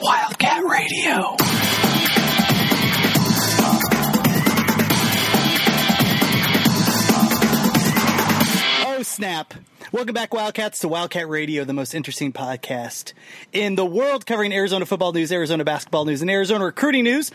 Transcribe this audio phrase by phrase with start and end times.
[0.00, 1.36] Wildcat Radio.
[8.86, 9.52] Oh, snap.
[9.92, 13.12] Welcome back, Wildcats, to Wildcat Radio, the most interesting podcast
[13.52, 17.30] in the world covering Arizona football news, Arizona basketball news, and Arizona recruiting news.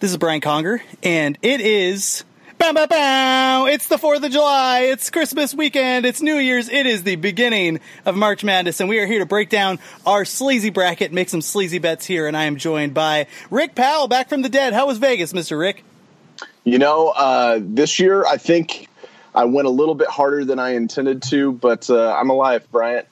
[0.00, 2.24] This is Brian Conger, and it is.
[2.58, 3.66] Bow, bow, bow.
[3.66, 4.80] It's the 4th of July.
[4.90, 6.06] It's Christmas weekend.
[6.06, 6.68] It's New Year's.
[6.68, 10.24] It is the beginning of March Madness, and we are here to break down our
[10.24, 14.28] sleazy bracket, make some sleazy bets here, and I am joined by Rick Powell, back
[14.28, 14.72] from the dead.
[14.72, 15.58] How was Vegas, Mr.
[15.58, 15.84] Rick?
[16.64, 18.88] You know, uh, this year I think
[19.34, 23.06] I went a little bit harder than I intended to, but uh, I'm alive, Bryant.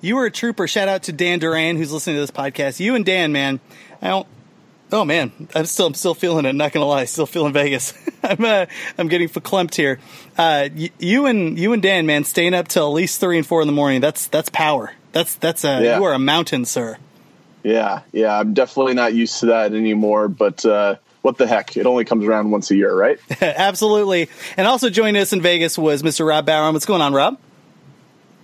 [0.00, 0.66] You were a trooper.
[0.66, 2.80] Shout out to Dan Duran, who's listening to this podcast.
[2.80, 3.60] You and Dan, man.
[4.00, 4.26] I don't.
[4.92, 6.54] Oh man, I'm still I'm still feeling it.
[6.54, 7.94] Not gonna lie, still feeling Vegas.
[8.22, 8.66] I'm uh,
[8.98, 9.98] I'm getting verklempt here.
[10.36, 13.46] Uh, y- you and you and Dan, man, staying up till at least three and
[13.46, 14.00] four in the morning.
[14.02, 14.92] That's that's power.
[15.12, 15.98] That's that's uh, Yeah.
[15.98, 16.98] you are a mountain, sir.
[17.62, 21.76] Yeah, yeah, I'm definitely not used to that anymore, but uh, what the heck?
[21.76, 23.18] It only comes around once a year, right?
[23.40, 24.28] Absolutely.
[24.56, 26.26] And also joining us in Vegas was Mr.
[26.26, 26.72] Rob Bauer.
[26.72, 27.38] What's going on, Rob?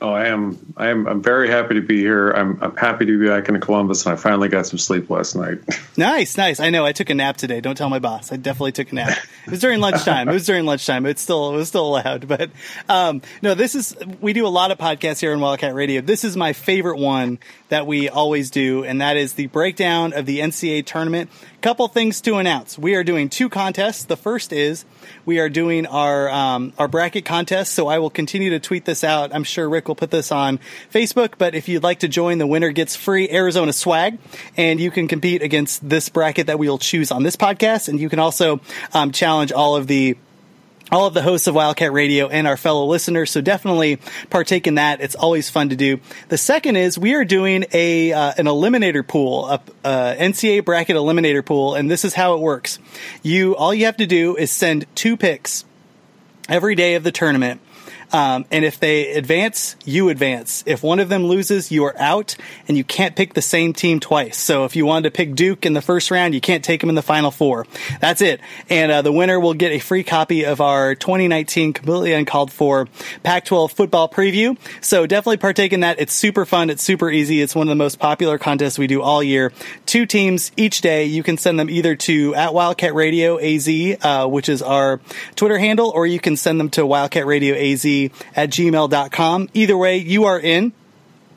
[0.01, 0.75] Oh, I am.
[0.77, 1.09] I am.
[1.09, 2.31] I'm very happy to be here.
[2.31, 2.59] I'm.
[2.63, 5.59] I'm happy to be back in Columbus, and I finally got some sleep last night.
[5.99, 6.61] Nice, nice.
[6.61, 6.87] I know.
[6.87, 7.61] I took a nap today.
[7.61, 8.31] Don't tell my boss.
[8.31, 9.19] I definitely took a nap.
[9.47, 10.29] It was during lunchtime.
[10.29, 11.07] It was during lunchtime.
[11.07, 12.29] It's still it was still allowed.
[12.29, 12.51] But
[12.89, 16.01] um, no, this is we do a lot of podcasts here on Wildcat Radio.
[16.01, 20.25] This is my favorite one that we always do, and that is the breakdown of
[20.25, 21.31] the NCAA tournament.
[21.61, 22.79] Couple things to announce.
[22.79, 24.05] We are doing two contests.
[24.05, 24.85] The first is
[25.27, 27.75] we are doing our um, our bracket contest.
[27.75, 29.35] So I will continue to tweet this out.
[29.35, 30.61] I'm sure Rick will put this on
[30.93, 31.33] Facebook.
[31.37, 34.19] But if you'd like to join, the winner gets free Arizona swag,
[34.57, 37.89] and you can compete against this bracket that we will choose on this podcast.
[37.89, 38.61] And you can also
[38.95, 40.17] um, challenge all of the
[40.91, 43.31] all of the hosts of Wildcat Radio and our fellow listeners.
[43.31, 43.99] So definitely
[44.31, 45.01] partake in that.
[45.01, 46.01] It's always fun to do.
[46.29, 50.97] The second is we are doing a uh, an eliminator pool, a uh, NCAA bracket
[50.97, 52.79] eliminator pool, and this is how it works.
[53.23, 55.65] You all you have to do is send two picks
[56.49, 57.61] every day of the tournament.
[58.13, 60.63] Um, and if they advance, you advance.
[60.67, 62.37] If one of them loses, you are out,
[62.67, 64.39] and you can't pick the same team twice.
[64.39, 66.89] So if you wanted to pick Duke in the first round, you can't take them
[66.89, 67.67] in the final four.
[68.01, 68.41] That's it.
[68.71, 72.89] And uh, the winner will get a free copy of our 2019 completely uncalled for
[73.23, 74.57] Pac-12 football preview.
[74.81, 76.01] So definitely partake in that.
[76.01, 76.71] It's super fun.
[76.71, 77.43] It's super easy.
[77.43, 79.53] It's one of the most popular contests we do all year.
[79.87, 81.05] Two teams each day.
[81.05, 83.69] You can send them either to at Wildcat Radio AZ,
[84.03, 85.01] uh, which is our
[85.37, 87.85] Twitter handle, or you can send them to Wildcat Radio AZ
[88.35, 89.49] at gmail.com.
[89.55, 90.73] Either way, you are in.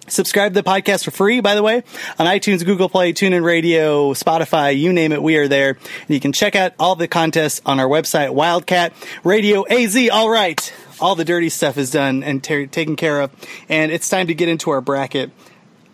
[0.08, 1.84] Subscribe to the podcast for free, by the way,
[2.20, 5.70] on iTunes, Google Play, TuneIn Radio, Spotify, you name it, we are there.
[5.70, 10.10] And you can check out all the contests on our website, Wildcat Radio AZ.
[10.12, 10.74] All right.
[11.00, 13.32] All the dirty stuff is done and ta taken care of.
[13.70, 15.32] And it's time to get into our bracket.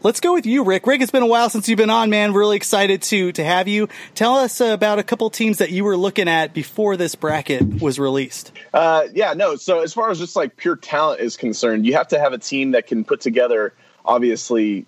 [0.03, 0.85] Let's go with you, Rick.
[0.85, 2.31] Rick, it's been a while since you've been on, man.
[2.31, 3.89] Really excited to to have you.
[4.13, 7.97] Tell us about a couple teams that you were looking at before this bracket was
[7.97, 8.51] released.
[8.71, 9.55] Uh, yeah, no.
[9.55, 12.37] So as far as just like pure talent is concerned, you have to have a
[12.37, 13.73] team that can put together,
[14.05, 14.85] obviously,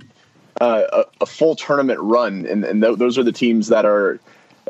[0.62, 4.20] uh, a, a full tournament run, and, and th- those are the teams that are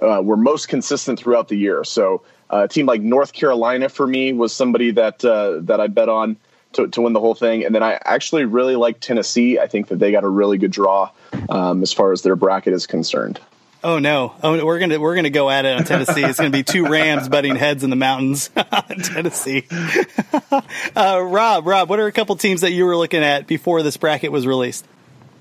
[0.02, 1.84] uh, were most consistent throughout the year.
[1.84, 5.88] So uh, a team like North Carolina for me was somebody that uh, that I
[5.88, 6.38] bet on
[6.74, 9.60] to, to win the whole thing, and then I actually really like Tennessee.
[9.60, 11.12] I think that they got a really good draw
[11.50, 13.40] um, as far as their bracket is concerned.
[13.82, 14.34] Oh no!
[14.44, 16.24] Oh, we're gonna we're gonna go at it on Tennessee.
[16.24, 18.50] It's gonna be two Rams butting heads in the mountains
[18.90, 19.66] in Tennessee.
[20.96, 23.96] uh, Rob, Rob, what are a couple teams that you were looking at before this
[23.96, 24.86] bracket was released?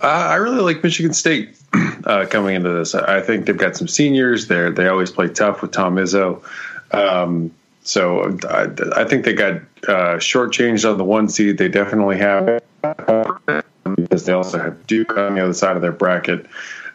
[0.00, 1.58] Uh, I really like Michigan State
[2.04, 2.94] uh, coming into this.
[2.94, 4.46] I think they've got some seniors.
[4.46, 6.44] They they always play tough with Tom Izzo.
[6.92, 7.52] Um,
[7.88, 9.54] so I, I think they got
[9.88, 11.56] uh, shortchanged on the one seed.
[11.56, 12.62] They definitely have
[13.96, 16.44] because they also have Duke on the other side of their bracket.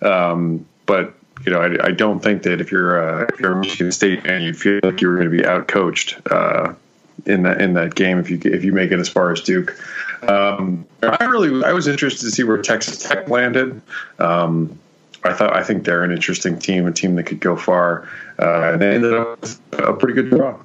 [0.04, 1.16] Um, but
[1.48, 4.44] you know, I, I don't think that if you're uh, if you're Michigan State and
[4.44, 6.76] you feel like you're going to be outcoached uh,
[7.25, 9.75] in that in that game if you if you make it as far as Duke.
[10.22, 13.81] Um, I really I was interested to see where Texas Tech landed.
[14.19, 14.78] Um,
[15.24, 18.07] I thought I think they're an interesting team, a team that could go far,
[18.38, 20.56] uh, and they ended up with a pretty good draw.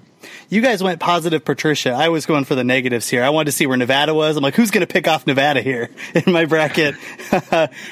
[0.50, 1.90] You guys went positive Patricia.
[1.90, 3.22] I was going for the negatives here.
[3.22, 4.34] I wanted to see where Nevada was.
[4.34, 6.94] I'm like, who's going to pick off Nevada here in my bracket?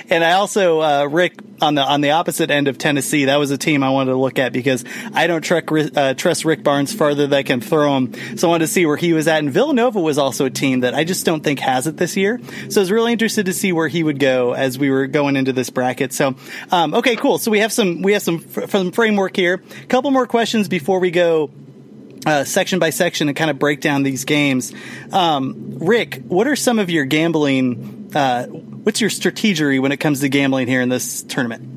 [0.09, 3.51] and I also, uh, Rick, on the on the opposite end of Tennessee, that was
[3.51, 6.95] a team I wanted to look at because I don't trust uh, trust Rick Barnes
[6.95, 8.39] farther than I can throw him.
[8.39, 9.41] So I wanted to see where he was at.
[9.41, 12.41] And Villanova was also a team that I just don't think has it this year.
[12.71, 15.37] So I was really interested to see where he would go as we were going
[15.37, 16.15] into this bracket.
[16.15, 16.37] So,
[16.73, 17.37] um, okay, cool.
[17.37, 19.63] So we have some we have some, some framework here.
[19.83, 21.51] A couple more questions before we go
[22.25, 24.73] uh, section by section and kind of break down these games.
[25.13, 28.11] Um, Rick, what are some of your gambling?
[28.15, 31.77] Uh, what's your strategy when it comes to gambling here in this tournament?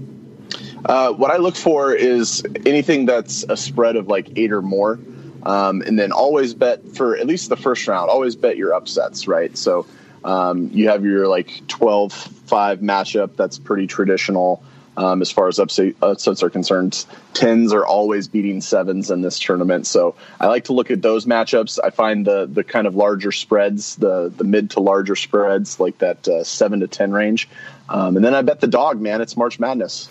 [0.85, 4.99] Uh, what I look for is anything that's a spread of like eight or more.
[5.43, 9.27] Um, and then always bet for at least the first round, always bet your upsets,
[9.27, 9.57] right?
[9.57, 9.85] So
[10.23, 14.63] um, you have your like 12 5 matchup that's pretty traditional
[14.97, 17.05] um, as far as upsets are concerned.
[17.33, 19.87] Tens are always beating sevens in this tournament.
[19.87, 21.79] So I like to look at those matchups.
[21.83, 25.99] I find the, the kind of larger spreads, the, the mid to larger spreads, like
[25.99, 27.49] that uh, 7 to 10 range.
[27.87, 29.21] Um, and then I bet the dog, man.
[29.21, 30.09] It's March Madness.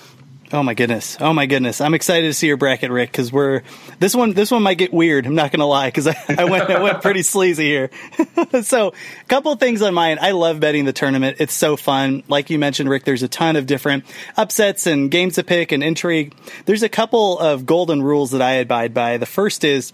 [0.50, 1.18] Oh my goodness!
[1.20, 1.82] Oh my goodness!
[1.82, 3.62] I'm excited to see your bracket, Rick, because we're
[3.98, 4.32] this one.
[4.32, 5.26] This one might get weird.
[5.26, 7.90] I'm not going to lie, because I, I, went I went pretty sleazy here.
[8.62, 10.16] so, a couple things on mine.
[10.22, 11.36] I love betting the tournament.
[11.38, 12.22] It's so fun.
[12.28, 14.04] Like you mentioned, Rick, there's a ton of different
[14.38, 16.34] upsets and games to pick and intrigue.
[16.64, 19.18] There's a couple of golden rules that I abide by.
[19.18, 19.92] The first is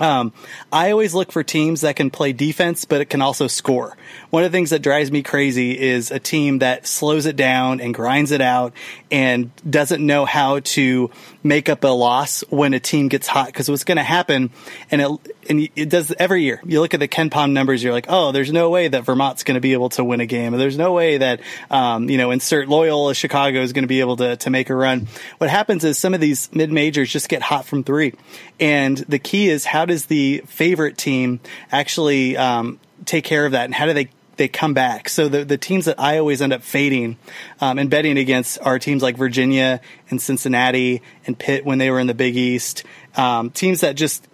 [0.00, 0.32] um,
[0.72, 3.96] I always look for teams that can play defense, but it can also score.
[4.30, 7.80] One of the things that drives me crazy is a team that slows it down
[7.80, 8.72] and grinds it out
[9.10, 11.10] and doesn't know how to
[11.42, 13.46] make up a loss when a team gets hot.
[13.46, 14.50] Because what's going to happen,
[14.90, 15.10] and it
[15.48, 16.60] and it does every year.
[16.64, 19.56] You look at the KenPom numbers, you're like, oh, there's no way that Vermont's going
[19.56, 20.52] to be able to win a game.
[20.52, 24.16] There's no way that um, you know, insert Loyola Chicago is going to be able
[24.16, 25.08] to to make a run.
[25.38, 28.14] What happens is some of these mid majors just get hot from three,
[28.58, 31.40] and the key is how does the favorite team
[31.70, 34.10] actually um, take care of that, and how do they
[34.40, 35.10] they come back.
[35.10, 37.18] So the the teams that I always end up fading
[37.60, 42.00] um, and betting against are teams like Virginia and Cincinnati and Pitt when they were
[42.00, 42.84] in the Big East.
[43.16, 44.26] Um, teams that just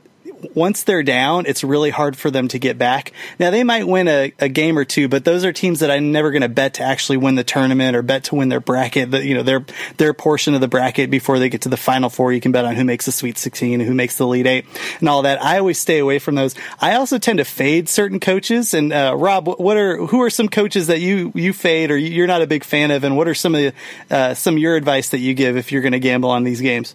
[0.55, 3.13] once they're down, it's really hard for them to get back.
[3.39, 6.13] Now they might win a, a game or two, but those are teams that I'm
[6.13, 9.11] never going to bet to actually win the tournament or bet to win their bracket.
[9.11, 9.65] The, you know their
[9.97, 12.33] their portion of the bracket before they get to the final four.
[12.33, 14.67] You can bet on who makes the Sweet 16 and who makes the Elite Eight
[15.01, 15.43] and all that.
[15.43, 16.55] I always stay away from those.
[16.81, 18.75] I also tend to fade certain coaches.
[18.75, 22.27] And uh, Rob, what are who are some coaches that you you fade or you're
[22.27, 24.77] not a big fan of, and what are some of the, uh, some of your
[24.77, 26.95] advice that you give if you're going to gamble on these games?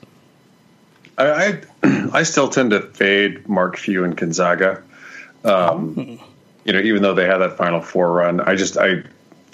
[1.22, 4.84] I, I, I still tend to fade Mark Few and Gonzaga.
[5.44, 6.28] Um, oh.
[6.64, 9.04] You know, even though they had that Final Four run, I just I,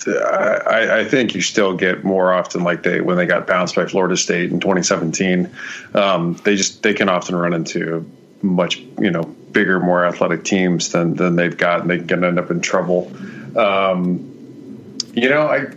[0.05, 3.85] I, I think you still get more often like they when they got bounced by
[3.85, 5.49] Florida State in 2017.
[5.93, 8.09] Um, they just they can often run into
[8.41, 12.39] much you know bigger, more athletic teams than than they've got, and they can end
[12.39, 13.11] up in trouble.
[13.57, 15.67] Um, you know, I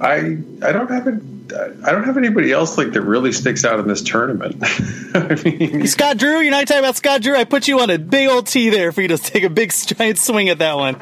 [0.00, 1.20] I I don't have a
[1.52, 4.56] I don't have anybody else like that really sticks out in this tournament.
[5.14, 7.36] I mean, Scott Drew, you're not talking about Scott Drew.
[7.36, 9.70] I put you on a big old tee there for you to take a big
[9.86, 10.96] giant swing at that one.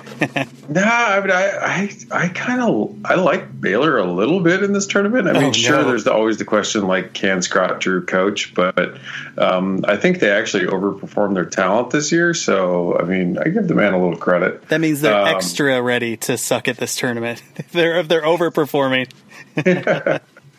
[0.68, 4.72] nah, I mean, I I, I kind of I like Baylor a little bit in
[4.72, 5.28] this tournament.
[5.28, 5.84] I mean, oh, sure, no.
[5.84, 8.52] there's always the question like, can Scott Drew coach?
[8.52, 8.98] But
[9.38, 12.34] um, I think they actually overperformed their talent this year.
[12.34, 14.68] So I mean, I give the man a little credit.
[14.68, 17.42] That means they're um, extra ready to suck at this tournament.
[17.70, 19.08] they're if they're overperforming.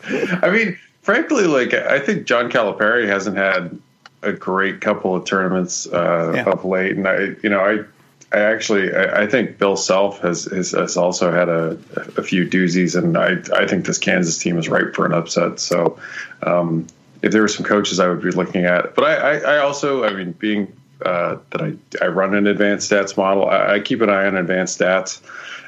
[0.06, 3.78] I mean, frankly, like I think John Calipari hasn't had
[4.22, 6.44] a great couple of tournaments uh, yeah.
[6.44, 7.84] of late, and I, you know, I.
[8.32, 11.78] I actually, I, I think Bill Self has, has, has also had a,
[12.16, 15.60] a, few doozies, and I, I think this Kansas team is ripe for an upset.
[15.60, 16.00] So,
[16.42, 16.88] um,
[17.22, 20.02] if there were some coaches I would be looking at, but I, I, I also,
[20.02, 20.74] I mean, being
[21.04, 24.36] uh, that I, I run an advanced stats model, I, I keep an eye on
[24.36, 25.20] advanced stats.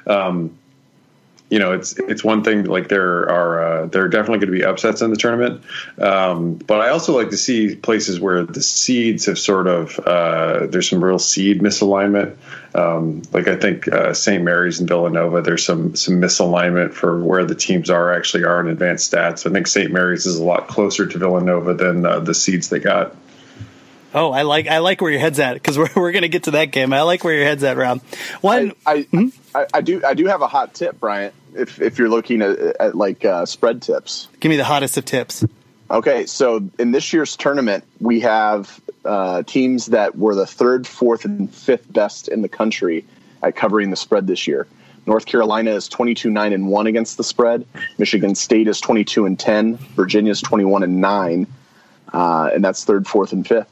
[0.09, 0.59] Um,
[1.49, 4.59] you know, it's it's one thing like there are uh, there are definitely going to
[4.59, 5.63] be upsets in the tournament,
[5.99, 10.67] um, but I also like to see places where the seeds have sort of uh,
[10.67, 12.37] there's some real seed misalignment.
[12.75, 14.43] Um, like I think uh, St.
[14.43, 18.67] Mary's and Villanova, there's some some misalignment for where the teams are actually are in
[18.67, 19.49] advanced stats.
[19.49, 19.93] I think St.
[19.93, 23.15] Mary's is a lot closer to Villanova than uh, the seeds they got.
[24.17, 26.53] Oh, I like I like where your head's at because we're we're gonna get to
[26.53, 26.93] that game.
[26.95, 28.03] I like where your head's at, Rob.
[28.41, 29.29] One, I I, hmm?
[29.55, 31.35] I, I, do I do have a hot tip, Bryant.
[31.57, 35.05] If if you're looking at, at like uh, spread tips, give me the hottest of
[35.05, 35.45] tips.
[35.91, 41.25] Okay, so in this year's tournament, we have uh, teams that were the third, fourth,
[41.25, 43.05] and fifth best in the country
[43.43, 44.67] at covering the spread this year.
[45.07, 47.65] North Carolina is 22 9 and 1 against the spread.
[47.99, 49.77] Michigan State is 22 and 10.
[49.77, 51.47] Virginia is 21 and 9.
[52.13, 53.71] Uh, and that's third, fourth, and fifth.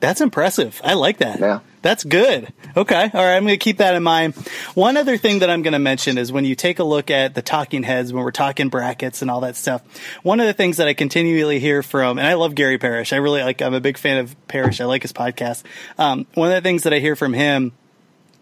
[0.00, 0.80] That's impressive.
[0.84, 1.40] I like that.
[1.40, 1.60] Yeah.
[1.86, 2.52] That's good.
[2.76, 3.10] Okay.
[3.14, 3.36] All right.
[3.36, 4.34] I'm going to keep that in mind.
[4.74, 7.36] One other thing that I'm going to mention is when you take a look at
[7.36, 9.82] the talking heads, when we're talking brackets and all that stuff,
[10.24, 13.12] one of the things that I continually hear from, and I love Gary Parrish.
[13.12, 14.80] I really like, I'm a big fan of Parrish.
[14.80, 15.62] I like his podcast.
[15.96, 17.70] Um, one of the things that I hear from him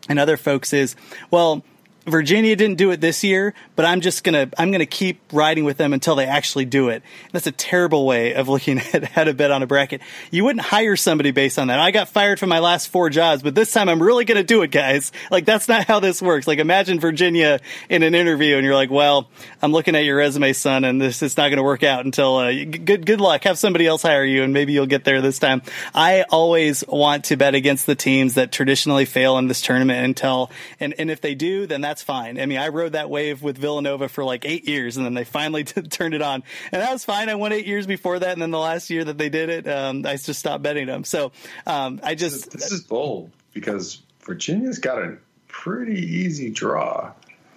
[0.08, 0.96] and other folks is,
[1.30, 1.62] well,
[2.06, 5.78] Virginia didn't do it this year, but I'm just gonna I'm gonna keep riding with
[5.78, 7.02] them until they actually do it.
[7.32, 10.00] That's a terrible way of looking at how to bet on a bracket.
[10.30, 11.78] You wouldn't hire somebody based on that.
[11.78, 14.62] I got fired from my last four jobs, but this time I'm really gonna do
[14.62, 15.12] it, guys.
[15.34, 16.46] Like that's not how this works.
[16.46, 17.58] Like imagine Virginia
[17.88, 19.28] in an interview and you're like, well,
[19.60, 22.52] I'm looking at your resume, son, and this is not gonna work out until uh,
[22.52, 23.42] good good luck.
[23.44, 25.62] Have somebody else hire you, and maybe you'll get there this time.
[25.92, 30.50] I always want to bet against the teams that traditionally fail in this tournament until
[30.78, 32.40] and and if they do, then that's fine.
[32.40, 35.24] I mean, I rode that wave with Villanova for like eight years, and then they
[35.24, 37.28] finally t- turned it on, and that was fine.
[37.28, 39.68] I won eight years before that, and then the last year that they did it,
[39.68, 41.04] um, I just stopped betting them.
[41.04, 41.32] So
[41.66, 45.16] um, I just this is bold because Virginia's got a
[45.48, 47.12] pretty easy draw.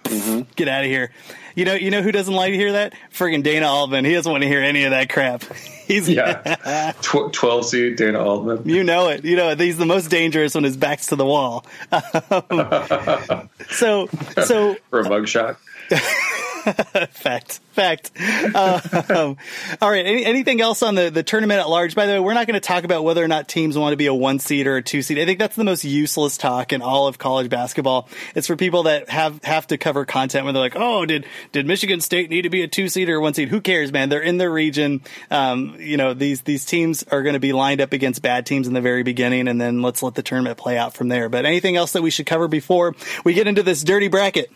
[0.08, 0.50] Mm-hmm.
[0.56, 1.10] Get out of here.
[1.54, 2.94] You know, you know who doesn't like to hear that?
[3.12, 4.04] Friggin' Dana Altman.
[4.04, 5.42] He doesn't want to hear any of that crap.
[5.86, 8.68] He's yeah, Tw- twelve seed Dana Altman.
[8.68, 9.24] You know it.
[9.24, 9.58] You know it.
[9.58, 11.64] he's the most dangerous when his back's to the wall.
[12.50, 14.08] Um, so,
[14.44, 15.56] so for a mugshot.
[17.10, 18.10] fact, fact.
[18.54, 19.36] Um,
[19.80, 20.04] all right.
[20.04, 21.94] Any, anything else on the, the tournament at large?
[21.94, 23.96] By the way, we're not going to talk about whether or not teams want to
[23.96, 25.18] be a one seed or a two seed.
[25.18, 28.08] I think that's the most useless talk in all of college basketball.
[28.34, 31.66] It's for people that have have to cover content where they're like, "Oh, did did
[31.66, 34.08] Michigan State need to be a two seed or one seed?" Who cares, man?
[34.08, 35.02] They're in their region.
[35.30, 38.66] Um, you know, these these teams are going to be lined up against bad teams
[38.66, 41.28] in the very beginning, and then let's let the tournament play out from there.
[41.28, 42.94] But anything else that we should cover before
[43.24, 44.50] we get into this dirty bracket?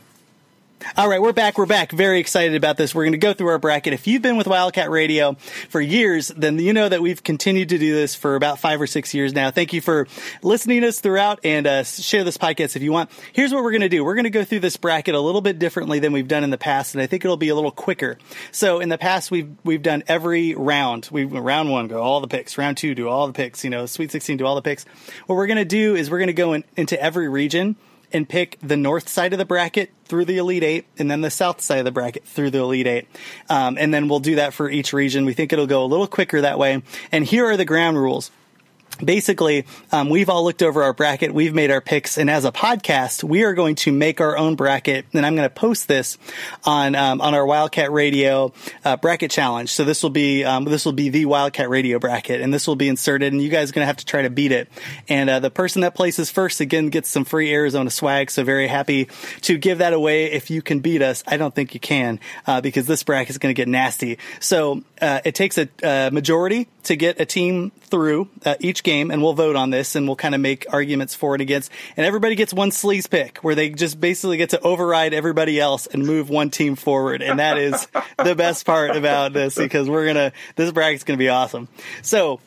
[0.97, 1.59] All right, we're back.
[1.59, 1.93] We're back.
[1.93, 2.95] Very excited about this.
[2.95, 3.93] We're going to go through our bracket.
[3.93, 5.35] If you've been with Wildcat Radio
[5.69, 8.87] for years, then you know that we've continued to do this for about five or
[8.87, 9.51] six years now.
[9.51, 10.07] Thank you for
[10.43, 13.11] listening to us throughout and uh, share this podcast if you want.
[13.33, 14.05] Here's what we're going to do.
[14.05, 16.51] We're going to go through this bracket a little bit differently than we've done in
[16.51, 18.19] the past, and I think it'll be a little quicker.
[18.51, 21.09] So in the past, we've we've done every round.
[21.13, 22.59] We round one go all the picks.
[22.59, 23.65] Round two do all the picks.
[23.65, 24.85] You know, Sweet 16 do all the picks.
[25.27, 27.77] What we're going to do is we're going to go in, into every region
[28.13, 31.31] and pick the north side of the bracket through the Elite Eight, and then the
[31.31, 33.09] south side of the bracket through the Elite Eight.
[33.49, 35.25] Um, and then we'll do that for each region.
[35.25, 36.83] We think it'll go a little quicker that way.
[37.11, 38.31] And here are the ground rules
[39.05, 42.53] basically, um, we've all looked over our bracket, we've made our picks, and as a
[42.53, 46.19] podcast, we are going to make our own bracket, and I'm going to post this
[46.65, 48.53] on um, on our Wildcat Radio
[48.85, 49.71] uh, bracket challenge.
[49.71, 52.77] So this will be um, this will be the Wildcat Radio bracket, and this will
[52.77, 54.69] be inserted, and you guys are going to have to try to beat it.
[55.09, 58.31] And uh, the person that places first again gets some free Arizona swag.
[58.31, 59.09] So very happy
[59.43, 60.33] to give that away.
[60.33, 63.39] If you can beat us, I don't think you can uh, because this bracket is
[63.39, 64.19] going to get nasty.
[64.41, 69.11] So uh, it takes a, a majority to get a team through uh, each game,
[69.11, 71.71] and we'll vote on this, and we'll kind of make arguments for and against.
[71.97, 75.87] And everybody gets one sleaze pick, where they just basically get to override everybody else
[75.87, 77.23] and move one team forward.
[77.23, 77.87] And that is
[78.23, 81.69] the best part about this because we're gonna this bracket's gonna be awesome.
[82.03, 82.41] So,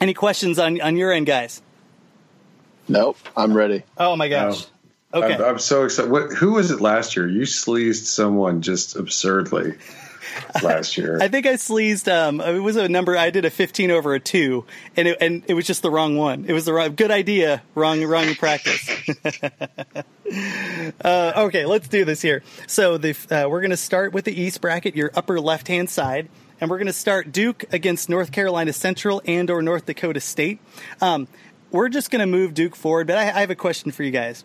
[0.00, 1.62] any questions on on your end, guys?
[2.88, 3.84] Nope, I'm ready.
[3.96, 4.62] Oh my gosh.
[4.62, 4.66] Oh.
[4.66, 4.66] No.
[5.12, 5.34] Okay.
[5.34, 6.08] I'm, I'm, so excited.
[6.08, 7.28] What, who was it last year?
[7.28, 9.74] You sleazed someone just absurdly
[10.62, 11.18] last year.
[11.20, 12.08] I think I sleazed.
[12.08, 13.16] Um, it was a number.
[13.16, 14.64] I did a 15 over a two,
[14.96, 16.44] and it, and it was just the wrong one.
[16.46, 16.94] It was the wrong.
[16.94, 17.62] Good idea.
[17.74, 18.02] Wrong.
[18.04, 18.88] Wrong practice.
[21.04, 22.42] uh, okay, let's do this here.
[22.66, 25.90] So the uh, we're going to start with the East bracket, your upper left hand
[25.90, 26.28] side.
[26.60, 30.60] And we're going to start Duke against North Carolina Central and or North Dakota State.
[31.00, 31.26] Um,
[31.70, 34.10] we're just going to move Duke forward, but I, I have a question for you
[34.10, 34.44] guys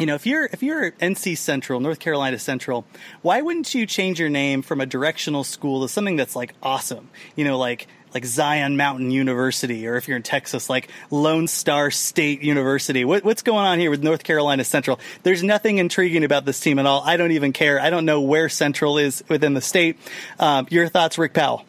[0.00, 2.86] you know, if you're if you're NC Central, North Carolina Central,
[3.20, 7.10] why wouldn't you change your name from a directional school to something that's like awesome?
[7.36, 11.90] You know, like like Zion Mountain University, or if you're in Texas, like Lone Star
[11.90, 13.04] State University.
[13.04, 14.98] What, what's going on here with North Carolina Central?
[15.22, 17.02] There's nothing intriguing about this team at all.
[17.04, 17.78] I don't even care.
[17.78, 19.96] I don't know where Central is within the state.
[20.38, 21.64] Um, your thoughts, Rick Powell?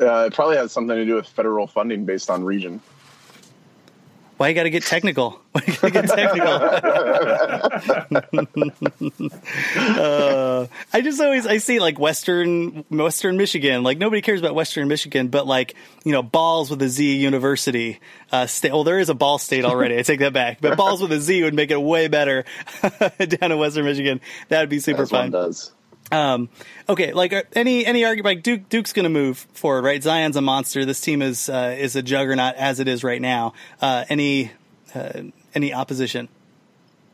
[0.00, 2.80] Uh, it probably has something to do with federal funding based on region.
[4.36, 5.40] Why you got to get technical?
[5.52, 6.52] Why you got to get technical?
[9.76, 13.82] uh, I just always I see like Western Western Michigan.
[13.82, 15.74] Like nobody cares about Western Michigan, but like
[16.04, 17.98] you know Balls with a Z University.
[18.30, 18.72] Uh, state.
[18.72, 19.96] Well, there is a Ball State already.
[19.98, 20.60] I take that back.
[20.60, 22.44] But Balls with a Z would make it way better
[23.18, 24.20] down in Western Michigan.
[24.48, 25.30] That would be super As fun.
[25.30, 25.72] does.
[26.12, 26.48] Um,
[26.88, 30.02] okay, like uh, any any argument, like Duke Duke's going to move forward, right?
[30.02, 30.84] Zion's a monster.
[30.84, 33.54] This team is uh, is a juggernaut as it is right now.
[33.80, 34.52] Uh, any
[34.94, 35.22] uh,
[35.54, 36.28] any opposition?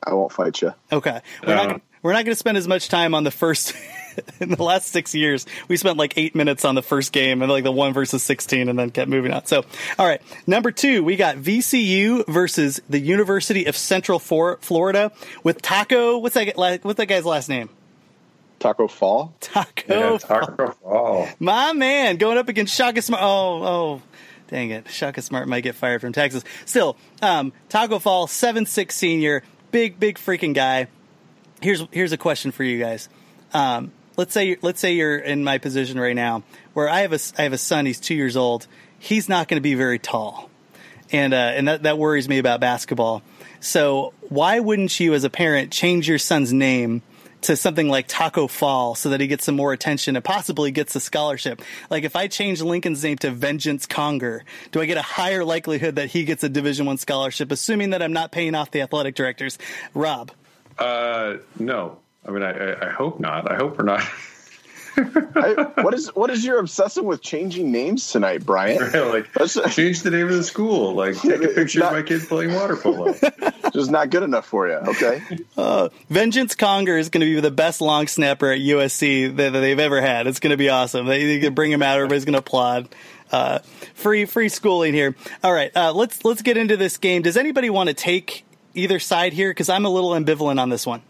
[0.03, 0.75] I won't fight you.
[0.91, 3.75] Okay, we're not we're not going to spend as much time on the first.
[4.41, 7.51] in the last six years, we spent like eight minutes on the first game and
[7.51, 9.47] like the one versus sixteen, and then kept moving on.
[9.47, 9.65] So,
[9.99, 16.19] all right, number two, we got VCU versus the University of Central Florida with Taco.
[16.19, 16.57] What's that?
[16.83, 17.71] What's that guy's last name?
[18.63, 19.35] Taco Fall.
[19.41, 19.83] Taco.
[19.89, 21.29] Yeah, Taco Fall.
[21.41, 23.23] My man going up against Shaka Smart.
[23.23, 24.03] Oh, oh,
[24.49, 24.89] dang it!
[24.89, 26.45] Shaka Smart might get fired from Texas.
[26.65, 29.43] Still, um, Taco Fall, seven six senior,
[29.73, 30.87] big big freaking guy.
[31.61, 33.09] here's here's a question for you guys.
[33.53, 36.43] Um, let's say let's say you're in my position right now,
[36.75, 37.87] where I have a I have a son.
[37.87, 38.67] He's two years old.
[38.99, 40.51] He's not going to be very tall,
[41.11, 43.23] and uh, and that that worries me about basketball.
[43.61, 47.03] So why wouldn't you, as a parent, change your son's name?
[47.43, 50.95] To something like Taco Fall, so that he gets some more attention and possibly gets
[50.95, 51.61] a scholarship.
[51.91, 55.97] Like if I change Lincoln's name to Vengeance Conger, do I get a higher likelihood
[55.97, 59.17] that he gets a Division One scholarship, assuming that I'm not paying off the athletic
[59.17, 59.59] directors?
[59.95, 60.31] Rob,
[60.79, 63.51] Uh, no, I mean, I, I, hope not.
[63.51, 64.03] I hope we're not.
[64.97, 68.79] I, what is what is your obsession with changing names tonight, Brian?
[69.13, 70.95] like That's- change the name of the school.
[70.95, 73.15] Like take a picture Not- of my kid playing water polo.
[73.73, 74.75] Just not good enough for you.
[74.75, 75.23] Okay.
[76.11, 79.79] Vengeance Conger is going to be the best long snapper at USC that, that they've
[79.79, 80.27] ever had.
[80.27, 81.07] It's going to be awesome.
[81.07, 81.97] They, they can bring him out.
[81.97, 82.95] Everybody's going to applaud.
[83.31, 83.61] Uh,
[83.95, 85.17] free free schooling here.
[85.43, 87.23] All right, uh, let's let's get into this game.
[87.23, 88.45] Does anybody want to take
[88.75, 89.51] either side here?
[89.51, 91.01] Because I'm a little ambivalent on this one.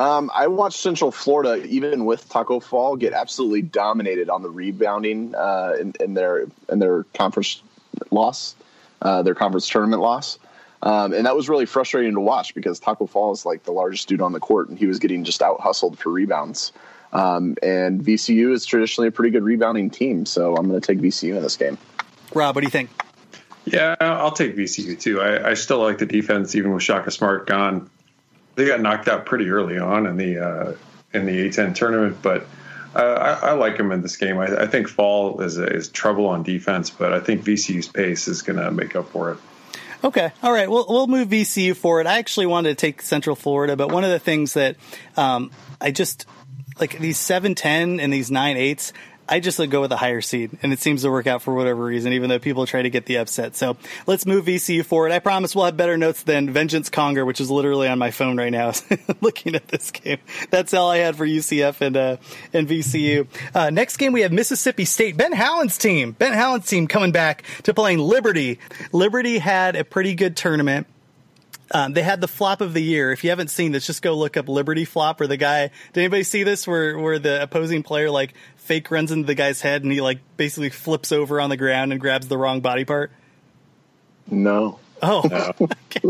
[0.00, 5.34] Um, I watched Central Florida, even with Taco Fall, get absolutely dominated on the rebounding
[5.34, 7.62] uh, in, in their in their conference
[8.10, 8.54] loss,
[9.02, 10.38] uh, their conference tournament loss,
[10.82, 14.08] um, and that was really frustrating to watch because Taco Fall is like the largest
[14.08, 16.72] dude on the court, and he was getting just out hustled for rebounds.
[17.12, 20.98] Um, and VCU is traditionally a pretty good rebounding team, so I'm going to take
[20.98, 21.76] VCU in this game.
[22.32, 22.88] Rob, what do you think?
[23.66, 25.20] Yeah, I'll take VCU too.
[25.20, 27.90] I, I still like the defense, even with Shaka Smart gone.
[28.54, 30.72] They got knocked out pretty early on in the uh,
[31.12, 32.46] in the A10 tournament, but
[32.94, 32.98] uh,
[33.42, 34.38] I, I like them in this game.
[34.38, 38.42] I, I think Fall is is trouble on defense, but I think VCU's pace is
[38.42, 39.38] going to make up for it.
[40.02, 40.32] Okay.
[40.42, 40.68] All right.
[40.68, 42.06] We'll, we'll move VCU forward.
[42.06, 44.76] I actually wanted to take Central Florida, but one of the things that
[45.16, 46.26] um, I just
[46.78, 48.92] like these 7 10 and these 9 8s,
[49.30, 51.84] I just go with a higher seed, and it seems to work out for whatever
[51.84, 53.54] reason, even though people try to get the upset.
[53.54, 53.76] So
[54.08, 55.12] let's move VCU forward.
[55.12, 58.36] I promise we'll have better notes than Vengeance Conger, which is literally on my phone
[58.36, 58.72] right now,
[59.20, 60.18] looking at this game.
[60.50, 62.16] That's all I had for UCF and uh,
[62.52, 63.28] and VCU.
[63.54, 65.16] Uh, next game we have Mississippi State.
[65.16, 66.10] Ben Howland's team.
[66.10, 68.58] Ben Howland's team coming back to playing Liberty.
[68.90, 70.88] Liberty had a pretty good tournament.
[71.72, 73.12] Um, they had the flop of the year.
[73.12, 75.70] If you haven't seen this, just go look up Liberty flop, where the guy.
[75.92, 76.66] Did anybody see this?
[76.66, 78.34] Where where the opposing player like
[78.70, 81.90] fake runs into the guy's head and he like basically flips over on the ground
[81.90, 83.10] and grabs the wrong body part.
[84.30, 84.78] No.
[85.02, 85.24] Oh,
[85.60, 86.08] okay.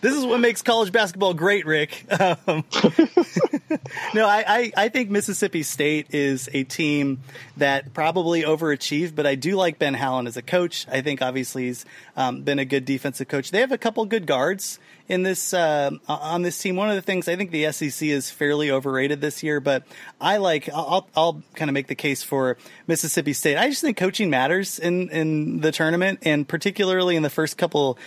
[0.00, 2.06] this is what makes college basketball great, Rick.
[2.20, 2.62] Um,
[4.14, 7.20] no, I, I, I think Mississippi State is a team
[7.56, 10.86] that probably overachieved, but I do like Ben Howland as a coach.
[10.88, 11.84] I think obviously he's
[12.16, 13.50] um, been a good defensive coach.
[13.50, 14.78] They have a couple good guards
[15.12, 16.74] in this uh, on this team.
[16.74, 19.84] One of the things I think the SEC is fairly overrated this year, but
[20.18, 23.58] I like I'll, I'll kind of make the case for Mississippi State.
[23.58, 27.98] I just think coaching matters in in the tournament, and particularly in the first couple.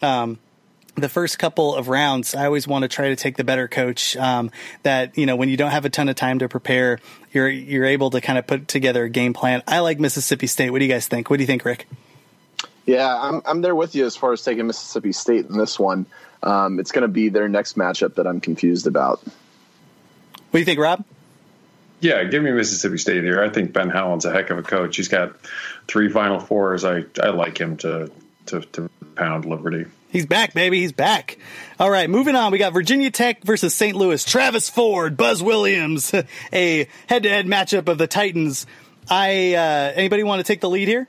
[0.00, 0.38] Um,
[0.94, 4.14] the first couple of rounds, I always want to try to take the better coach.
[4.14, 4.50] Um,
[4.82, 6.98] that you know, when you don't have a ton of time to prepare,
[7.32, 9.62] you're you're able to kind of put together a game plan.
[9.66, 10.70] I like Mississippi State.
[10.70, 11.30] What do you guys think?
[11.30, 11.86] What do you think, Rick?
[12.84, 16.04] Yeah, I'm I'm there with you as far as taking Mississippi State in this one.
[16.42, 19.22] Um, it's going to be their next matchup that I'm confused about.
[19.22, 21.04] What do you think, Rob?
[22.00, 23.42] Yeah, give me Mississippi State here.
[23.42, 24.96] I think Ben Howland's a heck of a coach.
[24.96, 25.36] He's got
[25.86, 26.84] three Final Fours.
[26.84, 28.10] I, I like him to,
[28.46, 29.86] to, to pound Liberty.
[30.10, 30.80] He's back, baby.
[30.80, 31.38] He's back.
[31.78, 32.52] All right, moving on.
[32.52, 33.96] We got Virginia Tech versus St.
[33.96, 34.22] Louis.
[34.24, 36.12] Travis Ford, Buzz Williams,
[36.52, 38.66] a head-to-head matchup of the Titans.
[39.08, 41.08] I uh, anybody want to take the lead here?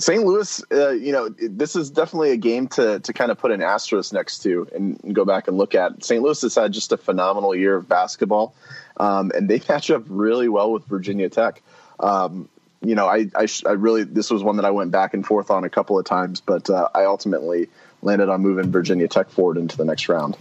[0.00, 0.24] St.
[0.24, 3.62] Louis, uh, you know, this is definitely a game to to kind of put an
[3.62, 6.02] asterisk next to and, and go back and look at.
[6.02, 6.22] St.
[6.22, 8.54] Louis has had just a phenomenal year of basketball,
[8.96, 11.62] um, and they match up really well with Virginia Tech.
[11.98, 12.48] Um,
[12.82, 15.50] you know, I, I, I, really this was one that I went back and forth
[15.50, 17.68] on a couple of times, but uh, I ultimately
[18.00, 20.36] landed on moving Virginia Tech forward into the next round.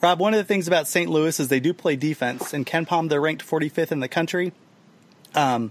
[0.00, 1.10] Rob, one of the things about St.
[1.10, 2.54] Louis is they do play defense.
[2.54, 4.52] In KenPom, they're ranked 45th in the country.
[5.34, 5.70] Um,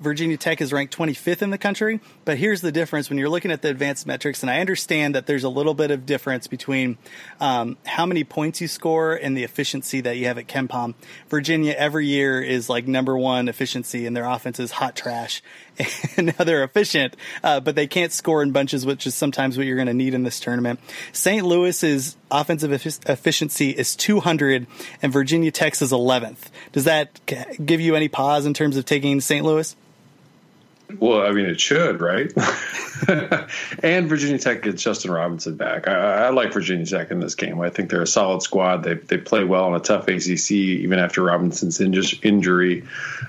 [0.00, 3.50] Virginia Tech is ranked 25th in the country, but here's the difference when you're looking
[3.50, 4.42] at the advanced metrics.
[4.42, 6.98] And I understand that there's a little bit of difference between
[7.40, 10.94] um, how many points you score and the efficiency that you have at KenPom.
[11.30, 15.42] Virginia every year is like number one efficiency, and their offense is hot trash.
[16.16, 19.66] and now they're efficient, uh, but they can't score in bunches, which is sometimes what
[19.66, 20.78] you're going to need in this tournament.
[21.12, 21.44] St.
[21.44, 24.66] Louis's offensive efficiency is 200,
[25.00, 26.50] and Virginia Tech's is 11th.
[26.72, 27.20] Does that
[27.64, 29.44] give you any pause in terms of taking St.
[29.44, 29.74] Louis?
[30.98, 32.32] Well, I mean, it should, right?
[33.82, 35.88] and Virginia Tech gets Justin Robinson back.
[35.88, 37.60] I, I, like Virginia Tech in this game.
[37.60, 38.84] I think they're a solid squad.
[38.84, 42.84] They they play well in a tough ACC, even after Robinson's injury.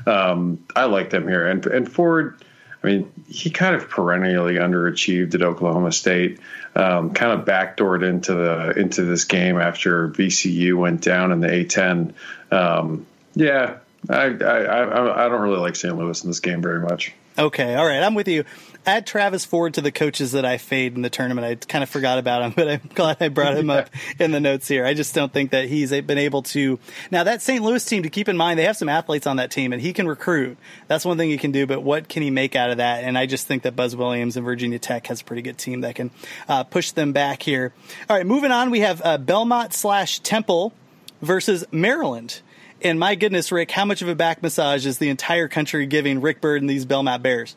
[0.05, 1.47] Um, I like them here.
[1.47, 2.41] And and Ford,
[2.83, 6.39] I I mean, he kind of perennially underachieved at Oklahoma State.
[6.75, 11.47] Um, kind of backdoored into the into this game after VCU went down in the
[11.47, 12.13] A10.
[12.51, 13.77] Um, yeah,
[14.09, 15.97] I, I I don't really like St.
[15.97, 17.13] Louis in this game very much.
[17.39, 18.45] Okay, all right, I'm with you.
[18.83, 21.45] Add Travis Ford to the coaches that I fade in the tournament.
[21.45, 24.39] I kind of forgot about him, but I'm glad I brought him up in the
[24.39, 24.85] notes here.
[24.87, 26.79] I just don't think that he's been able to.
[27.11, 27.63] Now that St.
[27.63, 29.93] Louis team, to keep in mind, they have some athletes on that team, and he
[29.93, 30.57] can recruit.
[30.87, 31.67] That's one thing he can do.
[31.67, 33.03] But what can he make out of that?
[33.03, 35.81] And I just think that Buzz Williams and Virginia Tech has a pretty good team
[35.81, 36.09] that can
[36.49, 37.71] uh, push them back here.
[38.09, 40.73] All right, moving on, we have uh, Belmont slash Temple
[41.21, 42.41] versus Maryland.
[42.81, 46.21] And my goodness, Rick, how much of a back massage is the entire country giving
[46.21, 47.55] Rick Byrd and these Belmont Bears?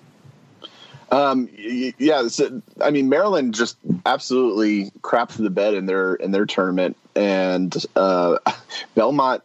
[1.10, 2.28] Um, yeah,
[2.80, 8.38] I mean Maryland just absolutely crapped the bed in their in their tournament, and uh,
[8.94, 9.42] Belmont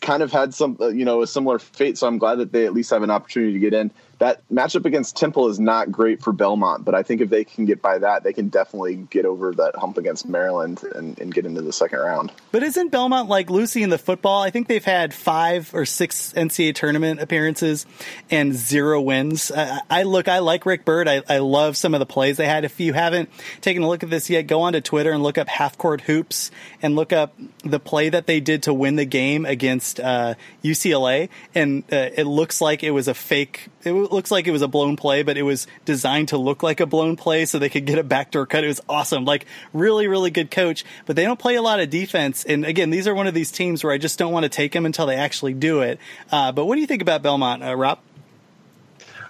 [0.00, 1.96] kind of had some you know a similar fate.
[1.96, 4.86] So I'm glad that they at least have an opportunity to get in that matchup
[4.86, 7.98] against Temple is not great for Belmont, but I think if they can get by
[7.98, 11.72] that, they can definitely get over that hump against Maryland and, and, get into the
[11.72, 12.32] second round.
[12.50, 14.42] But isn't Belmont like Lucy in the football?
[14.42, 17.84] I think they've had five or six NCAA tournament appearances
[18.30, 19.50] and zero wins.
[19.50, 21.08] I, I look, I like Rick Byrd.
[21.08, 22.64] I, I, love some of the plays they had.
[22.64, 23.28] If you haven't
[23.60, 26.50] taken a look at this yet, go onto Twitter and look up half court hoops
[26.80, 31.28] and look up the play that they did to win the game against uh, UCLA.
[31.54, 34.68] And uh, it looks like it was a fake it looks like it was a
[34.68, 37.86] blown play, but it was designed to look like a blown play so they could
[37.86, 38.64] get a backdoor cut.
[38.64, 39.24] It was awesome.
[39.24, 42.44] Like really, really good coach, but they don't play a lot of defense.
[42.44, 44.72] And again, these are one of these teams where I just don't want to take
[44.72, 45.98] them until they actually do it.
[46.32, 48.00] Uh, but what do you think about Belmont, uh, Rob?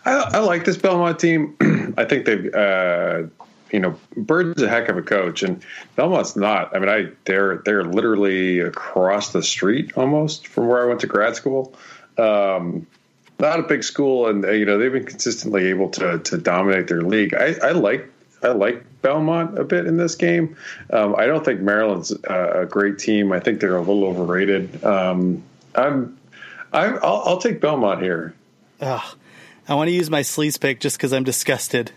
[0.05, 1.57] I, I, like this Belmont team.
[1.99, 3.23] I think they've, uh,
[3.73, 5.65] you know, Byrd's a heck of a coach, and
[5.97, 6.75] Belmont's not.
[6.75, 11.09] I mean, I they're they're literally across the street almost from where I went to
[11.09, 11.75] grad school.
[12.17, 12.87] Um,
[13.39, 16.89] not a big school, and uh, you know they've been consistently able to to dominate
[16.89, 17.35] their league.
[17.35, 18.09] I, I like
[18.43, 20.57] I like Belmont a bit in this game.
[20.91, 23.33] Um, I don't think Maryland's a, a, great team.
[23.33, 24.85] I think they're a little overrated.
[24.85, 25.43] Um,
[25.75, 26.19] I'm,
[26.73, 28.35] i will I'll take Belmont here.
[28.81, 29.17] Ugh.
[29.69, 31.91] I want to use my sleaze pick just because I'm disgusted.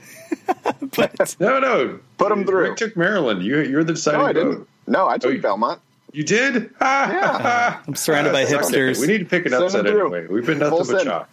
[0.95, 2.69] but no, no, put them through.
[2.69, 3.43] Rick took Maryland.
[3.43, 4.51] You, you're the deciding no, I vote.
[4.51, 4.67] Didn't.
[4.87, 5.81] No, I took oh, Belmont.
[6.11, 6.71] You did?
[6.81, 7.81] yeah.
[7.87, 8.99] I'm surrounded by hipsters.
[8.99, 10.27] We need to pick an upset anyway.
[10.27, 11.29] We've been nothing but chalk.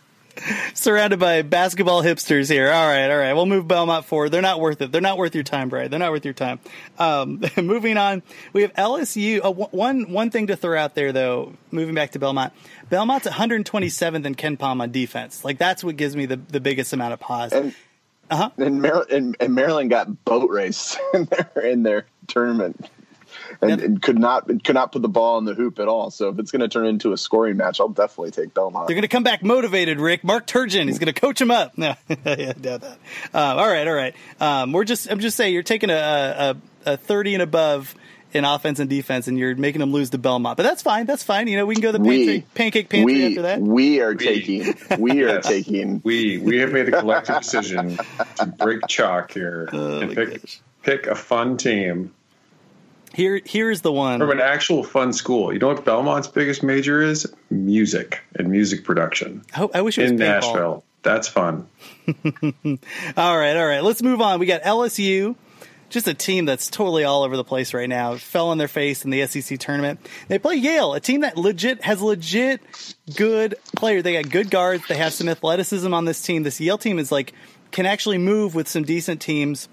[0.74, 2.70] Surrounded by basketball hipsters here.
[2.70, 3.32] All right, all right.
[3.32, 4.30] We'll move Belmont forward.
[4.30, 4.92] They're not worth it.
[4.92, 5.90] They're not worth your time, Brad.
[5.90, 6.60] They're not worth your time.
[6.98, 9.42] Um, moving on, we have LSU.
[9.42, 11.54] Uh, one one thing to throw out there, though.
[11.70, 12.52] Moving back to Belmont,
[12.90, 15.42] Belmont's 127th in KenPom on defense.
[15.44, 17.52] Like that's what gives me the, the biggest amount of pause.
[17.52, 17.74] And,
[18.30, 18.50] uh-huh.
[18.58, 22.90] and, Mar- and, and Maryland got boat race in their in their tournament
[23.60, 26.10] and, and, could not could not put the ball in the hoop at all.
[26.10, 28.86] So if it's going to turn into a scoring match, I'll definitely take Belmont.
[28.86, 30.24] They're going to come back motivated, Rick.
[30.24, 31.74] Mark Turgeon, he's going to coach them up.
[31.86, 32.98] No, yeah, doubt that.
[33.34, 34.14] Um, all right, all right.
[34.40, 36.56] Um, we're just I'm just saying you're taking a,
[36.86, 37.94] a, a 30 and above
[38.36, 40.56] in offense and defense, and you're making them lose to Belmont.
[40.56, 41.06] But that's fine.
[41.06, 41.48] That's fine.
[41.48, 43.60] You know, we can go to the we, pancake, pancake pantry we, after that.
[43.60, 44.74] We are taking.
[44.98, 46.00] We are yes, taking.
[46.04, 47.98] We we have made a collective decision
[48.36, 52.14] to break chalk here oh, and pick pick a fun team
[53.16, 55.50] here, here's the one from an actual fun school.
[55.50, 57.26] You know what Belmont's biggest major is?
[57.48, 59.42] Music and music production.
[59.54, 60.84] I, I wish it was in Nashville.
[61.02, 61.66] That's fun.
[62.06, 63.82] all right, all right.
[63.82, 64.38] Let's move on.
[64.38, 65.34] We got LSU,
[65.88, 68.16] just a team that's totally all over the place right now.
[68.16, 69.98] Fell on their face in the SEC tournament.
[70.28, 72.60] They play Yale, a team that legit has legit
[73.16, 74.02] good players.
[74.02, 74.86] They got good guards.
[74.88, 76.42] They have some athleticism on this team.
[76.42, 77.32] This Yale team is like
[77.70, 79.70] can actually move with some decent teams.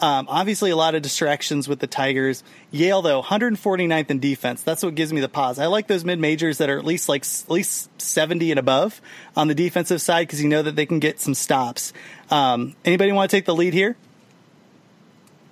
[0.00, 2.42] Um, obviously, a lot of distractions with the Tigers.
[2.70, 4.62] Yale, though, 149th in defense.
[4.62, 5.58] That's what gives me the pause.
[5.58, 9.00] I like those mid majors that are at least like at least 70 and above
[9.36, 11.92] on the defensive side because you know that they can get some stops.
[12.30, 13.96] Um, anybody want to take the lead here?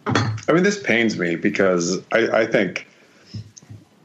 [0.07, 2.89] I mean, this pains me because I, I think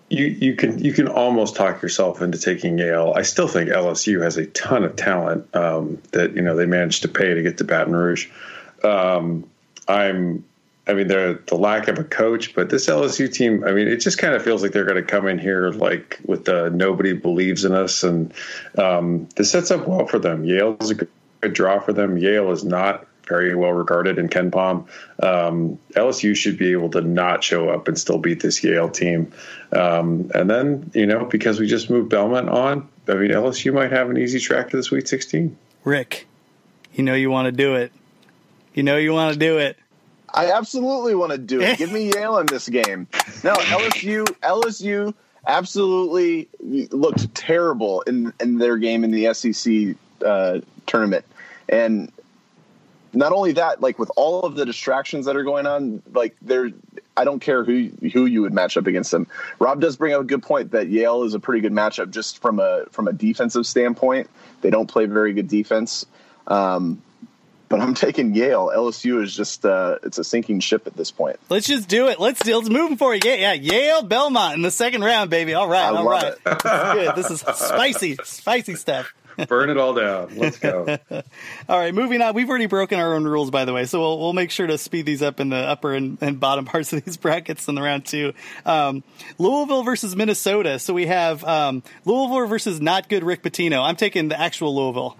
[0.09, 3.13] you you can you can almost talk yourself into taking Yale.
[3.15, 7.01] I still think LSU has a ton of talent um, that you know they managed
[7.01, 8.29] to pay to get to Baton Rouge.
[8.83, 9.49] Um,
[9.87, 10.43] I'm
[10.87, 13.97] I mean, they're the lack of a coach, but this LSU team, I mean, it
[13.97, 17.13] just kind of feels like they're going to come in here like with the nobody
[17.13, 18.33] believes in us, and
[18.77, 20.45] um, this sets up well for them.
[20.45, 21.09] Yale is a good,
[21.41, 22.17] good, draw for them.
[22.17, 24.87] Yale is not very well regarded in KenPom.
[25.21, 29.33] Um, LSU should be able to not show up and still beat this Yale team,
[29.73, 33.91] um, and then you know because we just moved Belmont on, I mean, LSU might
[33.91, 35.57] have an easy track to the Sweet 16.
[35.83, 36.27] Rick,
[36.93, 37.91] you know you want to do it.
[38.77, 39.75] You know you want to do it.
[40.31, 41.79] I absolutely want to do it.
[41.79, 43.07] Give me Yale in this game.
[43.43, 45.15] No, LSU, LSU
[45.47, 51.25] absolutely looked terrible in in their game in the SEC uh, tournament,
[51.67, 52.11] and
[53.13, 56.69] not only that, like with all of the distractions that are going on, like there,
[57.15, 59.25] I don't care who who you would match up against them.
[59.57, 62.43] Rob does bring up a good point that Yale is a pretty good matchup just
[62.43, 64.29] from a from a defensive standpoint.
[64.61, 66.05] They don't play very good defense.
[66.45, 67.01] Um,
[67.69, 68.71] but I'm taking Yale.
[68.73, 71.39] LSU is just uh, it's a sinking ship at this point.
[71.49, 72.19] Let's just do it.
[72.19, 72.45] Let's.
[72.45, 73.25] Let's move for it.
[73.25, 73.53] Yeah, yeah.
[73.53, 75.53] Yale Belmont in the second round, baby.
[75.53, 76.33] All right, I all love right.
[76.33, 76.43] it.
[76.43, 77.15] This is good.
[77.15, 79.13] This is spicy, spicy stuff.
[79.47, 80.35] Burn it all down.
[80.35, 80.97] Let's go.
[81.69, 82.33] All right, moving on.
[82.33, 84.79] We've already broken our own rules, by the way, so we'll, we'll make sure to
[84.79, 87.81] speed these up in the upper and, and bottom parts of these brackets in the
[87.81, 88.33] round two.
[88.65, 89.03] Um,
[89.37, 90.79] Louisville versus Minnesota.
[90.79, 93.83] So we have um, Louisville versus not good Rick Pitino.
[93.83, 95.17] I'm taking the actual Louisville.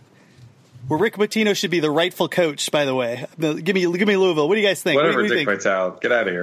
[0.88, 3.26] Where Rick Pitino should be the rightful coach, by the way.
[3.40, 4.48] Give me, give me Louisville.
[4.48, 4.96] What do you guys think?
[4.96, 5.98] Whatever, what Dick Vitale.
[6.02, 6.34] Get out of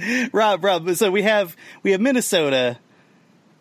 [0.00, 0.28] here.
[0.32, 0.88] Rob, Rob.
[0.94, 2.78] So we have we have Minnesota.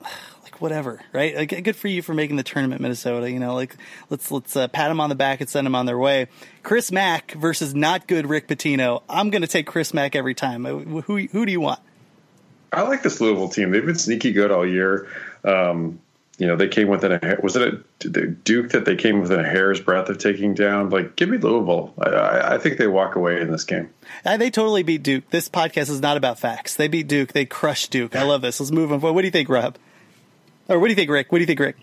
[0.44, 1.36] Like whatever, right?
[1.36, 3.30] Like good for you for making the tournament, Minnesota.
[3.30, 3.76] You know, like
[4.10, 6.28] let's let's uh, pat them on the back and send them on their way.
[6.64, 9.04] Chris Mack versus not good Rick Pitino.
[9.10, 10.66] I'm going to take Chris Mack every time.
[10.66, 10.70] Uh,
[11.02, 11.82] Who who do you want?
[12.72, 13.72] I like this Louisville team.
[13.72, 15.08] They've been sneaky good all year.
[15.44, 16.00] Um,
[16.38, 19.22] you know, they came within a hair- was it a the Duke that they came
[19.22, 20.90] within a hair's breadth of taking down.
[20.90, 21.94] Like, give me Louisville.
[22.00, 23.90] I, I, I think they walk away in this game.
[24.24, 25.30] Uh, they totally beat Duke.
[25.32, 26.76] This podcast is not about facts.
[26.76, 27.34] They beat Duke.
[27.34, 28.16] They crushed Duke.
[28.16, 28.60] I love this.
[28.60, 29.02] Let's move on.
[29.02, 29.78] What do you think, Rob?
[30.70, 31.32] Or what do you think, Rick?
[31.32, 31.78] What do you think, Rick?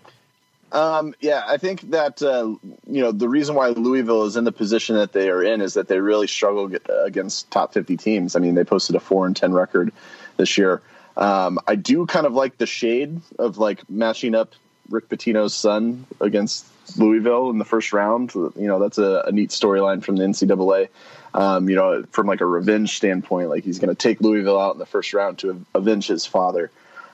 [0.71, 2.55] Um, yeah, I think that uh,
[2.87, 5.75] you know the reason why Louisville is in the position that they are in is
[5.75, 6.69] that they really struggle
[7.05, 8.35] against top fifty teams.
[8.35, 9.93] I mean, they posted a four and ten record
[10.37, 10.81] this year.
[11.17, 14.53] Um, I do kind of like the shade of like matching up
[14.89, 16.65] Rick Pitino's son against
[16.97, 18.33] Louisville in the first round.
[18.33, 20.89] You know, that's a, a neat storyline from the NCAA.
[21.33, 24.73] Um, you know, from like a revenge standpoint, like he's going to take Louisville out
[24.73, 26.71] in the first round to avenge his father.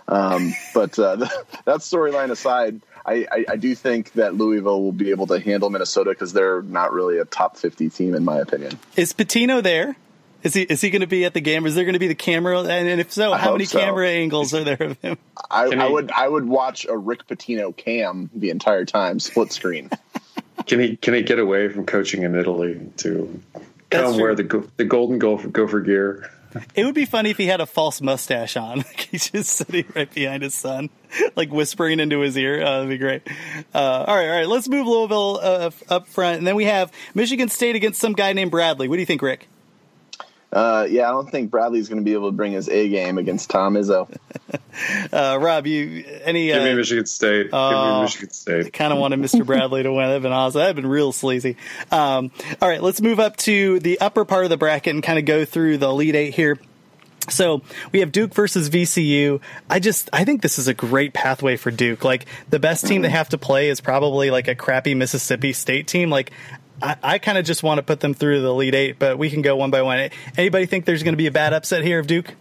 [0.08, 1.16] Um, but uh,
[1.66, 5.70] that storyline aside, I, I, I do think that Louisville will be able to handle
[5.70, 8.78] Minnesota because they're not really a top 50 team, in my opinion.
[8.96, 9.96] Is Pitino there?
[10.44, 11.66] Is he is he going to be at the game?
[11.66, 12.60] Is there going to be the camera?
[12.62, 13.80] And, and if so, I how many so.
[13.80, 15.18] camera angles are there of him?
[15.50, 19.20] I, Can I he- would I would watch a Rick Pitino cam the entire time,
[19.20, 19.90] split screen.
[20.68, 23.42] Can he can he get away from coaching in Italy to
[23.90, 24.22] That's come true.
[24.24, 26.30] wear the the golden gopher, gopher gear?
[26.76, 28.80] It would be funny if he had a false mustache on.
[28.92, 30.90] Like he's just sitting right behind his son,
[31.36, 32.62] like whispering into his ear.
[32.62, 33.24] Oh, that'd be great.
[33.74, 34.48] Uh, all right, all right.
[34.48, 38.34] Let's move Louisville uh, up front, and then we have Michigan State against some guy
[38.34, 38.88] named Bradley.
[38.88, 39.48] What do you think, Rick?
[40.52, 43.18] Uh, yeah, I don't think Bradley's going to be able to bring his A game
[43.18, 44.14] against Tom Izzo.
[45.12, 46.48] Uh, Rob, you any?
[46.48, 47.52] Give me Uh, Michigan State.
[47.52, 48.74] Give me Michigan State.
[48.74, 49.46] kind of wanted Mr.
[49.46, 50.08] Bradley to win.
[50.08, 50.60] That'd been awesome.
[50.60, 51.58] That'd been real sleazy.
[51.92, 55.20] Um, all right, let's move up to the upper part of the bracket and kind
[55.20, 56.58] of go through the Elite Eight here.
[57.30, 57.62] So
[57.92, 59.42] we have Duke versus VCU.
[59.70, 62.04] I just I think this is a great pathway for Duke.
[62.06, 65.86] Like the best team they have to play is probably like a crappy Mississippi State
[65.88, 66.10] team.
[66.10, 66.32] Like
[66.82, 69.30] I, I kind of just want to put them through the Elite Eight, but we
[69.30, 70.10] can go one by one.
[70.38, 72.34] Anybody think there's going to be a bad upset here of Duke?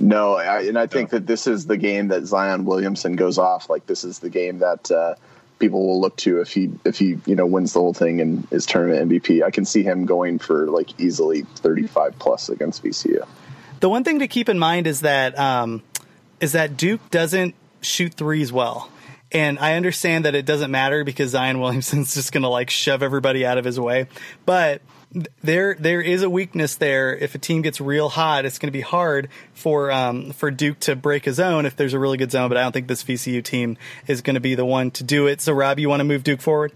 [0.00, 3.68] No, I, and I think that this is the game that Zion Williamson goes off.
[3.68, 5.14] Like this is the game that uh,
[5.58, 8.46] people will look to if he if he you know wins the whole thing and
[8.52, 9.42] is tournament MVP.
[9.42, 13.26] I can see him going for like easily thirty five plus against VCU.
[13.80, 15.82] The one thing to keep in mind is that um,
[16.40, 18.90] is that Duke doesn't shoot threes well.
[19.30, 23.02] And I understand that it doesn't matter because Zion Williamson's just going to like shove
[23.02, 24.06] everybody out of his way.
[24.46, 24.82] But
[25.42, 27.16] there there is a weakness there.
[27.16, 30.80] If a team gets real hot, it's going to be hard for um, for Duke
[30.80, 32.48] to break a zone if there's a really good zone.
[32.48, 35.26] But I don't think this VCU team is going to be the one to do
[35.26, 35.40] it.
[35.40, 36.72] So Rob, you want to move Duke forward?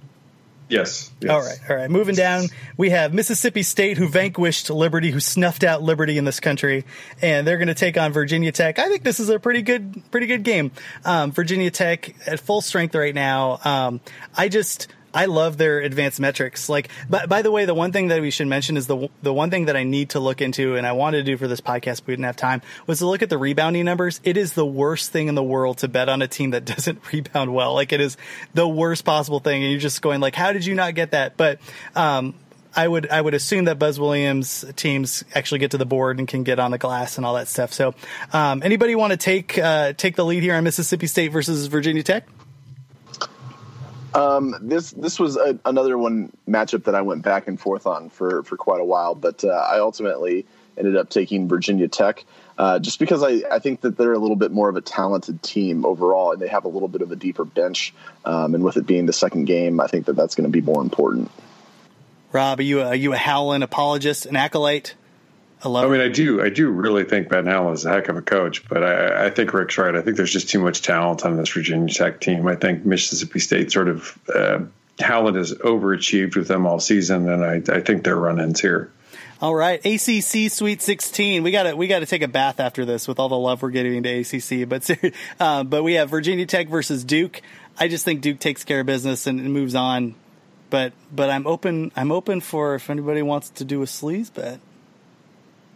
[0.73, 1.11] Yes.
[1.21, 1.31] yes.
[1.31, 1.91] All right, all right.
[1.91, 2.47] Moving down,
[2.79, 6.87] we have Mississippi State, who vanquished Liberty, who snuffed out Liberty in this country,
[7.21, 8.79] and they're going to take on Virginia Tech.
[8.79, 10.71] I think this is a pretty good, pretty good game.
[11.05, 13.61] Um, Virginia Tech at full strength right now.
[13.65, 14.01] Um,
[14.35, 14.89] I just.
[15.15, 16.69] I love their advanced metrics.
[16.69, 19.33] Like, by, by the way, the one thing that we should mention is the the
[19.33, 21.61] one thing that I need to look into, and I wanted to do for this
[21.61, 24.21] podcast, but we didn't have time, was to look at the rebounding numbers.
[24.25, 27.13] It is the worst thing in the world to bet on a team that doesn't
[27.13, 27.75] rebound well.
[27.75, 28.17] Like, it is
[28.55, 31.37] the worst possible thing, and you're just going like, how did you not get that?
[31.37, 31.61] But
[31.95, 32.35] um,
[32.75, 36.27] I would I would assume that Buzz Williams teams actually get to the board and
[36.27, 37.73] can get on the glass and all that stuff.
[37.73, 37.95] So,
[38.33, 42.03] um, anybody want to take uh, take the lead here on Mississippi State versus Virginia
[42.03, 42.27] Tech?
[44.61, 48.43] This this was a, another one matchup that I went back and forth on for
[48.43, 50.47] for quite a while, but uh, I ultimately
[50.77, 52.25] ended up taking Virginia Tech.
[52.59, 55.43] Uh, just because I, I think that they're a little bit more of a talented
[55.43, 57.95] team overall, and they have a little bit of a deeper bench.
[58.25, 60.61] Um, and with it being the second game, I think that that's going to be
[60.61, 61.31] more important.
[62.31, 64.95] Rob, are you a, are you a Howland apologist, an acolyte?
[65.65, 68.09] I love I mean, I do, I do really think Ben Howland is a heck
[68.09, 69.95] of a coach, but I, I think Rick's right.
[69.95, 72.49] I think there's just too much talent on this Virginia Tech team.
[72.49, 74.61] I think Mississippi State sort of uh,
[75.01, 78.91] Howland has overachieved with them all season, and I, I think they're run-ins here.
[79.41, 81.43] All right, ACC Sweet 16.
[81.43, 83.61] We got to we got to take a bath after this with all the love
[83.61, 84.69] we're getting to ACC.
[84.69, 84.89] But
[85.41, 87.43] uh, but we have Virginia Tech versus Duke.
[87.77, 90.15] I just think Duke takes care of business and, and moves on.
[90.71, 94.61] But but I'm open I'm open for if anybody wants to do a sleaze bet.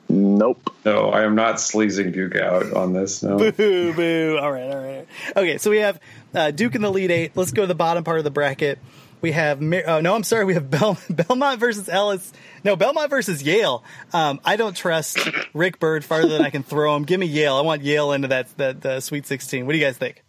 [0.08, 0.72] Nope.
[0.84, 3.22] No, I am not sleazing Duke out on this.
[3.22, 3.38] No.
[3.38, 4.38] Boo, boo.
[4.40, 5.06] All right, all right.
[5.36, 6.00] Okay, so we have
[6.34, 7.32] uh, Duke in the lead eight.
[7.36, 8.78] Let's go to the bottom part of the bracket.
[9.20, 10.44] We have oh no, I'm sorry.
[10.44, 12.32] We have Bel- Belmont versus Ellis.
[12.62, 13.82] No, Belmont versus Yale.
[14.12, 15.18] Um, I don't trust
[15.54, 17.04] Rick Byrd farther than I can throw him.
[17.04, 17.56] Give me Yale.
[17.56, 19.66] I want Yale into that that uh, Sweet 16.
[19.66, 20.22] What do you guys think?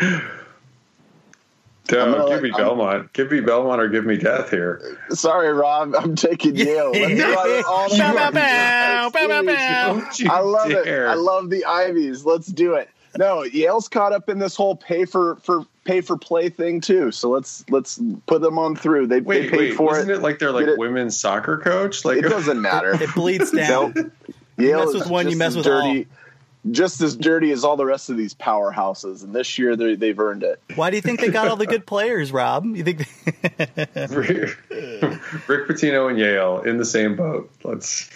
[1.90, 3.12] No, give me Belmont.
[3.12, 4.98] Give me Belmont or give me death here.
[5.10, 5.94] Sorry, Rob.
[5.94, 6.92] I'm taking Yale.
[6.94, 7.08] I
[10.40, 10.86] love it.
[10.86, 12.24] I love the Ivies.
[12.24, 12.90] Let's do it.
[13.16, 17.10] No, Yale's caught up in this whole pay for for pay for play thing too.
[17.10, 19.06] So let's let's put them on through.
[19.06, 20.16] They, wait, they paid wait, for isn't it.
[20.16, 22.04] it like they're like women's soccer coach?
[22.04, 22.92] Like it doesn't matter.
[23.02, 23.94] it bleeds down.
[23.96, 24.12] Nope.
[24.58, 26.00] Yale you mess with one, you mess with dirty.
[26.00, 26.04] all
[26.70, 30.42] just as dirty as all the rest of these powerhouses, and this year they've earned
[30.42, 30.60] it.
[30.74, 32.64] Why do you think they got all the good players, Rob?
[32.64, 33.06] You think Rick
[35.68, 37.50] Pitino and Yale in the same boat?
[37.64, 38.10] Let's.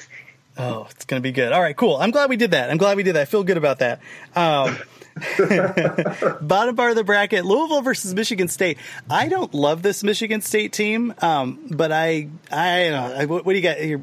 [0.58, 1.52] Oh, it's going to be good.
[1.52, 1.96] All right, cool.
[1.96, 2.70] I'm glad we did that.
[2.70, 3.22] I'm glad we did that.
[3.22, 4.00] I feel good about that.
[4.36, 4.76] Um,
[6.46, 8.78] bottom part of the bracket: Louisville versus Michigan State.
[9.08, 13.58] I don't love this Michigan State team, um, but I, I, I what, what do
[13.58, 14.00] you got here,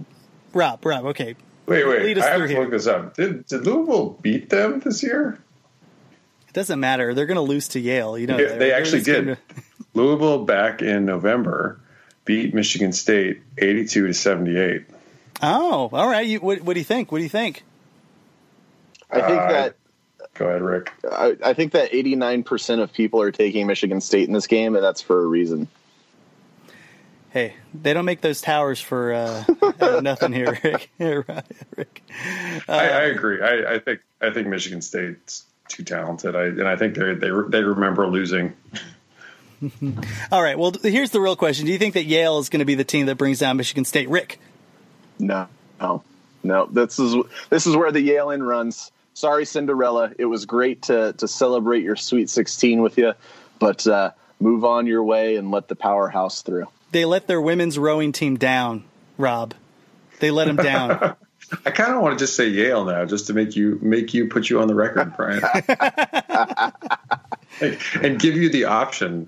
[0.53, 0.83] Rob?
[0.85, 1.35] Rob, okay,
[1.69, 2.17] Wait, wait.
[2.17, 2.61] I have to here.
[2.61, 3.15] look this up.
[3.15, 5.39] Did, did Louisville beat them this year?
[6.47, 7.13] It doesn't matter.
[7.13, 8.17] They're going to lose to Yale.
[8.17, 9.25] You know, yeah, they actually did.
[9.25, 9.37] To...
[9.93, 11.79] Louisville back in November
[12.25, 14.85] beat Michigan State eighty-two to seventy-eight.
[15.41, 16.25] Oh, all right.
[16.25, 17.11] You, what, what, do you think?
[17.11, 17.63] What do you think?
[19.11, 19.75] I think uh, that.
[20.35, 20.91] Go ahead, Rick.
[21.11, 24.75] I, I think that eighty-nine percent of people are taking Michigan State in this game,
[24.75, 25.67] and that's for a reason
[27.31, 29.43] hey, they don't make those towers for uh,
[30.01, 30.89] nothing here, Rick.
[30.99, 32.03] Rick.
[32.67, 33.41] Uh, I, I, agree.
[33.41, 37.29] I, I, think I think Michigan State's too talented, I, and I think they they
[37.47, 38.53] they remember losing.
[40.31, 40.57] All right.
[40.57, 42.83] Well, here's the real question: Do you think that Yale is going to be the
[42.83, 44.39] team that brings down Michigan State, Rick?
[45.19, 45.47] No,
[45.79, 46.03] no,
[46.43, 46.65] no.
[46.65, 47.15] This is
[47.49, 48.91] this is where the Yale in runs.
[49.13, 50.13] Sorry, Cinderella.
[50.17, 53.13] It was great to to celebrate your Sweet 16 with you,
[53.59, 57.77] but uh, move on your way and let the powerhouse through they let their women's
[57.77, 58.83] rowing team down,
[59.17, 59.53] Rob.
[60.19, 61.15] They let them down.
[61.65, 64.27] I kind of want to just say Yale now, just to make you make you
[64.27, 65.41] put you on the record, Brian,
[68.03, 69.27] and give you the option.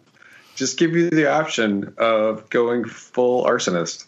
[0.56, 4.06] Just give you the option of going full arsonist.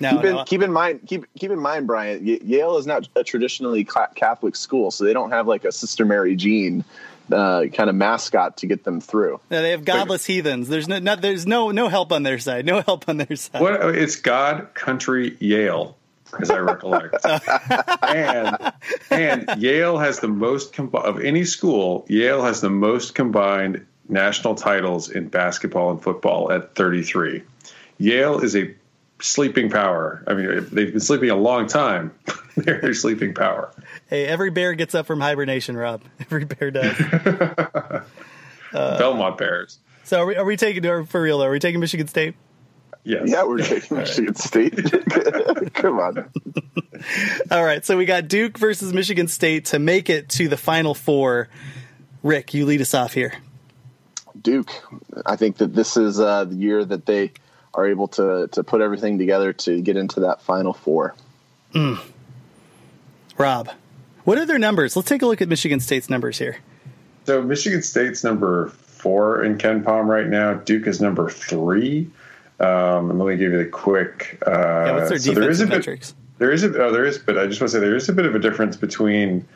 [0.00, 0.44] No, keep, in, no.
[0.44, 2.26] keep in mind, keep keep in mind, Brian.
[2.26, 6.34] Yale is not a traditionally Catholic school, so they don't have like a Sister Mary
[6.34, 6.84] Jean
[7.32, 9.40] uh, kind of mascot to get them through.
[9.50, 10.68] Yeah, they have godless heathens.
[10.68, 12.66] There's no, no, there's no no help on their side.
[12.66, 13.60] No help on their side.
[13.60, 15.96] What it's God Country Yale,
[16.38, 17.24] as I recollect,
[18.02, 18.72] and
[19.10, 22.04] and Yale has the most com- of any school.
[22.08, 27.42] Yale has the most combined national titles in basketball and football at 33.
[27.98, 28.74] Yale is a
[29.20, 30.22] sleeping power.
[30.26, 32.12] I mean, they've been sleeping a long time.
[32.56, 33.72] They're sleeping power.
[34.12, 36.02] Hey, every bear gets up from hibernation, Rob.
[36.20, 37.00] Every bear does.
[37.00, 38.02] uh,
[38.74, 39.78] Belmont Bears.
[40.04, 41.46] So are we, are we taking for real though?
[41.46, 42.34] Are we taking Michigan State?
[43.04, 43.22] Yes.
[43.24, 44.74] Yeah, we're taking Michigan State.
[45.72, 46.30] Come on.
[47.50, 47.82] All right.
[47.86, 51.48] So we got Duke versus Michigan State to make it to the Final Four.
[52.22, 53.32] Rick, you lead us off here.
[54.38, 54.70] Duke.
[55.24, 57.32] I think that this is uh, the year that they
[57.72, 61.14] are able to to put everything together to get into that Final Four.
[61.72, 61.98] Mm.
[63.38, 63.70] Rob,
[64.24, 64.96] what are their numbers?
[64.96, 66.58] Let's take a look at Michigan State's numbers here.
[67.26, 70.54] So Michigan State's number four in KenPom right now.
[70.54, 72.10] Duke is number three.
[72.60, 74.40] Um, and let me give you the quick.
[74.46, 76.12] Uh, yeah, what's their so there is a metrics?
[76.12, 78.08] Bit, there is a oh, there is, but I just want to say there is
[78.08, 79.46] a bit of a difference between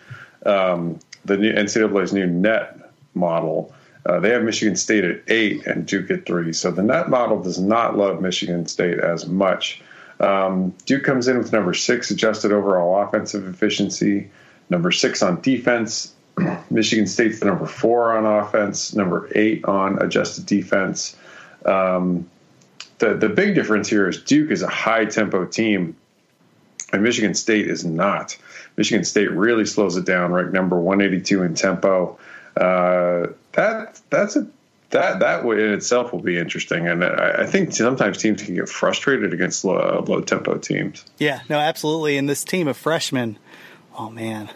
[0.45, 3.73] um, the new NCAA's new net model.
[4.05, 6.53] Uh, they have Michigan State at eight and Duke at three.
[6.53, 9.83] So the net model does not love Michigan State as much.
[10.21, 14.31] Um, Duke comes in with number six adjusted overall offensive efficiency,
[14.71, 16.13] number six on defense.
[16.71, 21.17] Michigan State's the number four on offense, number eight on adjusted defense.
[21.65, 22.29] Um,
[22.99, 25.97] the the big difference here is Duke is a high tempo team,
[26.93, 28.37] and Michigan State is not.
[28.77, 30.51] Michigan State really slows it down, right?
[30.51, 32.19] Number 182 in tempo.
[32.57, 34.47] Uh, that that's a
[34.91, 38.69] that that in itself will be interesting, and I, I think sometimes teams can get
[38.69, 41.05] frustrated against low, low tempo teams.
[41.19, 42.17] Yeah, no, absolutely.
[42.17, 43.39] And this team of freshmen,
[43.97, 44.51] oh man,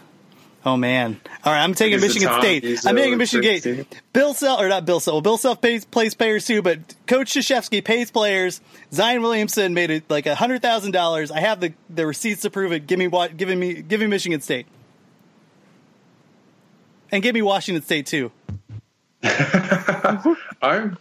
[0.65, 1.19] Oh man!
[1.43, 2.87] All right, I'm taking Michigan State.
[2.87, 4.03] I'm taking Michigan State.
[4.13, 5.15] Bill Self or not Bill Self.
[5.15, 8.61] Well, Bill Self pays plays players too, but Coach Krzyzewski pays players.
[8.93, 11.31] Zion Williamson made it like a hundred thousand dollars.
[11.31, 12.87] I have the the receipts to prove it.
[12.87, 13.39] Give me what?
[13.39, 14.67] Give me give me Michigan State,
[17.11, 18.31] and give me Washington State too.
[20.61, 20.99] I'm.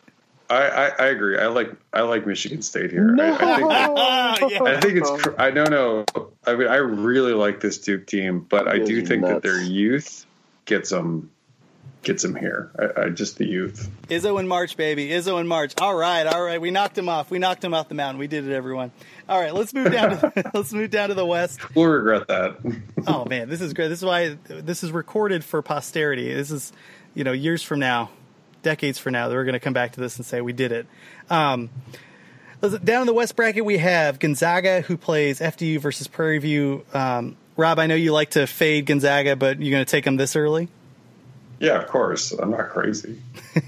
[0.50, 1.38] I, I, I agree.
[1.38, 3.16] I like I like Michigan State here.
[3.20, 4.64] I, I think Ah, yeah.
[4.64, 5.28] I think it's.
[5.38, 6.06] I don't know.
[6.46, 9.42] I mean, I really like this Duke team, but I do Those are think that
[9.44, 10.26] their youth
[10.66, 11.30] gets them
[12.02, 12.72] gets them here.
[12.80, 13.90] I, I just the youth.
[14.08, 15.10] Izzo in March, baby.
[15.10, 15.74] Izzo in March.
[15.80, 16.60] All right, all right.
[16.60, 17.30] We knocked him off.
[17.30, 18.20] We knocked him off the mountain.
[18.20, 18.92] We did it, everyone.
[19.28, 20.18] All right, let's move down.
[20.18, 21.60] To, let's move down to the west.
[21.76, 22.58] We'll regret that.
[23.06, 23.90] Oh man, this is great.
[23.90, 26.34] This is why this is recorded for posterity.
[26.34, 26.74] This is,
[27.14, 28.10] you know, years from now,
[28.62, 30.72] decades from now, that we're going to come back to this and say we did
[30.72, 30.88] it.
[31.30, 31.70] Um,
[32.62, 36.86] down in the west bracket, we have Gonzaga, who plays FDU versus Prairie View.
[36.94, 40.18] Um, Rob, I know you like to fade Gonzaga, but you're going to take them
[40.18, 40.68] this early.
[41.60, 42.32] Yeah, of course.
[42.32, 43.22] I'm not crazy.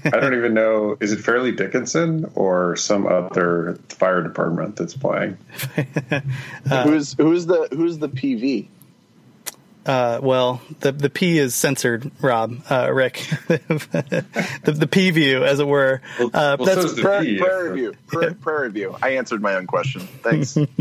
[0.04, 0.96] I don't even know.
[1.00, 5.36] Is it Fairleigh Dickinson or some other fire department that's playing?
[6.84, 8.68] who's who's the who's the PV?
[9.84, 14.24] Uh, well, the the P is censored, Rob, uh, Rick, the
[14.64, 16.00] the P view, as it were.
[16.18, 17.38] Well, Uh, well, that's so's the Prayer, P.
[17.38, 17.94] prayer review.
[18.06, 18.96] Prayer, prayer review.
[19.02, 20.02] I answered my own question.
[20.22, 20.56] Thanks.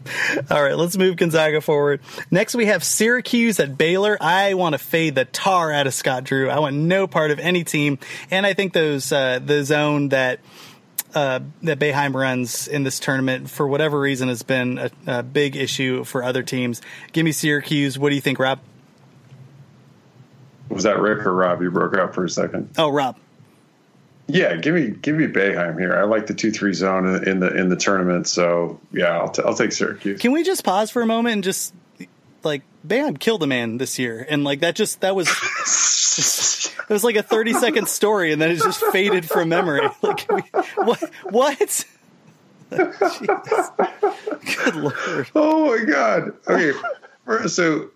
[0.50, 2.00] All right, let's move Gonzaga forward.
[2.30, 4.16] Next, we have Syracuse at Baylor.
[4.20, 6.48] I want to fade the tar out of Scott Drew.
[6.48, 7.98] I want no part of any team,
[8.30, 10.38] and I think those uh, the zone that
[11.14, 15.56] uh, that Boeheim runs in this tournament for whatever reason has been a, a big
[15.56, 16.82] issue for other teams.
[17.12, 17.98] Give me Syracuse.
[17.98, 18.60] What do you think, Rob?
[20.68, 21.62] Was that Rick or Rob?
[21.62, 22.70] You broke out for a second.
[22.76, 23.16] Oh, Rob.
[24.28, 25.94] Yeah, give me give me Boeheim here.
[25.94, 28.26] I like the two three zone in, in the in the tournament.
[28.26, 30.20] So yeah, I'll, t- I'll take Syracuse.
[30.20, 31.72] Can we just pause for a moment and just
[32.46, 35.28] like Bam killed a man this year, and like that just that was.
[36.88, 39.88] It was like a 30 second story and then it just faded from memory.
[40.02, 40.42] Like, we,
[40.76, 41.10] what?
[41.24, 41.84] What?
[42.70, 42.94] Good
[44.76, 45.28] lord.
[45.34, 46.32] Oh my god.
[46.48, 46.78] Okay,
[47.48, 47.90] so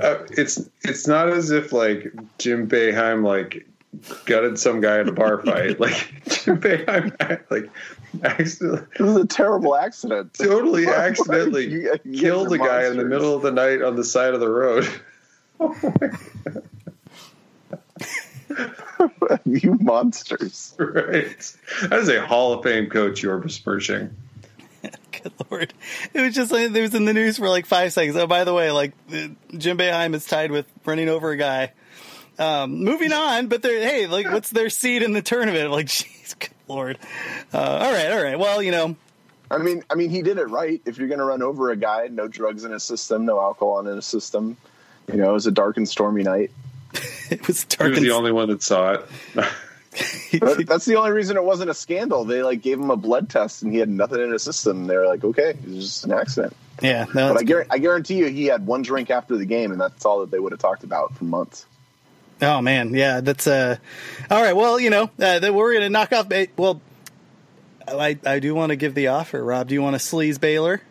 [0.00, 3.66] uh, it's it's not as if like Jim Boeheim like
[4.24, 5.78] gutted some guy in a bar fight.
[5.80, 5.92] Like
[6.28, 7.70] Jim Boeheim like
[8.24, 10.34] accidentally, This is a terrible accident.
[10.34, 14.04] totally accidentally You- you killed a guy in the middle of the night on the
[14.04, 14.88] side of the road.
[18.98, 20.74] Oh you monsters.
[20.78, 21.56] right.
[21.88, 24.14] That is a Hall of Fame coach you're besmirching.
[25.10, 25.72] Good lord.
[26.12, 28.16] It was just like, it was in the news for like five seconds.
[28.16, 31.72] Oh, by the way, like Jim Boeheim is tied with running over a guy.
[32.38, 35.70] Um, moving on, but they're, hey, like, what's their seed in the tournament?
[35.70, 36.98] Like, jeez, good lord.
[37.52, 38.38] Uh, all right, all right.
[38.38, 38.96] Well, you know,
[39.50, 40.80] I mean, I mean, he did it right.
[40.86, 43.80] If you're going to run over a guy, no drugs in his system, no alcohol
[43.80, 44.56] in his system.
[45.10, 46.50] You know, it was a dark and stormy night.
[47.30, 49.06] it was He dark was and the only one that saw it.
[50.40, 52.24] That- That's the only reason it wasn't a scandal.
[52.24, 54.86] They like gave him a blood test and he had nothing in his system.
[54.86, 56.56] They were like, okay, it was just an accident.
[56.80, 59.70] yeah, no, But I, guar- I guarantee you, he had one drink after the game,
[59.70, 61.66] and that's all that they would have talked about for months.
[62.42, 63.76] Oh man, yeah, that's uh.
[64.30, 66.28] All right, well, you know, uh, that we're gonna knock off.
[66.28, 66.80] Ba- well,
[67.86, 69.68] I I do want to give the offer, Rob.
[69.68, 70.82] Do you want to sleaze Baylor?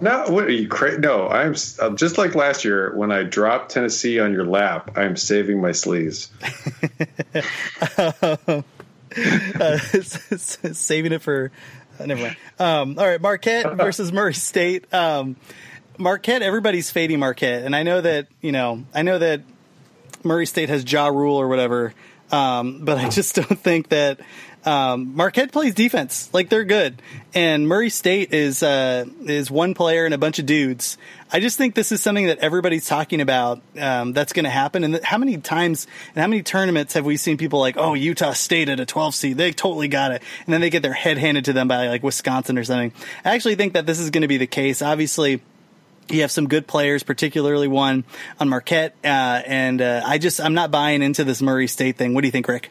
[0.00, 3.24] No, what are you cra No, I'm s- uh, just like last year when I
[3.24, 4.96] dropped Tennessee on your lap.
[4.96, 6.30] I'm saving my sleeves.
[7.98, 11.50] uh, saving it for
[11.98, 12.36] uh, never mind.
[12.60, 14.92] Um, all right, Marquette versus Murray State.
[14.94, 15.34] Um,
[15.98, 19.40] Marquette, everybody's fading Marquette, and I know that you know, I know that
[20.24, 21.94] Murray State has Ja Rule or whatever,
[22.30, 24.20] um, but I just don't think that
[24.64, 27.00] um, Marquette plays defense like they're good,
[27.32, 30.98] and Murray State is uh, is one player and a bunch of dudes.
[31.32, 34.82] I just think this is something that everybody's talking about um, that's going to happen.
[34.82, 38.32] And how many times and how many tournaments have we seen people like, oh, Utah
[38.32, 41.18] State at a 12 seed, they totally got it, and then they get their head
[41.18, 42.92] handed to them by like Wisconsin or something.
[43.24, 44.82] I actually think that this is going to be the case.
[44.82, 45.40] Obviously
[46.10, 48.04] you have some good players, particularly one
[48.40, 52.14] on Marquette, uh, and uh, I just I'm not buying into this Murray State thing.
[52.14, 52.70] What do you think, Rick?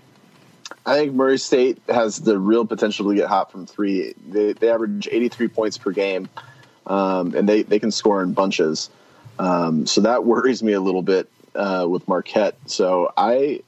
[0.85, 4.13] I think Murray State has the real potential to get hot from three.
[4.25, 6.29] They, they average 83 points per game,
[6.85, 8.89] um, and they, they can score in bunches.
[9.37, 12.55] Um, so that worries me a little bit uh, with Marquette.
[12.67, 13.61] So I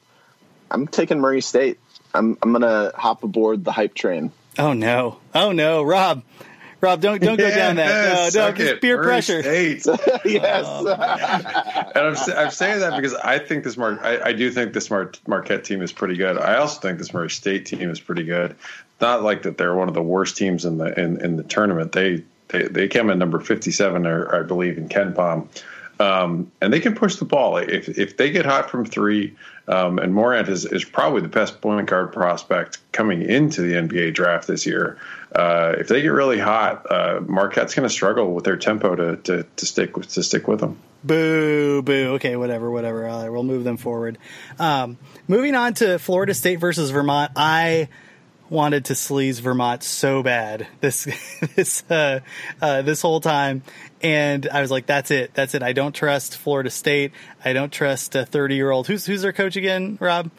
[0.72, 1.80] I'm taking Murray State.
[2.13, 4.32] I'm I'm gonna hop aboard the hype train.
[4.57, 5.20] Oh no!
[5.36, 6.24] Oh no, Rob!
[6.82, 8.05] Rob, don't don't go down that.
[8.05, 8.82] No, no, suck just it.
[8.82, 9.41] peer Murray pressure.
[10.25, 10.65] yes.
[10.65, 11.95] Oh, State.
[11.95, 14.89] And I'm, I'm saying that because I think this Mar- I, I do think this
[14.89, 16.38] Mar- Marquette team is pretty good.
[16.38, 18.55] I also think this Murray State team is pretty good.
[19.01, 21.91] Not like that they're one of the worst teams in the in, in the tournament.
[21.91, 25.47] They they they came in number 57, or I believe in KenPom.
[26.00, 27.58] Um, and they can push the ball.
[27.58, 29.36] If if they get hot from three,
[29.68, 34.14] um, and Morant is is probably the best point guard prospect coming into the NBA
[34.14, 34.97] draft this year.
[35.36, 39.16] Uh, if they get really hot, uh, Marquette's going to struggle with their tempo to,
[39.18, 40.80] to to stick with to stick with them.
[41.04, 42.14] Boo, boo.
[42.16, 43.32] Okay, whatever, whatever.
[43.32, 44.18] We'll move them forward.
[44.58, 44.97] Um,
[45.28, 47.32] moving on to Florida State versus Vermont.
[47.36, 47.89] I
[48.50, 51.06] wanted to sleaze Vermont so bad this
[51.56, 52.20] this uh,
[52.62, 53.64] uh, this whole time,
[54.02, 57.12] and I was like, "That's it, that's it." I don't trust Florida State.
[57.43, 58.88] I don't trust a thirty year old.
[58.88, 60.32] Who's who's their coach again, Rob?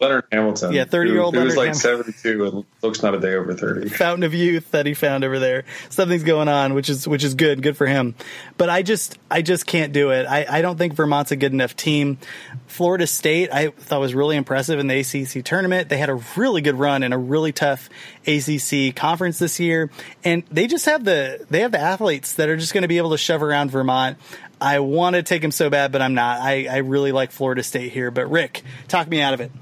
[0.00, 0.72] Leonard Hamilton.
[0.72, 1.34] Yeah, thirty-year-old.
[1.34, 1.80] He was like Hamilton.
[1.80, 3.88] seventy-two and looks not a day over thirty.
[3.96, 5.64] Fountain of youth that he found over there.
[5.88, 8.14] Something's going on, which is which is good, good for him.
[8.56, 10.26] But I just I just can't do it.
[10.26, 12.18] I, I don't think Vermont's a good enough team.
[12.66, 15.88] Florida State I thought was really impressive in the ACC tournament.
[15.88, 17.88] They had a really good run in a really tough
[18.26, 19.90] ACC conference this year,
[20.24, 22.98] and they just have the they have the athletes that are just going to be
[22.98, 24.18] able to shove around Vermont.
[24.60, 26.40] I want to take them so bad, but I'm not.
[26.40, 28.10] I, I really like Florida State here.
[28.10, 29.52] But Rick, talk me out of it.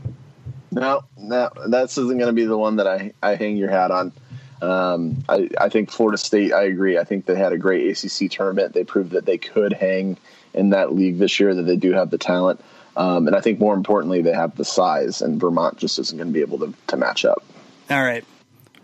[0.75, 3.93] No, no, this isn't going to be the one that I, I hang your hat
[3.93, 4.13] on.
[4.61, 6.99] Um, I, I think Florida State, I agree.
[6.99, 8.73] I think they had a great ACC tournament.
[8.73, 10.17] They proved that they could hang
[10.53, 12.61] in that league this year, that they do have the talent.
[12.97, 16.29] Um, and I think more importantly, they have the size, and Vermont just isn't going
[16.29, 17.45] to be able to, to match up.
[17.89, 18.25] All right.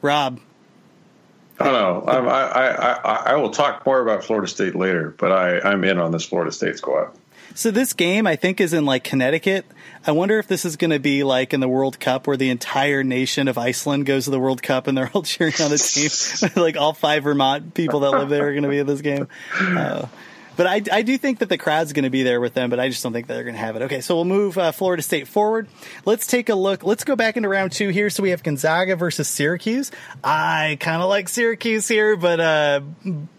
[0.01, 0.41] Rob.
[1.59, 2.05] I don't know.
[2.07, 5.99] I, I, I, I will talk more about Florida State later, but I, I'm in
[5.99, 7.11] on this Florida State squad.
[7.55, 9.67] So this game, I think, is in like Connecticut.
[10.07, 12.51] I wonder if this is going to be like in the World Cup, where the
[12.51, 15.79] entire nation of Iceland goes to the World Cup and they're all cheering on the
[15.79, 16.51] team.
[16.63, 19.29] like all five Vermont people that live there are going to be at this game.
[19.59, 20.07] Uh,
[20.61, 22.79] but I, I do think that the crowd's going to be there with them, but
[22.79, 23.83] I just don't think they're going to have it.
[23.85, 25.69] Okay, so we'll move uh, Florida State forward.
[26.05, 26.85] Let's take a look.
[26.85, 28.11] Let's go back into round two here.
[28.11, 29.91] So we have Gonzaga versus Syracuse.
[30.23, 32.83] I kind of like Syracuse here, but uh,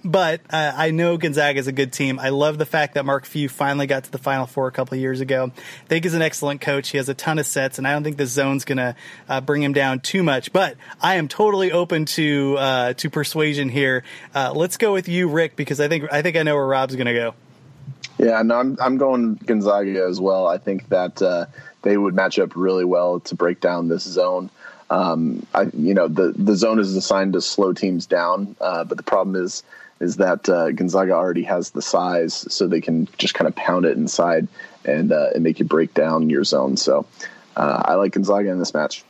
[0.03, 2.17] but uh, I know Gonzaga is a good team.
[2.17, 4.97] I love the fact that Mark Few finally got to the Final Four a couple
[4.97, 5.51] years ago.
[5.55, 6.89] I think he's an excellent coach.
[6.89, 8.95] He has a ton of sets, and I don't think the zone's going to
[9.29, 10.51] uh, bring him down too much.
[10.51, 14.03] But I am totally open to uh, to persuasion here.
[14.33, 16.95] Uh, let's go with you, Rick, because I think I think I know where Rob's
[16.95, 17.33] going to go.
[18.17, 20.47] Yeah, no, I'm I'm going Gonzaga as well.
[20.47, 21.45] I think that uh,
[21.81, 24.49] they would match up really well to break down this zone.
[24.89, 28.97] Um, I, you know, the the zone is designed to slow teams down, uh, but
[28.97, 29.63] the problem is
[29.99, 33.85] is that uh, Gonzaga already has the size, so they can just kind of pound
[33.85, 34.47] it inside
[34.85, 36.77] and uh, and make you break down your zone.
[36.77, 37.05] So
[37.55, 39.03] uh, I like Gonzaga in this match.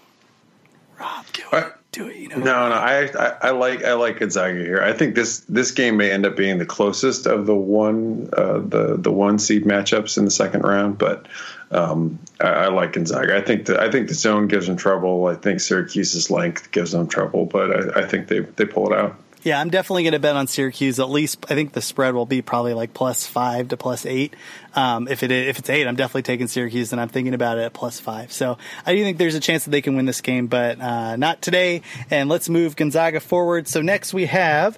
[1.00, 1.74] Rob, do it.
[1.92, 2.16] Do it.
[2.16, 2.38] You know.
[2.38, 4.82] No, no, I, I, I like I like Gonzaga here.
[4.82, 8.60] I think this this game may end up being the closest of the one uh,
[8.60, 11.28] the the one seed matchups in the second round, but
[11.72, 13.36] um, I, I, like Gonzaga.
[13.36, 15.26] I think that I think the zone gives them trouble.
[15.26, 18.98] I think Syracuse's length gives them trouble, but I, I think they they pull it
[18.98, 19.18] out.
[19.44, 21.00] Yeah, I'm definitely going to bet on Syracuse.
[21.00, 24.36] At least I think the spread will be probably like plus five to plus eight.
[24.76, 27.62] Um, if it if it's eight, I'm definitely taking Syracuse, and I'm thinking about it
[27.62, 28.32] at plus five.
[28.32, 31.16] So I do think there's a chance that they can win this game, but uh,
[31.16, 31.82] not today.
[32.12, 33.68] And let's move Gonzaga forward.
[33.68, 34.78] So next we have.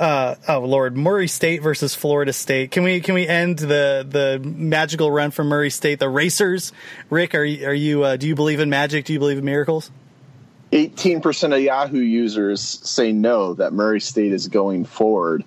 [0.00, 2.72] Uh, oh Lord, Murray State versus Florida State.
[2.72, 6.00] Can we can we end the the magical run from Murray State?
[6.00, 6.72] The Racers,
[7.10, 9.04] Rick, are are you uh, do you believe in magic?
[9.04, 9.90] Do you believe in miracles?
[10.72, 15.44] 18% of Yahoo users say no, that Murray State is going forward.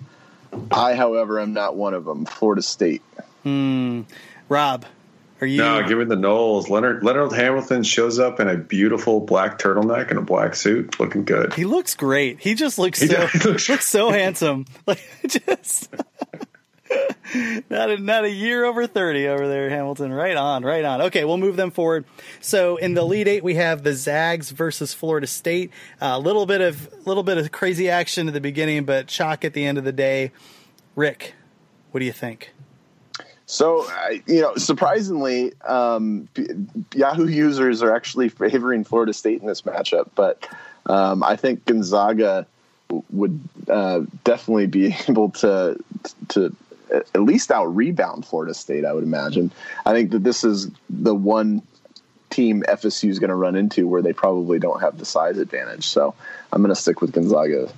[0.70, 2.26] I, however, am not one of them.
[2.26, 3.02] Florida State.
[3.42, 4.02] Hmm.
[4.48, 4.84] Rob,
[5.40, 5.58] are you?
[5.58, 6.68] No, give me the Noles.
[6.68, 11.24] Leonard Leonard Hamilton shows up in a beautiful black turtleneck and a black suit, looking
[11.24, 11.52] good.
[11.54, 12.40] He looks great.
[12.40, 14.66] He just looks he so looks, looks so handsome.
[14.86, 15.88] Like just.
[17.70, 20.12] not a, not a year over 30 over there, Hamilton.
[20.12, 21.02] Right on, right on.
[21.02, 22.04] Okay, we'll move them forward.
[22.40, 25.70] So in the Elite Eight, we have the Zags versus Florida State.
[26.00, 29.44] A uh, little bit of little bit of crazy action at the beginning, but chalk
[29.44, 30.32] at the end of the day.
[30.96, 31.34] Rick,
[31.90, 32.52] what do you think?
[33.46, 33.86] So,
[34.26, 36.28] you know, surprisingly, um,
[36.94, 40.48] Yahoo users are actually favoring Florida State in this matchup, but
[40.86, 42.46] um, I think Gonzaga
[43.10, 45.78] would uh, definitely be able to
[46.28, 46.54] to
[46.90, 48.84] at least out rebound Florida State.
[48.84, 49.50] I would imagine.
[49.84, 51.62] I think that this is the one
[52.30, 55.86] team FSU is going to run into where they probably don't have the size advantage.
[55.86, 56.14] So
[56.52, 57.72] I'm going to stick with Gonzaga.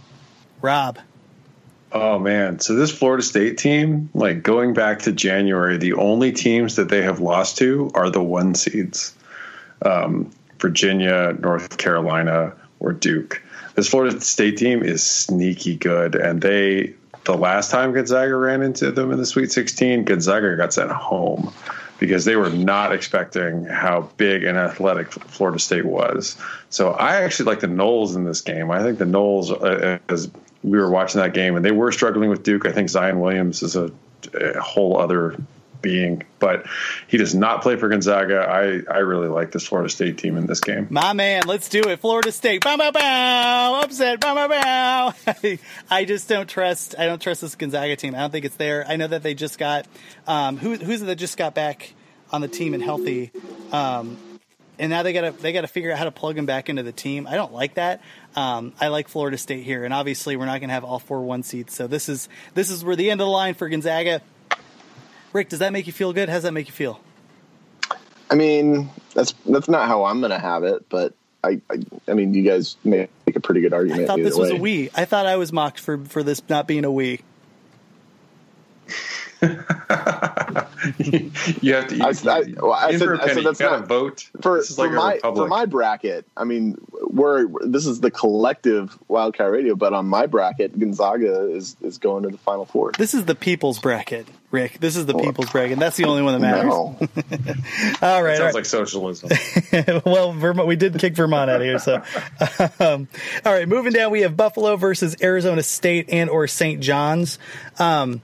[0.63, 0.99] Rob.
[1.93, 6.77] Oh man, so this Florida State team, like going back to January, the only teams
[6.77, 9.17] that they have lost to are the one seeds,
[9.83, 13.41] um, Virginia, North Carolina, or Duke.
[13.77, 16.95] This Florida State team is sneaky good, and they
[17.27, 21.53] the last time Gonzaga ran into them in the Sweet 16, Gonzaga got sent home
[21.99, 26.37] because they were not expecting how big and athletic Florida State was.
[26.71, 28.71] So I actually like the Noles in this game.
[28.71, 30.31] I think the Noles, uh, as
[30.63, 32.67] we were watching that game, and they were struggling with Duke.
[32.67, 33.91] I think Zion Williams is a,
[34.35, 35.37] a whole other
[35.87, 36.25] being.
[36.41, 36.67] But
[37.07, 38.41] he does not play for Gonzaga.
[38.41, 40.89] I, I really like this Florida State team in this game.
[40.91, 42.01] My man, let's do it.
[42.01, 42.65] Florida State.
[42.65, 43.81] Bow, bow, bow.
[43.85, 44.19] Upset.
[44.21, 45.15] Bow, bow, bow.
[45.91, 46.97] I just don't trust.
[46.99, 48.17] I don't trust this Gonzaga team.
[48.17, 48.85] I don't think it's there.
[48.87, 49.87] I know that they just got
[50.27, 51.95] um, who, who's that just got back
[52.33, 53.31] on the team and healthy.
[53.71, 54.19] Um,
[54.79, 56.93] and now they gotta they gotta figure out how to plug him back into the
[56.93, 57.27] team.
[57.27, 58.03] I don't like that.
[58.35, 61.43] Um, I like Florida State here, and obviously we're not gonna have all four one
[61.43, 61.75] seats.
[61.75, 64.21] So this is this is where the end of the line for Gonzaga.
[65.37, 66.29] Rick, does that make you feel good?
[66.29, 67.01] How does that make you feel?
[68.31, 71.15] I mean, that's that's not how I'm gonna have it, but
[71.45, 71.79] I I,
[72.09, 74.05] I mean, you guys make a pretty good argument.
[74.05, 74.59] I thought this either was way.
[74.59, 74.91] a we.
[74.95, 77.21] I thought I was mocked for for this not being a we.
[79.43, 79.49] you
[81.75, 81.97] have to.
[81.97, 84.31] You, I, I, well, I said, for a I said that's you gotta not vote.
[84.41, 85.45] for, this is like for a my republic.
[85.45, 86.27] for my bracket.
[86.37, 91.77] I mean, we're this is the collective Wildcat Radio, but on my bracket, Gonzaga is
[91.83, 92.93] is going to the Final Four.
[92.93, 94.79] This is the people's bracket, Rick.
[94.81, 95.73] This is the people's bracket.
[95.73, 96.65] And that's the only one that matters.
[96.65, 96.97] No,
[98.03, 98.37] All right.
[98.37, 98.55] Sounds all right.
[98.55, 99.31] like socialism.
[100.05, 101.79] well, Vermont, we did kick Vermont out of here.
[101.79, 101.97] So,
[102.81, 103.09] um,
[103.45, 106.81] all right, moving down, we have Buffalo versus Arizona State and or St.
[106.81, 107.39] John's.
[107.79, 108.23] Um,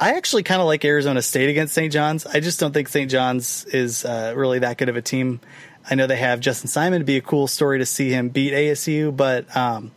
[0.00, 1.92] I actually kind of like Arizona State against St.
[1.92, 2.26] John's.
[2.26, 3.10] I just don't think St.
[3.10, 5.40] John's is uh, really that good of a team.
[5.88, 6.94] I know they have Justin Simon.
[6.94, 9.92] It'd be a cool story to see him beat ASU, but um,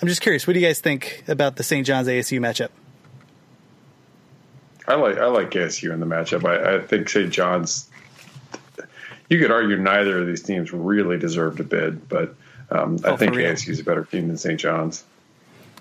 [0.00, 0.46] I'm just curious.
[0.46, 1.86] What do you guys think about the St.
[1.86, 2.70] John's ASU matchup?
[4.86, 6.44] I like I like ASU in the matchup.
[6.44, 7.30] I, I think St.
[7.32, 7.88] John's.
[9.30, 12.34] You could argue neither of these teams really deserved a bid, but
[12.70, 13.40] um, Oh, I think for?
[13.40, 14.60] ASU is a better team than St.
[14.60, 15.02] John's.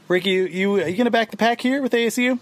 [0.08, 2.40] Ricky, you, you are you going to back the pack here with ASU?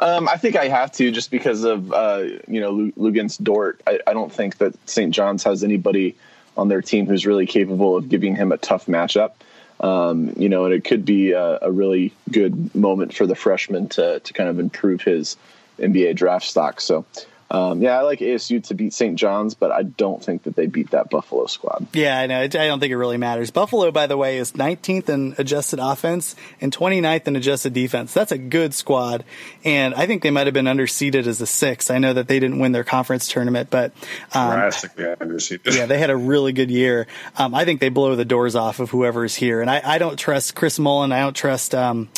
[0.00, 3.80] um, I think I have to just because of uh, you know Luguentz Dort.
[3.86, 5.14] I, I don't think that St.
[5.14, 6.16] John's has anybody
[6.56, 9.32] on their team who's really capable of giving him a tough matchup.
[9.80, 13.88] Um, you know, and it could be a, a really good moment for the freshman
[13.90, 15.36] to to kind of improve his
[15.78, 16.80] NBA draft stock.
[16.80, 17.04] So.
[17.50, 19.16] Um, yeah, I like ASU to beat St.
[19.16, 21.86] John's, but I don't think that they beat that Buffalo squad.
[21.92, 22.40] Yeah, I know.
[22.40, 23.52] I don't think it really matters.
[23.52, 28.12] Buffalo, by the way, is 19th in adjusted offense and 29th in adjusted defense.
[28.12, 29.24] That's a good squad,
[29.62, 31.90] and I think they might have been underseeded as a six.
[31.90, 33.92] I know that they didn't win their conference tournament, but
[34.32, 35.76] um, Drastically underseeded.
[35.76, 37.06] yeah, they had a really good year.
[37.36, 40.16] Um, I think they blow the doors off of whoever's here, and I, I don't
[40.18, 41.12] trust Chris Mullin.
[41.12, 41.74] I don't trust.
[41.74, 42.08] Um,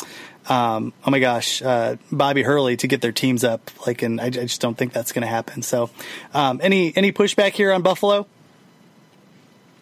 [0.47, 3.69] um, oh my gosh, uh, Bobby Hurley to get their teams up.
[3.85, 5.61] Like, and I, I just don't think that's going to happen.
[5.61, 5.89] So,
[6.33, 8.27] um, any any pushback here on Buffalo?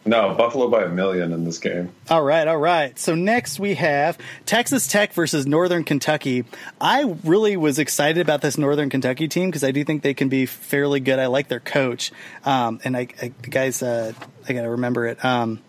[0.07, 1.91] No, Buffalo by a million in this game.
[2.11, 2.97] All right, all right.
[2.99, 6.45] So next we have Texas Tech versus Northern Kentucky.
[6.79, 10.29] I really was excited about this Northern Kentucky team because I do think they can
[10.29, 11.17] be fairly good.
[11.17, 12.11] I like their coach,
[12.43, 13.81] um, and I, I the guys.
[13.81, 14.13] Uh,
[14.47, 15.25] I got to remember it.
[15.25, 15.59] Um,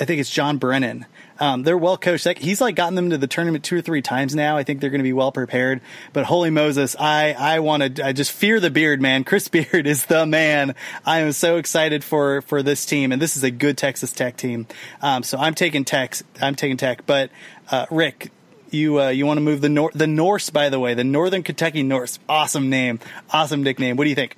[0.00, 1.04] I think it's John Brannen.
[1.40, 2.28] Um, they're well coached.
[2.38, 4.58] He's like gotten them to the tournament two or three times now.
[4.58, 5.80] I think they're going to be well prepared.
[6.12, 8.06] But holy Moses, I I want to.
[8.06, 9.24] I just fear the beard, man.
[9.24, 10.74] Chris Beard is the man.
[11.04, 14.36] I am so excited for for this team, and this is a good Texas Tech
[14.36, 14.66] team.
[15.00, 16.14] Um, so I'm taking Tech.
[16.42, 17.06] I'm taking Tech.
[17.06, 17.30] But
[17.70, 18.30] uh, Rick,
[18.70, 21.42] you uh, you want to move the Nor- the Norse, by the way, the Northern
[21.42, 22.18] Kentucky Norse.
[22.28, 23.96] Awesome name, awesome nickname.
[23.96, 24.36] What do you think?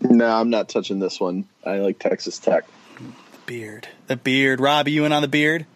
[0.00, 1.46] No, I'm not touching this one.
[1.64, 2.64] I like Texas Tech.
[3.46, 4.58] Beard, the beard.
[4.58, 5.66] Robbie, you in on the beard?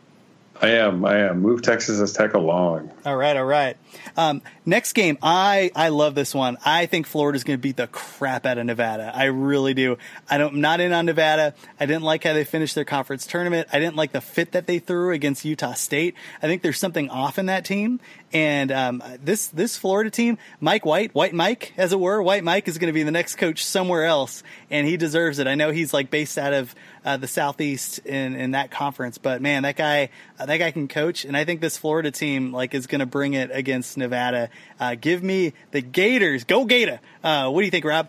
[0.60, 1.04] I am.
[1.04, 1.40] I am.
[1.40, 2.90] Move Texas as Tech along.
[3.04, 3.76] All right, all right.
[4.16, 6.56] Um, next game, I I love this one.
[6.64, 9.12] I think Florida's going to beat the crap out of Nevada.
[9.14, 9.98] I really do.
[10.28, 10.54] I don't.
[10.54, 11.54] I'm not in on Nevada.
[11.78, 13.68] I didn't like how they finished their conference tournament.
[13.72, 16.14] I didn't like the fit that they threw against Utah State.
[16.42, 18.00] I think there's something off in that team.
[18.32, 22.68] And um, this this Florida team, Mike White, White Mike, as it were, White Mike
[22.68, 25.46] is going to be the next coach somewhere else, and he deserves it.
[25.46, 26.74] I know he's like based out of
[27.06, 30.88] uh, the southeast in, in that conference, but man, that guy uh, that guy can
[30.88, 34.50] coach, and I think this Florida team like is going to bring it against Nevada.
[34.78, 37.00] Uh, give me the Gators, go Gator!
[37.24, 38.08] Uh, what do you think, Rob?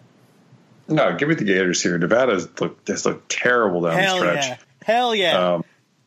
[0.89, 1.97] No, give me the Gators here.
[1.97, 4.47] Nevada's look just look terrible down Hell the stretch.
[4.47, 5.53] yeah, hell yeah!
[5.53, 5.63] Um,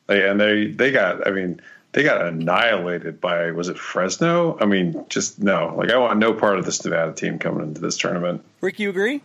[0.08, 1.26] and they they got.
[1.26, 1.62] I mean,
[1.92, 4.58] they got annihilated by was it Fresno?
[4.60, 5.74] I mean, just no.
[5.76, 8.42] Like I want no part of this Nevada team coming into this tournament.
[8.60, 9.20] Rick, you agree?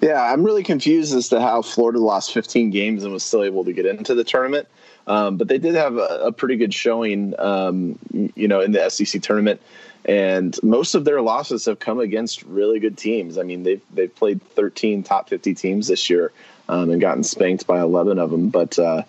[0.00, 3.64] Yeah, I'm really confused as to how Florida lost 15 games and was still able
[3.64, 4.66] to get into the tournament.
[5.06, 7.98] Um, but they did have a, a pretty good showing, um,
[8.34, 9.60] you know, in the SEC tournament.
[10.06, 13.36] And most of their losses have come against really good teams.
[13.36, 16.32] I mean, they've they've played 13 top 50 teams this year
[16.70, 18.48] um, and gotten spanked by 11 of them.
[18.48, 19.02] But uh,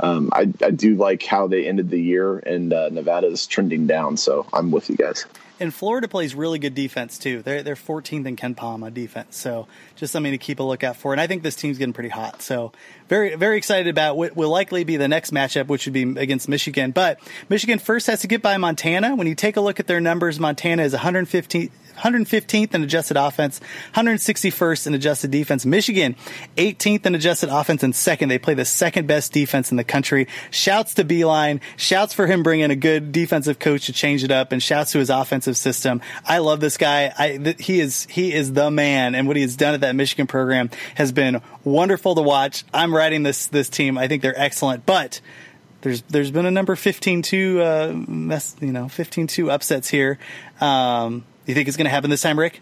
[0.00, 3.86] um, I, I do like how they ended the year, and uh, Nevada is trending
[3.86, 4.16] down.
[4.16, 5.26] So I'm with you guys.
[5.60, 7.42] and Florida plays really good defense too.
[7.42, 11.12] They're they're 14th in KenPom on defense, so just something to keep a lookout for.
[11.12, 12.42] And I think this team's getting pretty hot.
[12.42, 12.72] So
[13.08, 16.48] very very excited about what will likely be the next matchup, which would be against
[16.48, 16.92] Michigan.
[16.92, 17.18] But
[17.48, 19.16] Michigan first has to get by Montana.
[19.16, 23.60] When you take a look at their numbers, Montana is 115 115th in adjusted offense,
[23.94, 25.66] 161st in adjusted defense.
[25.66, 26.16] Michigan,
[26.56, 28.28] 18th in adjusted offense and second.
[28.28, 30.28] They play the second best defense in the country.
[30.50, 31.60] Shouts to Beilein.
[31.76, 34.98] Shouts for him bringing a good defensive coach to change it up and shouts to
[34.98, 36.00] his offensive system.
[36.24, 37.12] I love this guy.
[37.16, 39.94] I, th- he is, he is the man and what he has done at that
[39.94, 42.64] Michigan program has been wonderful to watch.
[42.72, 43.98] I'm riding this, this team.
[43.98, 45.20] I think they're excellent, but
[45.80, 50.18] there's there's been a number 15-2 uh, mess, you know 15-2 upsets here.
[50.60, 52.60] Um, you think it's going to happen this time, Rick?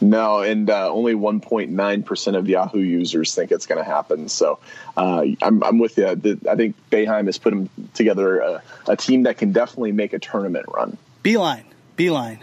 [0.00, 4.28] No, and uh, only 1.9% of Yahoo users think it's going to happen.
[4.28, 4.58] So
[4.96, 6.06] uh, I'm, I'm, with you.
[6.06, 7.54] I think Boeheim has put
[7.94, 10.96] together a, a, team that can definitely make a tournament run.
[11.24, 11.64] Beilein.
[11.96, 12.40] Beilein.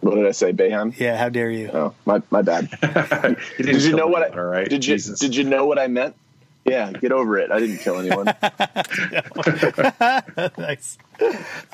[0.00, 0.98] What did I say, Boeheim?
[0.98, 1.70] Yeah, how dare you?
[1.72, 2.70] Oh, my, my bad.
[3.58, 4.68] did you know what I, right?
[4.68, 6.14] did you, did you know what I meant?
[6.64, 7.50] Yeah, get over it.
[7.50, 8.26] I didn't kill anyone.
[10.58, 10.98] nice.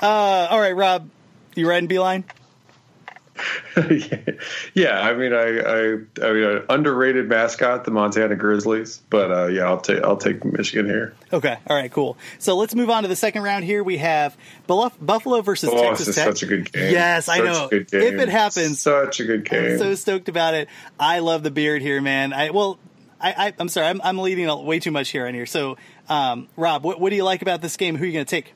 [0.01, 1.09] Uh, all right, Rob,
[1.55, 2.23] you riding Beilein?
[4.73, 9.63] yeah, I mean, I, I, I mean, underrated mascot, the Montana Grizzlies, but uh, yeah,
[9.63, 11.13] I'll take, I'll take Michigan here.
[11.31, 12.17] Okay, all right, cool.
[12.39, 13.65] So let's move on to the second round.
[13.65, 14.35] Here we have
[14.65, 16.27] Buffalo versus oh, Texas Tech.
[16.27, 16.91] Such a good game.
[16.91, 17.69] Yes, such I know.
[17.71, 19.73] If it happens, such a good game.
[19.73, 20.69] I'm so stoked about it.
[20.99, 22.33] I love the beard here, man.
[22.33, 22.79] I well,
[23.19, 25.45] I, I am sorry, I'm, I'm leading way too much here on here.
[25.45, 25.77] So,
[26.09, 27.95] um, Rob, what, what do you like about this game?
[27.95, 28.53] Who are you going to take?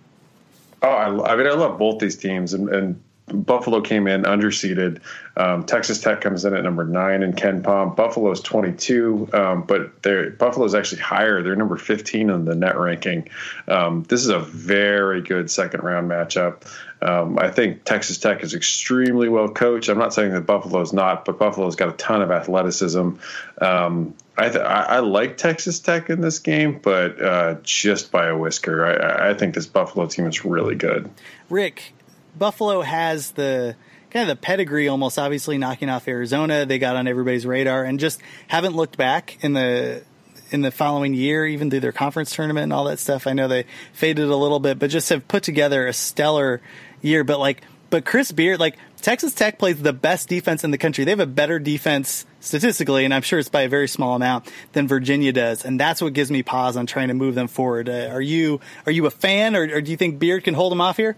[0.81, 3.03] Oh, I, I, mean, I love both these teams, and, and
[3.33, 4.99] Buffalo came in underseeded.
[5.37, 7.95] Um, Texas Tech comes in at number nine in KenPom.
[7.95, 11.41] Buffalo's 22, um, but they Buffalo's actually higher.
[11.41, 13.29] They're number 15 in the net ranking.
[13.67, 16.63] Um, this is a very good second round matchup.
[17.01, 19.89] Um, I think Texas Tech is extremely well coached.
[19.89, 23.13] I'm not saying that Buffalo's not, but Buffalo's got a ton of athleticism.
[23.59, 28.37] Um, I, th- I, like Texas Tech in this game, but uh, just by a
[28.37, 28.85] whisker.
[28.85, 31.09] I, I think this Buffalo team is really good.
[31.49, 31.93] Rick,
[32.37, 33.75] Buffalo has the
[34.09, 36.65] kind of the pedigree almost obviously knocking off Arizona.
[36.65, 40.03] They got on everybody's radar and just haven't looked back in the
[40.51, 43.25] in the following year, even through their conference tournament and all that stuff.
[43.25, 46.61] I know they faded a little bit, but just have put together a stellar
[47.01, 47.23] year.
[47.23, 51.05] But like, but Chris Beard, like Texas Tech plays the best defense in the country.
[51.05, 54.51] They have a better defense statistically, and I'm sure it's by a very small amount
[54.73, 57.87] than Virginia does, and that's what gives me pause on trying to move them forward.
[57.87, 60.71] Uh, are you are you a fan, or, or do you think Beard can hold
[60.71, 61.15] them off here?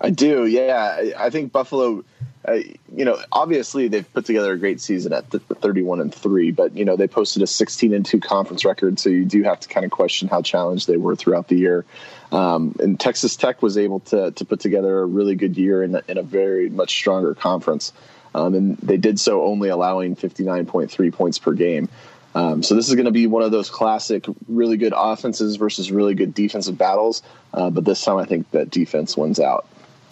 [0.00, 1.12] I do, yeah.
[1.18, 2.04] I think Buffalo,
[2.48, 2.54] uh,
[2.94, 6.74] you know, obviously they've put together a great season at the 31 and three, but
[6.74, 9.68] you know they posted a 16 and two conference record, so you do have to
[9.68, 11.84] kind of question how challenged they were throughout the year.
[12.32, 16.00] Um, and Texas Tech was able to to put together a really good year in,
[16.08, 17.92] in a very much stronger conference,
[18.34, 21.90] um, and they did so only allowing 59.3 points per game.
[22.34, 25.90] Um, so this is going to be one of those classic, really good offenses versus
[25.90, 27.22] really good defensive battles.
[27.52, 29.66] Uh, but this time, I think that defense wins out.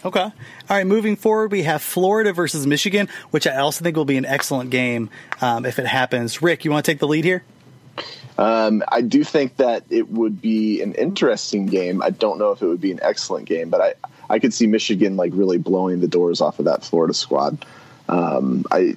[0.05, 0.21] Okay.
[0.21, 0.33] All
[0.69, 0.87] right.
[0.87, 4.71] Moving forward, we have Florida versus Michigan, which I also think will be an excellent
[4.71, 6.41] game um, if it happens.
[6.41, 7.43] Rick, you want to take the lead here?
[8.39, 12.01] Um, I do think that it would be an interesting game.
[12.03, 13.95] I don't know if it would be an excellent game, but I,
[14.31, 17.65] I could see Michigan like really blowing the doors off of that Florida squad.
[18.09, 18.95] Um, I,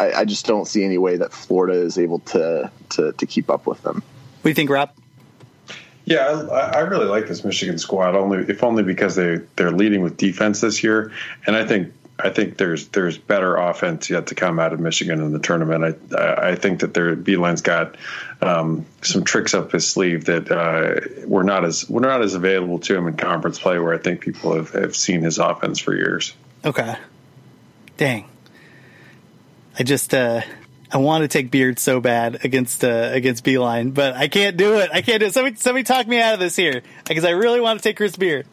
[0.00, 3.50] I, I just don't see any way that Florida is able to to, to keep
[3.50, 3.96] up with them.
[3.96, 4.90] What do you think, Rob?
[6.06, 10.02] Yeah, I, I, really like this Michigan squad only if only because they they're leading
[10.02, 11.10] with defense this year,
[11.44, 15.20] and I think I think there's there's better offense yet to come out of Michigan
[15.20, 15.98] in the tournament.
[16.16, 17.96] I I think that their Beilein's got
[18.40, 22.78] um, some tricks up his sleeve that uh, were not as were not as available
[22.78, 25.92] to him in conference play, where I think people have, have seen his offense for
[25.92, 26.34] years.
[26.64, 26.94] Okay,
[27.96, 28.28] dang,
[29.76, 30.14] I just.
[30.14, 30.42] Uh
[30.92, 34.74] I want to take Beard so bad against uh, against Beilein, but I can't do
[34.78, 34.90] it.
[34.92, 35.34] I can't do it.
[35.34, 38.16] Somebody, somebody talk me out of this here because I really want to take Chris
[38.16, 38.46] Beard.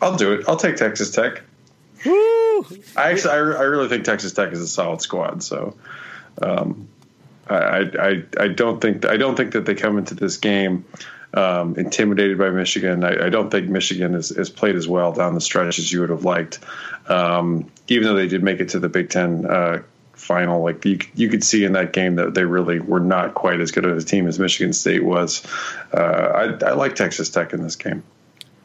[0.00, 0.48] I'll do it.
[0.48, 1.42] I'll take Texas Tech.
[2.04, 2.66] Woo!
[2.96, 5.42] I actually, I, I really think Texas Tech is a solid squad.
[5.42, 5.76] So,
[6.40, 6.88] um,
[7.48, 10.84] I, I, I don't think I don't think that they come into this game
[11.34, 13.04] um, intimidated by Michigan.
[13.04, 16.00] I, I don't think Michigan has, has, played as well down the stretch as you
[16.00, 16.58] would have liked.
[17.08, 19.82] Um, even though they did make it to the Big Ten uh,
[20.20, 20.62] final.
[20.62, 23.72] Like you, you could see in that game that they really were not quite as
[23.72, 25.44] good of a team as Michigan State was.
[25.92, 26.00] Uh,
[26.62, 28.02] I, I like Texas Tech in this game.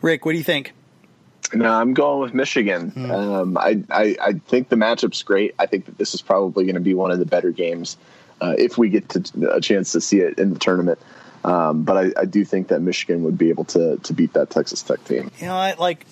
[0.01, 0.73] Rick, what do you think?
[1.53, 2.91] No, I'm going with Michigan.
[2.91, 3.11] Mm.
[3.11, 5.55] Um, I, I, I, think the matchup's great.
[5.59, 7.97] I think that this is probably going to be one of the better games
[8.41, 10.99] uh, if we get to, a chance to see it in the tournament.
[11.43, 14.49] Um, but I, I, do think that Michigan would be able to to beat that
[14.49, 15.29] Texas Tech team.
[15.39, 16.03] You know, I, like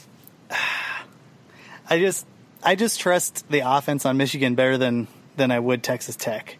[1.89, 2.27] I just
[2.61, 6.57] I just trust the offense on Michigan better than than I would Texas Tech.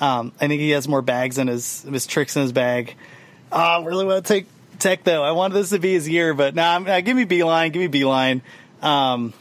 [0.00, 2.94] Um, I think he has more bags in his his tricks in his bag.
[3.52, 4.46] Oh, I really want to take
[4.78, 5.22] Tech though.
[5.22, 8.00] I wanted this to be his year, but now nah, give me Beilein, Give me
[8.00, 8.42] Beilein.
[8.82, 9.32] Um,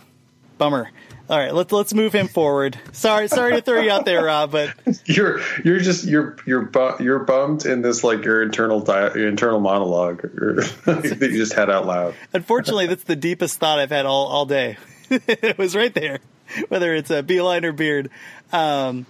[0.57, 0.89] bummer.
[1.29, 2.77] All right, let's let's move him forward.
[2.91, 4.73] Sorry, sorry to throw you out there, Rob, but
[5.05, 9.29] you're you're just you're you're bu- you're bummed in this like your internal di- your
[9.29, 10.21] internal monologue
[10.85, 12.13] that you just had out loud.
[12.33, 14.77] Unfortunately, that's the deepest thought I've had all all day.
[15.09, 16.19] it was right there,
[16.67, 18.09] whether it's a beeline or Beard.
[18.53, 19.07] Um,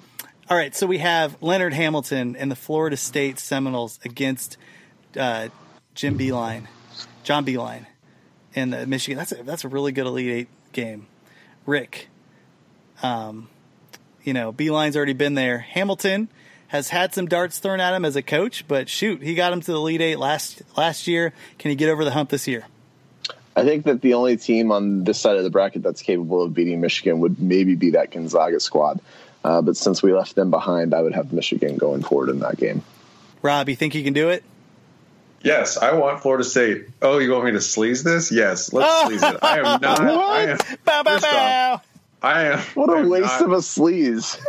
[0.49, 4.57] all right, so we have Leonard Hamilton and the Florida State Seminoles against
[5.19, 5.49] uh,
[5.93, 6.67] Jim Beilein,
[7.23, 7.85] John Beilein,
[8.53, 9.17] in the Michigan.
[9.17, 11.07] That's a, that's a really good Elite Eight game.
[11.65, 12.07] Rick,
[13.01, 13.49] um,
[14.23, 15.59] you know, Beilein's already been there.
[15.59, 16.29] Hamilton
[16.67, 19.59] has had some darts thrown at him as a coach, but shoot, he got him
[19.59, 21.33] to the Elite Eight last last year.
[21.59, 22.65] Can he get over the hump this year?
[23.55, 26.53] I think that the only team on this side of the bracket that's capable of
[26.53, 28.99] beating Michigan would maybe be that Gonzaga squad.
[29.43, 32.57] Uh, but since we left them behind, I would have Michigan going forward in that
[32.57, 32.83] game.
[33.41, 34.43] Rob, you think you can do it?
[35.43, 36.87] Yes, I want Florida State.
[37.01, 38.31] Oh, you want me to sleaze this?
[38.31, 39.09] Yes, let's oh.
[39.09, 39.39] sleaze it.
[39.43, 39.99] I am not.
[39.99, 41.73] I am, bow, bow, bow.
[41.73, 41.85] Off,
[42.24, 42.59] I am.
[42.74, 44.41] What a waste not, of a sleaze.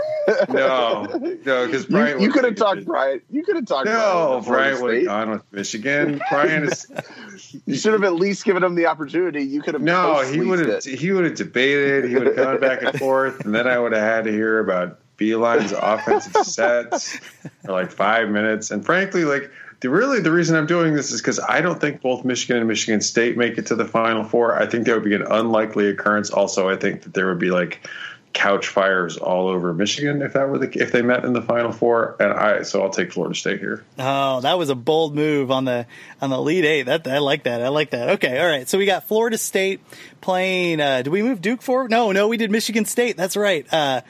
[0.49, 1.07] no,
[1.45, 2.21] no, because Brian.
[2.21, 3.21] You, you could have talked Brian.
[3.31, 3.87] You could have talked.
[3.87, 6.21] No, Brian would have gone with Michigan.
[6.31, 6.87] Brian is.
[7.67, 9.43] you should have at least given him the opportunity.
[9.43, 9.83] You could have.
[9.83, 10.85] No, he would have.
[10.85, 12.09] He would have debated.
[12.09, 14.61] He would have gone back and forth, and then I would have had to hear
[14.61, 17.19] about Beilein's offensive sets
[17.65, 18.71] for like five minutes.
[18.71, 19.51] And frankly, like
[19.85, 22.67] the really the reason I'm doing this is because I don't think both Michigan and
[22.67, 24.59] Michigan State make it to the Final Four.
[24.59, 26.31] I think that would be an unlikely occurrence.
[26.31, 27.87] Also, I think that there would be like
[28.33, 31.71] couch fires all over Michigan if that were the if they met in the Final
[31.71, 32.17] Four.
[32.19, 33.85] And I so I'll take Florida State here.
[33.99, 35.87] Oh, that was a bold move on the
[36.19, 36.83] on the Elite Eight.
[36.85, 37.61] That I like that.
[37.61, 38.09] I like that.
[38.09, 38.67] Okay, all right.
[38.67, 39.83] So we got Florida State
[40.23, 40.81] playing.
[40.81, 41.91] Uh, did we move Duke forward?
[41.91, 43.19] No, no, we did Michigan State.
[43.19, 43.71] That's right.
[43.71, 44.01] Uh,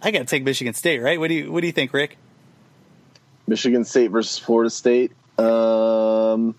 [0.00, 1.18] I got to take Michigan State, right?
[1.18, 2.16] What do you What do you think, Rick?
[3.46, 5.12] Michigan State versus Florida State.
[5.38, 6.54] Um,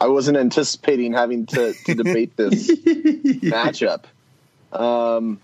[0.00, 4.04] I wasn't anticipating having to, to debate this matchup.
[4.72, 5.40] Um,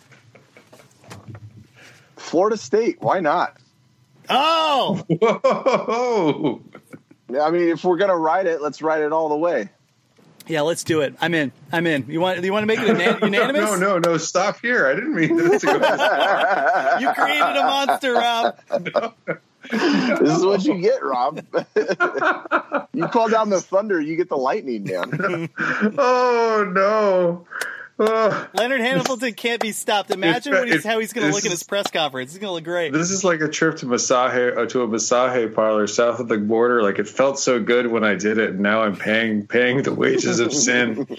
[2.17, 3.57] Florida State, why not?
[4.29, 6.63] Oh, Whoa.
[7.41, 9.69] I mean, if we're gonna ride it, let's ride it all the way.
[10.49, 11.15] Yeah, let's do it.
[11.21, 11.51] I'm in.
[11.73, 12.07] I'm in.
[12.09, 12.43] You want?
[12.43, 12.89] You want to make it
[13.23, 13.63] unanimous?
[13.63, 14.17] no, no, no.
[14.17, 14.87] Stop here.
[14.87, 15.73] I didn't mean this to go.
[17.01, 18.57] you created a monster, Rob.
[20.21, 21.45] this is what you get, Rob.
[22.93, 25.51] you call down the thunder, you get the lightning, man.
[25.99, 27.47] oh no.
[27.99, 30.11] Leonard Hamilton can't be stopped.
[30.11, 32.33] Imagine he's, how he's going to look at his press conference.
[32.33, 32.93] He's going to look great.
[32.93, 36.37] This is like a trip to Masahe uh, to a Masahe parlor south of the
[36.37, 36.83] border.
[36.83, 39.95] Like it felt so good when I did it, and now I'm paying paying the
[39.95, 41.07] wages of sin.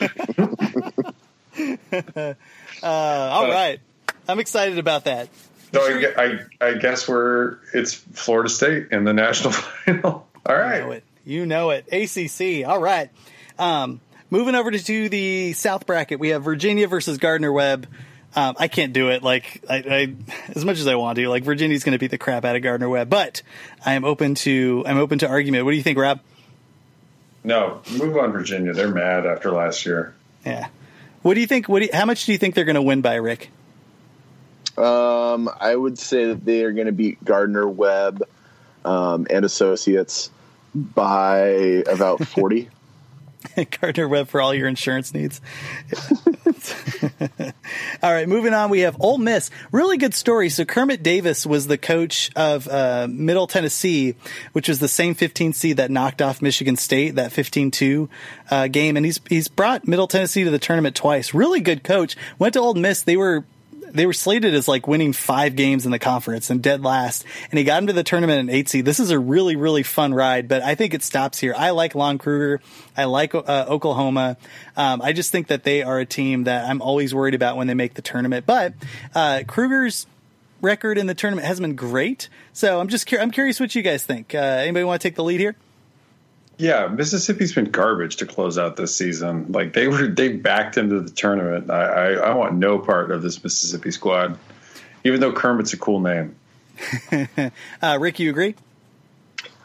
[1.91, 2.35] uh,
[2.83, 3.79] all uh, right,
[4.27, 5.29] I'm excited about that.
[5.73, 10.27] So I, I, I, guess we're it's Florida State in the national final.
[10.45, 11.03] All right, you know it.
[11.25, 11.87] You know it.
[11.91, 12.67] ACC.
[12.67, 13.09] All right.
[13.59, 13.99] Um,
[14.29, 17.87] moving over to, to, the South bracket, we have Virginia versus Gardner Webb.
[18.35, 20.15] Um, I can't do it like I, I,
[20.49, 21.27] as much as I want to.
[21.27, 23.41] Like Virginia's going to beat the crap out of Gardner Webb, but
[23.85, 25.65] I am open to I'm open to argument.
[25.65, 26.19] What do you think, Rob?
[27.43, 28.73] No, move on, Virginia.
[28.73, 30.13] They're mad after last year.
[30.45, 30.67] Yeah.
[31.21, 31.69] What do you think?
[31.69, 31.79] What?
[31.79, 33.49] Do you, how much do you think they're going to win by, Rick?
[34.77, 38.23] Um, I would say that they are going to beat Gardner Webb
[38.85, 40.29] um, and Associates
[40.75, 42.69] by about 40.
[43.81, 45.41] Gardner Webb for all your insurance needs.
[48.03, 48.69] all right, moving on.
[48.69, 49.49] We have Ole Miss.
[49.71, 50.49] Really good story.
[50.49, 54.15] So Kermit Davis was the coach of uh, Middle Tennessee,
[54.53, 58.09] which was the same 15 seed that knocked off Michigan State that 15-2
[58.49, 61.33] uh, game, and he's he's brought Middle Tennessee to the tournament twice.
[61.33, 62.15] Really good coach.
[62.39, 63.03] Went to Ole Miss.
[63.03, 63.45] They were
[63.97, 67.57] they were slated as like winning five games in the conference and dead last, and
[67.57, 68.85] he got into the tournament in eight seed.
[68.85, 71.53] This is a really really fun ride, but I think it stops here.
[71.57, 72.61] I like Lon Kruger.
[72.95, 74.37] I like uh, Oklahoma.
[74.75, 77.67] Um, I just think that they are a team that I'm always worried about when
[77.67, 78.45] they make the tournament.
[78.45, 78.73] But
[79.13, 80.07] uh, Kruger's
[80.61, 84.03] record in the tournament hasn't been great, so I'm just I'm curious what you guys
[84.03, 84.33] think.
[84.33, 85.55] Uh, anybody want to take the lead here?
[86.57, 89.51] Yeah, Mississippi's been garbage to close out this season.
[89.51, 91.69] Like they were, they backed into the tournament.
[91.69, 94.39] I, I, I want no part of this Mississippi squad,
[95.03, 96.35] even though Kermit's a cool name.
[97.81, 98.55] uh, Rick, you agree?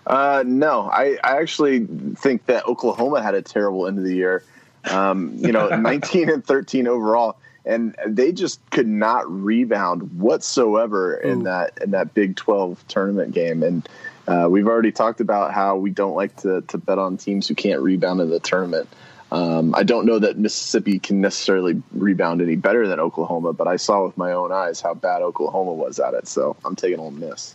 [0.07, 1.87] Uh, no, I, I actually
[2.17, 4.45] think that Oklahoma had a terrible end of the year.
[4.85, 11.29] Um, you know, 19 and 13 overall, and they just could not rebound whatsoever Ooh.
[11.29, 13.63] in that in that Big 12 tournament game.
[13.63, 13.89] And
[14.27, 17.55] uh, we've already talked about how we don't like to, to bet on teams who
[17.55, 18.89] can't rebound in the tournament.
[19.33, 23.77] Um, I don't know that Mississippi can necessarily rebound any better than Oklahoma, but I
[23.77, 26.29] saw with my own eyes how bad Oklahoma was at it.
[26.29, 27.55] So I'm taking Ole Miss.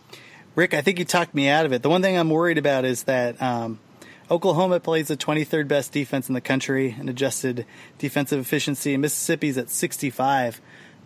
[0.56, 1.84] Rick, I think you talked me out of it.
[1.84, 3.80] The one thing I'm worried about is that um,
[4.32, 7.66] Oklahoma plays the 23rd best defense in the country in adjusted
[8.00, 10.60] defensive efficiency, and Mississippi's at 65.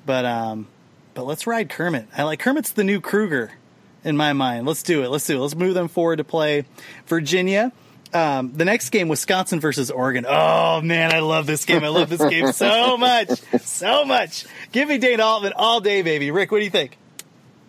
[0.05, 0.67] But um,
[1.13, 2.07] but let's ride Kermit.
[2.17, 3.51] I like Kermit's the new Kruger
[4.03, 4.67] in my mind.
[4.67, 5.09] Let's do it.
[5.09, 5.39] Let's do it.
[5.39, 6.65] Let's move them forward to play
[7.07, 7.71] Virginia.
[8.13, 10.25] Um, the next game, Wisconsin versus Oregon.
[10.27, 11.83] Oh man, I love this game.
[11.83, 13.29] I love this game so much,
[13.61, 14.45] so much.
[14.71, 16.29] Give me Dana Altman all day, baby.
[16.31, 16.97] Rick, what do you think?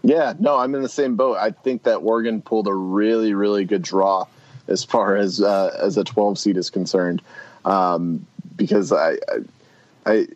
[0.03, 1.37] Yeah, no, I'm in the same boat.
[1.37, 4.27] I think that Oregon pulled a really, really good draw
[4.67, 7.23] as far as uh, as a 12 seed is concerned,
[7.65, 8.27] um,
[8.57, 9.17] because I, I,
[10.05, 10.27] I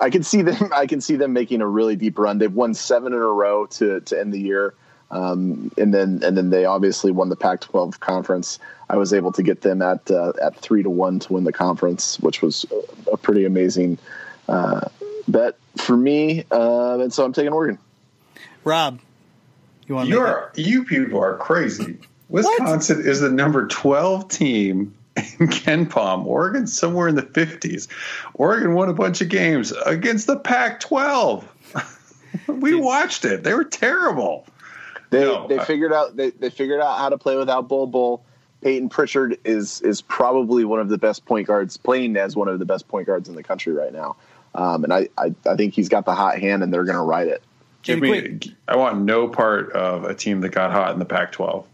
[0.00, 0.70] I can see them.
[0.74, 2.38] I can see them making a really deep run.
[2.38, 4.74] They've won seven in a row to to end the year,
[5.10, 8.58] um, and then and then they obviously won the Pac-12 conference.
[8.88, 11.52] I was able to get them at uh, at three to one to win the
[11.52, 12.66] conference, which was
[13.10, 13.98] a pretty amazing
[14.48, 14.88] uh,
[15.28, 16.44] bet for me.
[16.50, 17.78] Uh, and so I'm taking Oregon.
[18.64, 19.00] Rob,
[19.86, 20.08] you want?
[20.08, 21.98] You're you people are crazy.
[22.28, 23.06] Wisconsin what?
[23.06, 26.24] is the number 12 team in KenPom.
[26.26, 27.88] Oregon somewhere in the 50s.
[28.34, 31.48] Oregon won a bunch of games against the Pac 12.
[32.48, 33.44] we watched it.
[33.44, 34.46] They were terrible.
[35.14, 37.86] They no, they I, figured out they, they figured out how to play without Bol
[37.86, 38.24] Bol.
[38.62, 42.58] Payton Pritchard is is probably one of the best point guards, playing as one of
[42.58, 44.16] the best point guards in the country right now.
[44.54, 47.02] Um, and I, I, I think he's got the hot hand, and they're going to
[47.02, 47.42] ride it.
[47.82, 51.66] Give me, I want no part of a team that got hot in the Pac-12.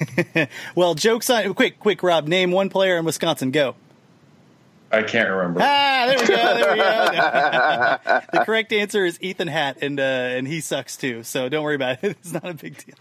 [0.74, 1.54] well, jokes on.
[1.54, 2.26] Quick, quick, Rob.
[2.26, 3.52] Name one player in Wisconsin.
[3.52, 3.76] Go.
[4.92, 5.60] I can't remember.
[5.62, 6.36] Ah, there we go.
[6.36, 8.20] There we go.
[8.38, 11.22] the correct answer is Ethan Happ, and uh, and he sucks too.
[11.22, 12.18] So don't worry about it.
[12.22, 12.94] It's not a big deal.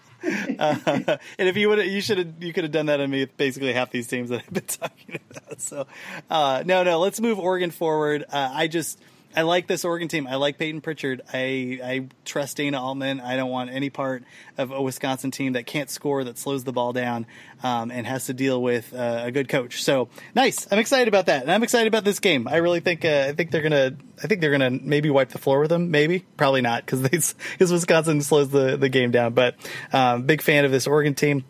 [0.58, 3.26] Uh, and if you would, you should have, you could have done that on me
[3.26, 5.62] basically half these teams that I've been talking about.
[5.62, 5.88] So,
[6.30, 8.24] uh, no, no, let's move Oregon forward.
[8.32, 9.00] Uh, I just,
[9.36, 10.28] I like this Oregon team.
[10.28, 11.22] I like Payton Pritchard.
[11.34, 13.20] I, I trust Dana Altman.
[13.20, 14.24] I don't want any part
[14.58, 17.26] of a Wisconsin team that can't score, that slows the ball down,
[17.64, 19.84] um, and has to deal with uh, a good coach.
[19.84, 20.68] So nice.
[20.72, 22.48] I'm excited about that, and I'm excited about this game.
[22.48, 25.40] I really think uh, I think they're gonna I think they're gonna maybe wipe the
[25.40, 25.92] floor with them.
[25.92, 27.36] Maybe probably not because because
[27.72, 29.34] Wisconsin slows the the game down.
[29.34, 29.56] But
[29.94, 31.46] um, big fan of this Oregon team.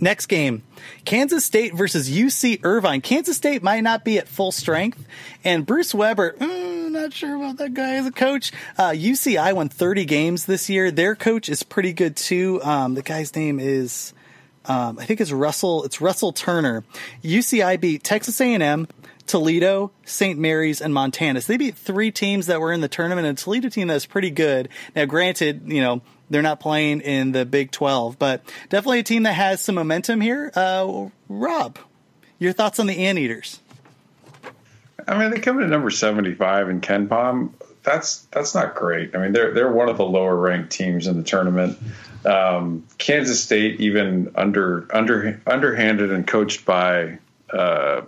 [0.00, 0.62] Next game,
[1.04, 3.00] Kansas State versus UC Irvine.
[3.00, 5.04] Kansas State might not be at full strength,
[5.42, 6.67] and Bruce Weber, mm,
[7.08, 8.52] not sure about that guy as a coach.
[8.76, 10.90] Uh, UCI won 30 games this year.
[10.90, 12.62] Their coach is pretty good too.
[12.62, 14.12] Um, the guy's name is,
[14.66, 15.84] um, I think it's Russell.
[15.84, 16.84] It's Russell Turner.
[17.24, 18.88] UCI beat Texas A&M.
[19.26, 20.38] Toledo, St.
[20.38, 21.40] Mary's, and Montana.
[21.40, 24.06] So they beat three teams that were in the tournament, and a Toledo team that's
[24.06, 24.70] pretty good.
[24.96, 26.00] Now, granted, you know,
[26.30, 30.22] they're not playing in the Big 12, but definitely a team that has some momentum
[30.22, 30.50] here.
[30.54, 31.78] Uh, Rob,
[32.38, 33.60] your thoughts on the Anteaters?
[35.08, 37.52] I mean, they come in at number 75 in KenPom.
[37.82, 39.14] That's that's not great.
[39.16, 41.78] I mean, they're they're one of the lower ranked teams in the tournament.
[42.26, 47.18] Um, Kansas State, even under under underhanded and coached by
[47.50, 48.02] uh,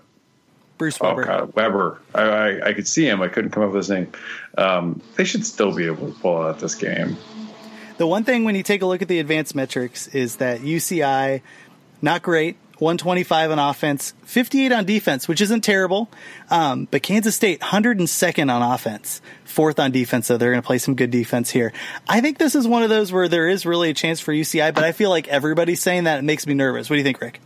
[0.76, 1.22] Bruce Weber.
[1.22, 2.00] Oh God, Weber.
[2.14, 3.22] I, I, I, could see him.
[3.22, 4.12] I couldn't come up with his name.
[4.58, 7.16] Um, they should still be able to pull out this game.
[7.98, 11.42] The one thing when you take a look at the advanced metrics is that UCI,
[12.00, 16.10] not great, 125 on offense, 58 on defense, which isn't terrible.
[16.50, 20.26] Um, but Kansas State, 102nd on offense, fourth on defense.
[20.26, 21.72] So they're going to play some good defense here.
[22.08, 24.74] I think this is one of those where there is really a chance for UCI,
[24.74, 26.18] but I feel like everybody's saying that.
[26.18, 26.88] It makes me nervous.
[26.88, 27.40] What do you think, Rick?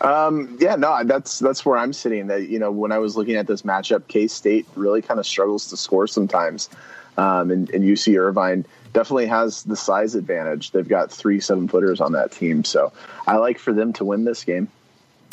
[0.00, 2.28] Um, yeah, no, that's that's where I'm sitting.
[2.28, 5.26] That you know, when I was looking at this matchup, K State really kind of
[5.26, 6.70] struggles to score sometimes,
[7.18, 10.70] um, and, and UC Irvine definitely has the size advantage.
[10.70, 12.92] They've got three seven footers on that team, so
[13.26, 14.68] I like for them to win this game.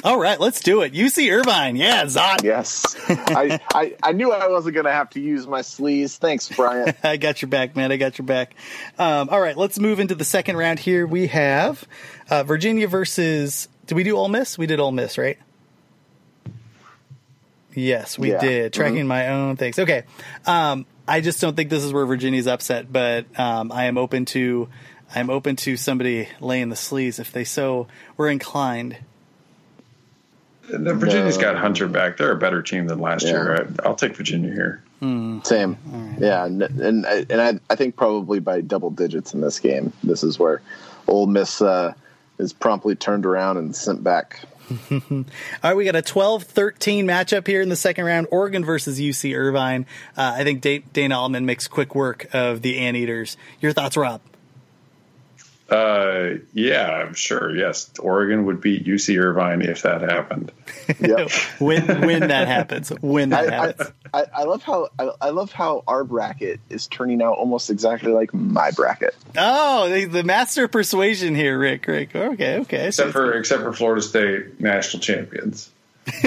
[0.04, 0.94] All right, let's do it.
[0.94, 2.44] UC Irvine, yeah, Zot.
[2.44, 6.18] Yes, I, I, I knew I wasn't going to have to use my sleeves.
[6.18, 6.94] Thanks, Brian.
[7.04, 7.92] I got your back, man.
[7.92, 8.54] I got your back.
[9.00, 11.08] Um, all right, let's move into the second round here.
[11.08, 11.88] We have
[12.30, 13.68] uh, Virginia versus.
[13.88, 14.58] Did we do Ole Miss?
[14.58, 15.40] We did Ole Miss, right?
[17.74, 18.40] Yes, we yeah.
[18.40, 18.74] did.
[18.74, 19.08] Tracking mm-hmm.
[19.08, 19.80] my own things.
[19.80, 20.04] Okay.
[20.46, 24.26] Um, I just don't think this is where Virginia's upset, but um, I am open
[24.26, 24.68] to
[25.14, 27.88] I'm open to somebody laying the sleeves if they so
[28.18, 28.98] were inclined.
[30.70, 32.18] The Virginia's got Hunter back.
[32.18, 33.32] They're a better team than last yeah.
[33.32, 33.68] year.
[33.84, 34.84] I, will take Virginia here.
[35.00, 35.40] Hmm.
[35.44, 36.18] Same, right.
[36.20, 39.94] yeah, and and, and I, I think probably by double digits in this game.
[40.04, 40.62] This is where
[41.08, 41.94] Ole Miss uh,
[42.38, 44.42] is promptly turned around and sent back
[44.92, 45.26] All
[45.64, 48.28] right, we got a 12-13 matchup here in the second round.
[48.32, 49.86] Oregon versus UC Irvine.
[50.18, 53.38] Uh, I think Dana Altman makes quick work of the Anteaters.
[53.62, 54.22] Your thoughts, Rob?
[55.70, 57.54] Uh, yeah, I'm sure.
[57.56, 60.52] Yes, Oregon would beat UC Irvine if that happened.
[61.00, 61.30] Yep.
[61.60, 63.92] when when that happens, when that I, happens.
[64.14, 67.70] I, I, I love how I, I love how our bracket is turning out almost
[67.70, 69.16] exactly like my bracket.
[69.38, 71.86] Oh, the, the master of persuasion here, Rick.
[71.88, 72.16] Rick.
[72.16, 72.88] Okay, okay.
[72.88, 75.70] Except for except for Florida State national champions.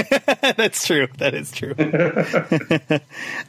[0.56, 1.08] That's true.
[1.18, 1.74] That is true.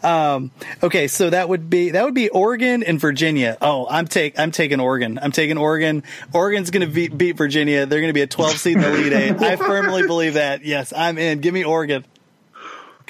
[0.07, 0.51] um,
[0.81, 3.57] okay, so that would be that would be Oregon and Virginia.
[3.61, 5.19] Oh, I'm take I'm taking Oregon.
[5.21, 6.03] I'm taking Oregon.
[6.33, 7.85] Oregon's going to beat, beat Virginia.
[7.85, 9.41] They're going to be a 12 seed in the Elite Eight.
[9.41, 10.63] I firmly believe that.
[10.63, 11.39] Yes, I'm in.
[11.39, 12.05] Give me Oregon.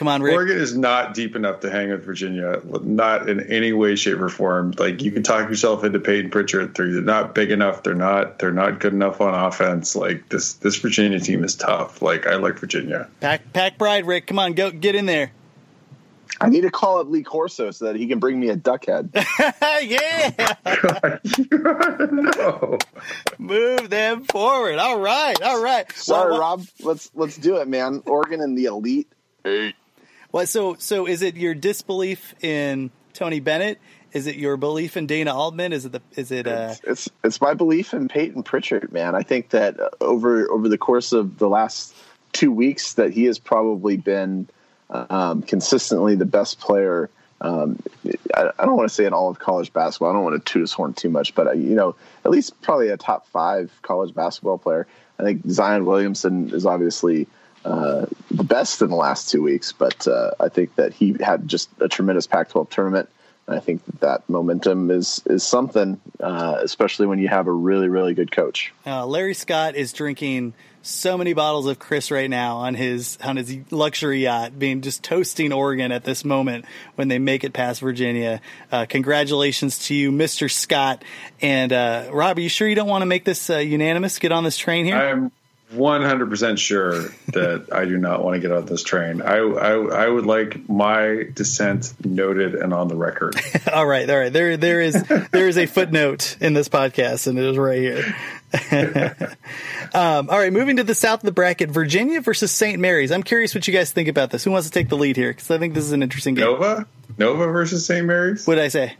[0.01, 0.33] Come on, Rick.
[0.33, 4.29] Oregon is not deep enough to hang with Virginia, not in any way, shape, or
[4.29, 4.73] form.
[4.79, 6.73] Like you can talk yourself into Payton Pritchard.
[6.73, 7.83] They're not big enough.
[7.83, 8.39] They're not.
[8.39, 9.95] They're not good enough on offense.
[9.95, 12.01] Like this, this Virginia team is tough.
[12.01, 13.09] Like I like Virginia.
[13.19, 14.25] Pack, pack, bride, Rick.
[14.25, 15.31] Come on, go get in there.
[16.39, 18.87] I need to call up Lee Corso so that he can bring me a duck
[18.87, 19.11] head.
[19.83, 20.55] yeah,
[21.51, 22.79] no.
[23.37, 24.79] move them forward.
[24.79, 25.91] All right, all right.
[25.91, 26.65] Sorry, Well, Rob.
[26.79, 28.01] Let's let's do it, man.
[28.07, 29.07] Oregon and the elite
[29.45, 29.75] eight.
[30.32, 33.79] Well, so so is it your disbelief in Tony Bennett?
[34.13, 35.73] Is it your belief in Dana Altman?
[35.73, 39.15] Is it the is it uh It's, it's it's my belief in Payton Pritchard, man.
[39.15, 41.93] I think that over over the course of the last
[42.32, 44.47] two weeks, that he has probably been
[44.89, 47.09] um, consistently the best player.
[47.39, 47.79] Um,
[48.36, 50.11] I, I don't want to say in all of college basketball.
[50.11, 52.61] I don't want to toot his horn too much, but uh, you know, at least
[52.61, 54.88] probably a top five college basketball player.
[55.17, 57.27] I think Zion Williamson is obviously
[57.64, 61.47] uh, the best in the last two weeks, but uh, I think that he had
[61.47, 63.09] just a tremendous Pac-12 tournament.
[63.47, 67.51] And I think that, that momentum is is something, uh, especially when you have a
[67.51, 68.72] really really good coach.
[68.86, 70.53] Uh, Larry Scott is drinking
[70.84, 75.03] so many bottles of Chris right now on his on his luxury yacht, being just
[75.03, 78.41] toasting Oregon at this moment when they make it past Virginia.
[78.72, 80.49] Uh, congratulations to you, Mr.
[80.49, 81.03] Scott
[81.41, 82.38] and uh, Rob.
[82.38, 84.20] Are you sure you don't want to make this uh, unanimous?
[84.20, 84.95] Get on this train here.
[84.95, 85.32] I'm
[85.72, 89.22] 100% sure that I do not want to get on this train.
[89.22, 93.36] I, I, I would like my dissent noted and on the record.
[93.74, 94.32] all right, all right.
[94.32, 95.01] There there is
[95.32, 98.15] there is a footnote in this podcast, and it is right here.
[99.93, 102.80] um, all right, moving to the south of the bracket, Virginia versus St.
[102.80, 103.11] Mary's.
[103.11, 104.43] I'm curious what you guys think about this.
[104.43, 105.32] Who wants to take the lead here?
[105.32, 106.45] Because I think this is an interesting game.
[106.45, 106.86] Nova?
[107.17, 108.05] Nova versus St.
[108.05, 108.45] Mary's?
[108.45, 108.95] What did I say?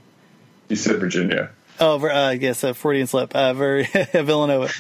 [0.70, 1.52] You said Virginia.
[1.80, 3.36] Oh, uh, yes, a Freudian slip.
[3.36, 4.72] Uh, Villanova.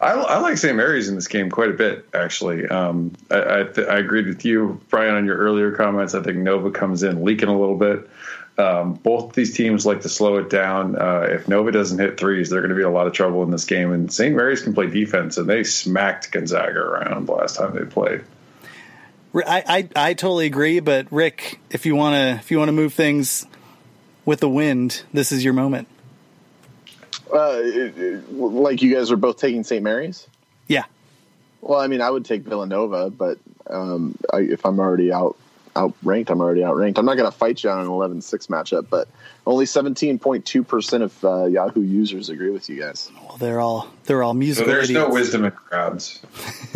[0.00, 0.76] I, I like St.
[0.76, 2.66] Mary's in this game quite a bit, actually.
[2.66, 6.14] Um, I, I, th- I agreed with you, Brian, on your earlier comments.
[6.14, 8.08] I think Nova comes in leaking a little bit.
[8.58, 10.96] Um, both these teams like to slow it down.
[10.96, 13.50] Uh, if Nova doesn't hit threes, they're going to be a lot of trouble in
[13.50, 13.92] this game.
[13.92, 14.34] And St.
[14.34, 18.22] Mary's can play defense, and they smacked Gonzaga around the last time they played.
[19.34, 22.72] I, I, I totally agree, but Rick, if you want to if you want to
[22.72, 23.46] move things
[24.24, 25.88] with the wind, this is your moment.
[27.32, 29.82] Uh, it- it- like you guys are both taking St.
[29.82, 30.26] Mary's.
[30.68, 30.84] Yeah.
[31.60, 35.36] Well, I mean, I would take Villanova, but um, I, if I'm already out
[35.74, 36.98] outranked, I'm already outranked.
[36.98, 39.08] I'm not going to fight you on an 11-6 matchup, but
[39.46, 43.10] only 17.2 percent of uh, Yahoo users agree with you guys.
[43.28, 44.70] Well, they're all they're all musical.
[44.72, 46.20] So musical there's no wisdom in crowds.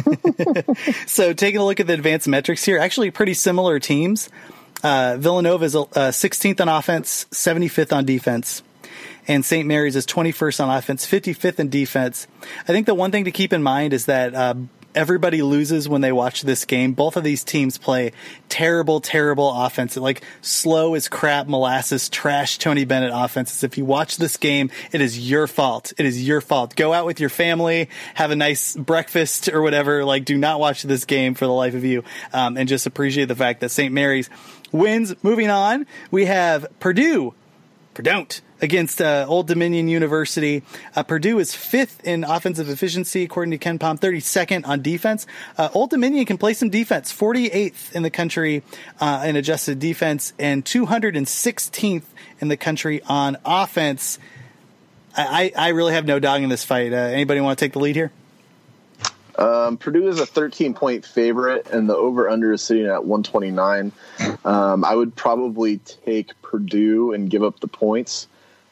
[1.06, 4.28] So taking a look at the advanced metrics here, actually pretty similar teams.
[4.82, 8.62] Uh, Villanova is uh, 16th on offense, 75th on defense.
[9.28, 9.66] And St.
[9.66, 12.26] Mary's is 21st on offense, 55th in defense.
[12.62, 14.54] I think the one thing to keep in mind is that uh,
[14.94, 16.92] everybody loses when they watch this game.
[16.92, 18.12] Both of these teams play
[18.48, 23.62] terrible, terrible offense, like slow as crap, molasses, trash Tony Bennett offenses.
[23.62, 25.92] If you watch this game, it is your fault.
[25.98, 26.76] It is your fault.
[26.76, 30.04] Go out with your family, have a nice breakfast or whatever.
[30.04, 33.26] Like, do not watch this game for the life of you, um, and just appreciate
[33.26, 33.92] the fact that St.
[33.92, 34.30] Mary's
[34.72, 35.14] wins.
[35.22, 37.34] Moving on, we have Purdue.
[37.94, 38.26] Purdue
[38.62, 40.62] against uh, Old Dominion University.
[40.94, 45.26] Uh, Purdue is fifth in offensive efficiency, according to KenPom, 32nd on defense.
[45.56, 48.62] Uh, Old Dominion can play some defense, 48th in the country
[49.00, 52.04] uh, in adjusted defense, and 216th
[52.40, 54.18] in the country on offense.
[55.16, 56.92] I, I really have no dog in this fight.
[56.92, 58.12] Uh, anybody want to take the lead here?
[59.40, 63.92] Um, Purdue is a 13 point favorite, and the over under is sitting at 129.
[64.44, 68.28] Um, I would probably take Purdue and give up the points,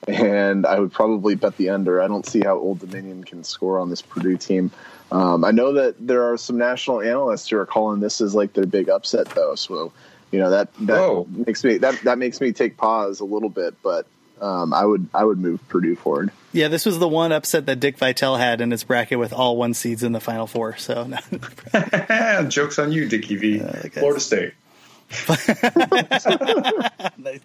[0.07, 2.01] and I would probably bet the under.
[2.01, 4.71] I don't see how Old Dominion can score on this Purdue team.
[5.11, 8.53] Um, I know that there are some national analysts who are calling this as like
[8.53, 9.55] their big upset, though.
[9.55, 9.93] So,
[10.31, 11.27] you know that that Whoa.
[11.31, 14.07] makes me that that makes me take pause a little bit, but
[14.41, 16.31] um, I would I would move Purdue forward.
[16.53, 19.57] Yeah, this was the one upset that Dick Vitale had in his bracket with all
[19.57, 20.77] one seeds in the Final Four.
[20.77, 21.05] So
[22.49, 23.59] Jokes on you, Dickie V.
[23.59, 23.89] guess.
[23.95, 24.53] Florida State.
[27.17, 27.41] nice.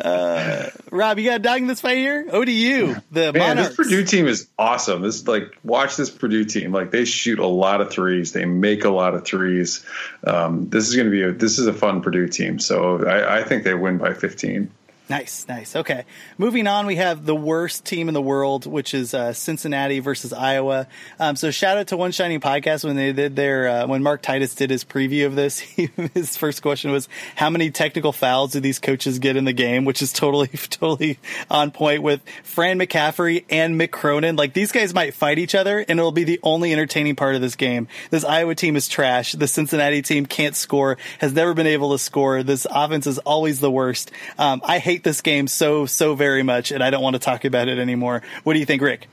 [0.00, 2.26] Uh, Rob, you got a dog in this fight here?
[2.30, 3.68] ODU, the Man, Monarchs.
[3.68, 5.02] this Purdue team is awesome.
[5.02, 6.72] This like watch this Purdue team.
[6.72, 8.32] Like they shoot a lot of threes.
[8.32, 9.84] They make a lot of threes.
[10.24, 12.58] Um, this is going to be a this is a fun Purdue team.
[12.58, 14.70] So I, I think they win by 15.
[15.08, 15.76] Nice, nice.
[15.76, 16.04] Okay.
[16.36, 20.32] Moving on, we have the worst team in the world, which is uh, Cincinnati versus
[20.32, 20.88] Iowa.
[21.20, 24.20] Um, so shout out to One Shining Podcast when they did their, uh, when Mark
[24.20, 28.50] Titus did his preview of this, he, his first question was, how many technical fouls
[28.52, 29.84] do these coaches get in the game?
[29.84, 34.34] Which is totally, totally on point with Fran McCaffery and Mick Cronin.
[34.34, 37.40] Like these guys might fight each other and it'll be the only entertaining part of
[37.40, 37.86] this game.
[38.10, 39.32] This Iowa team is trash.
[39.32, 42.42] The Cincinnati team can't score, has never been able to score.
[42.42, 44.10] This offense is always the worst.
[44.36, 47.44] Um, I hate this game so, so very much, and I don't want to talk
[47.44, 48.22] about it anymore.
[48.44, 49.08] What do you think, Rick?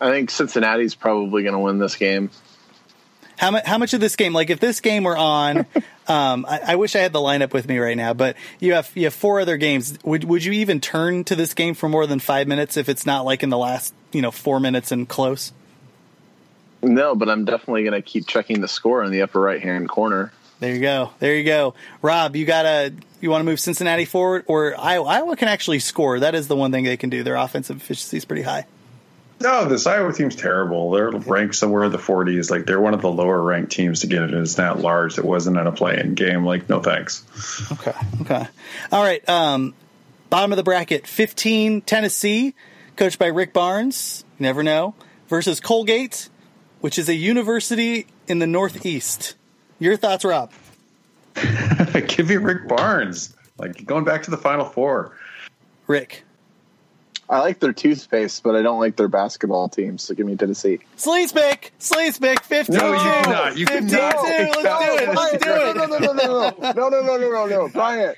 [0.00, 2.30] I think Cincinnati's probably going to win this game.
[3.38, 3.64] How much?
[3.64, 4.32] How much of this game?
[4.32, 5.58] Like, if this game were on,
[6.08, 8.12] um, I, I, wish I had the lineup with me right now.
[8.12, 9.96] But you have you have four other games.
[10.04, 13.06] Would would you even turn to this game for more than five minutes if it's
[13.06, 15.52] not like in the last you know four minutes and close?
[16.82, 19.88] No, but I'm definitely going to keep checking the score in the upper right hand
[19.88, 20.32] corner.
[20.60, 21.10] There you go.
[21.18, 21.74] There you go.
[22.02, 25.08] Rob, you gotta you want to move Cincinnati forward or Iowa?
[25.08, 26.20] Iowa can actually score.
[26.20, 27.22] That is the one thing they can do.
[27.22, 28.66] Their offensive efficiency is pretty high.
[29.40, 30.90] No, this Iowa team's terrible.
[30.90, 32.50] They're ranked somewhere in the 40s.
[32.50, 34.34] Like they're one of the lower ranked teams to get it.
[34.34, 35.16] It's not large.
[35.16, 36.44] It wasn't in a play-in game.
[36.44, 37.24] Like no thanks.
[37.70, 37.94] Okay.
[38.22, 38.48] Okay.
[38.90, 39.26] All right.
[39.28, 39.74] Um,
[40.28, 42.54] bottom of the bracket: 15 Tennessee,
[42.96, 44.24] coached by Rick Barnes.
[44.38, 44.94] You never know.
[45.28, 46.28] Versus Colgate,
[46.80, 49.34] which is a university in the Northeast.
[49.78, 50.50] Your thoughts, Rob?
[51.34, 53.34] Give me Rick Barnes.
[53.58, 55.16] Like going back to the Final Four.
[55.86, 56.24] Rick.
[57.30, 59.98] I like their toothpaste, but I don't like their basketball team.
[59.98, 60.78] So give me Tennessee.
[60.96, 62.78] Sleaze pick, Sleaze pick, fifteen.
[62.78, 63.58] No, you cannot.
[63.58, 64.14] You 15 cannot.
[64.14, 65.14] Let's do it.
[65.14, 65.76] Let's do it.
[65.76, 68.16] No, no, no, no, no, no, no, no, no, no, no, Bryant.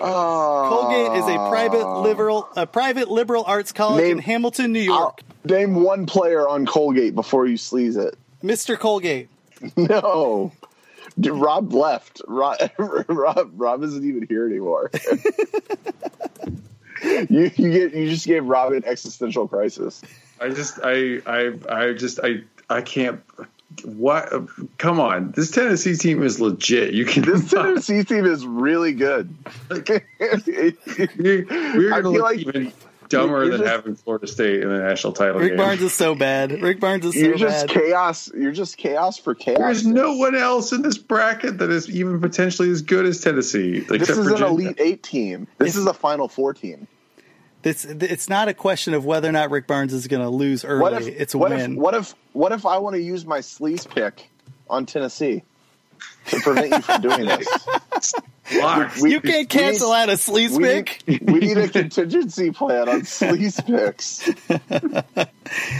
[0.00, 0.66] Oh.
[0.90, 4.80] Colgate is a private uh, liberal, a private liberal arts college Name- in Hamilton, New
[4.80, 5.20] York.
[5.44, 8.16] I'll- name one player on Colgate before you sleaze it.
[8.42, 8.76] Mr.
[8.78, 9.28] Colgate.
[9.76, 10.50] No.
[11.18, 12.22] Dude, Rob left.
[12.26, 12.58] Rob,
[13.08, 14.90] Rob, Rob isn't even here anymore.
[17.02, 20.02] you, you get you just gave Rob an existential crisis.
[20.40, 23.20] I just I I I just I I can't
[23.84, 24.32] what
[24.78, 25.32] come on.
[25.32, 26.94] This Tennessee team is legit.
[26.94, 29.34] You can This Tennessee team is really good.
[29.68, 29.82] we're,
[31.18, 32.72] we're I feel look like even
[33.18, 35.56] dumber you're than just- having Florida State in the national title Rick game.
[35.56, 36.62] Barnes is so bad.
[36.62, 37.26] Rick Barnes is so bad.
[37.28, 37.74] you're just bad.
[37.76, 38.30] chaos.
[38.34, 39.58] You're just chaos for chaos.
[39.58, 43.80] There's no one else in this bracket that is even potentially as good as Tennessee.
[43.80, 45.46] This except is for an elite eight team.
[45.58, 46.88] This is a Final Four team.
[47.64, 50.64] It's it's not a question of whether or not Rick Barnes is going to lose
[50.64, 50.80] early.
[50.82, 51.72] What if it's a what win.
[51.72, 54.28] if what if what if I want to use my sleaze pick
[54.68, 55.44] on Tennessee
[56.26, 58.14] to prevent you from doing this?
[59.00, 61.02] We- you can't cancel we- out a sleaze We pick.
[61.06, 64.28] need, we need a contingency plan on sleaze picks.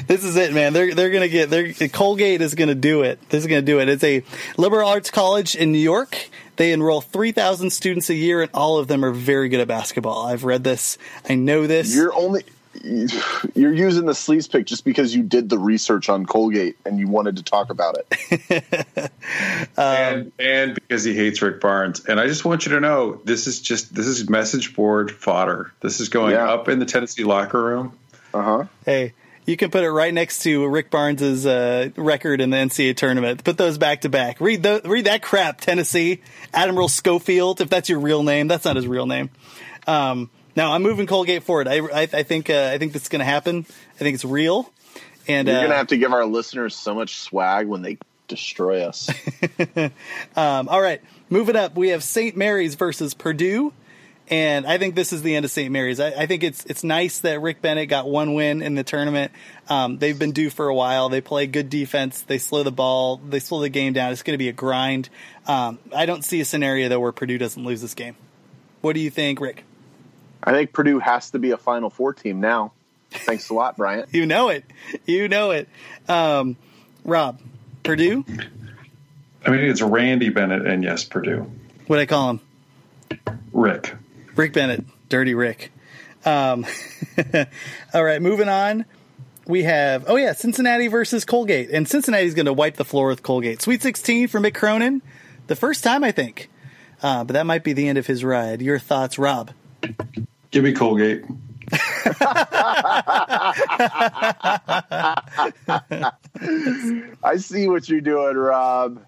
[0.06, 0.74] This is it, man.
[0.74, 1.48] They're they're gonna get.
[1.48, 3.18] They're Colgate is gonna do it.
[3.30, 3.88] This is gonna do it.
[3.88, 4.22] It's a
[4.58, 6.28] liberal arts college in New York.
[6.56, 9.68] They enroll three thousand students a year, and all of them are very good at
[9.68, 10.26] basketball.
[10.26, 10.98] I've read this.
[11.26, 11.94] I know this.
[11.94, 12.42] You're only
[13.54, 17.06] you're using the sleaze pick just because you did the research on Colgate and you
[17.08, 19.12] wanted to talk about it.
[19.76, 22.04] and and because he hates Rick Barnes.
[22.06, 25.72] And I just want you to know this is just this is message board fodder.
[25.80, 26.50] This is going Yeah.
[26.50, 27.98] up in the Tennessee locker room.
[28.34, 28.64] Uh huh.
[28.86, 29.12] hey,
[29.44, 33.44] you can put it right next to Rick Barnes's uh, record in the NCAA tournament.
[33.44, 34.40] Put those back to back.
[34.40, 36.22] Read the, read that crap, Tennessee.
[36.54, 39.28] Admiral Schofield, if that's your real name, that's not his real name.
[39.86, 41.68] Um, now I'm moving Colgate forward.
[41.68, 43.66] I, I, I think uh, I think this is going to happen.
[43.94, 44.70] I think it's real.
[45.28, 47.98] And You're uh, gonna have to give our listeners so much swag when they
[48.28, 49.10] destroy us.
[50.34, 52.36] Um, all right, moving up, we have St.
[52.36, 53.72] Mary's versus Purdue,
[54.28, 55.70] and I think this is the end of St.
[55.70, 56.00] Mary's.
[56.00, 59.32] I, I think it's it's nice that Rick Bennett got one win in the tournament.
[59.68, 61.10] Um, they've been due for a while.
[61.10, 62.22] They play good defense.
[62.22, 63.18] They slow the ball.
[63.18, 64.12] They slow the game down.
[64.12, 65.10] It's going to be a grind.
[65.46, 68.16] Um, I don't see a scenario though where Purdue doesn't lose this game.
[68.80, 69.64] What do you think, Rick?
[70.42, 72.72] I think Purdue has to be a Final Four team now.
[73.10, 74.08] Thanks a lot, Bryant.
[74.12, 74.64] You know it.
[75.06, 75.68] You know it.
[76.08, 76.56] Um,
[77.04, 77.40] Rob,
[77.82, 78.24] Purdue.
[79.44, 81.50] I mean, it's Randy Bennett and yes, Purdue.
[81.86, 82.40] What I call him?
[83.52, 83.94] Rick.
[84.36, 85.72] Rick Bennett, Dirty Rick.
[86.24, 86.64] Um,
[87.94, 88.84] all right, moving on.
[89.46, 93.22] We have oh yeah, Cincinnati versus Colgate, and Cincinnati's going to wipe the floor with
[93.22, 93.60] Colgate.
[93.60, 95.02] Sweet 16 for Mick Cronin,
[95.48, 96.48] the first time I think,
[97.02, 98.62] uh, but that might be the end of his ride.
[98.62, 99.50] Your thoughts, Rob?
[100.52, 101.24] Give me Colgate.
[107.24, 109.04] I see what you're doing, Rob.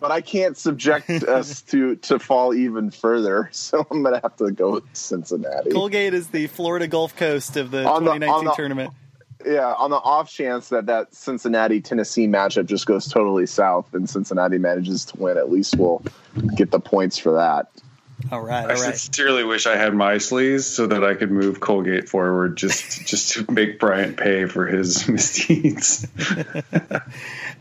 [0.00, 3.48] but I can't subject us to to fall even further.
[3.52, 5.70] So I'm gonna have to go with Cincinnati.
[5.70, 8.92] Colgate is the Florida Gulf Coast of the On 2019 on the- tournament.
[9.44, 14.08] Yeah, on the off chance that that Cincinnati Tennessee matchup just goes totally south and
[14.08, 16.02] Cincinnati manages to win, at least we'll
[16.56, 17.68] get the points for that.
[18.32, 18.96] All right, I all right.
[18.96, 23.32] sincerely wish I had my sleeves so that I could move Colgate forward just just
[23.34, 26.06] to make Bryant pay for his misdeeds.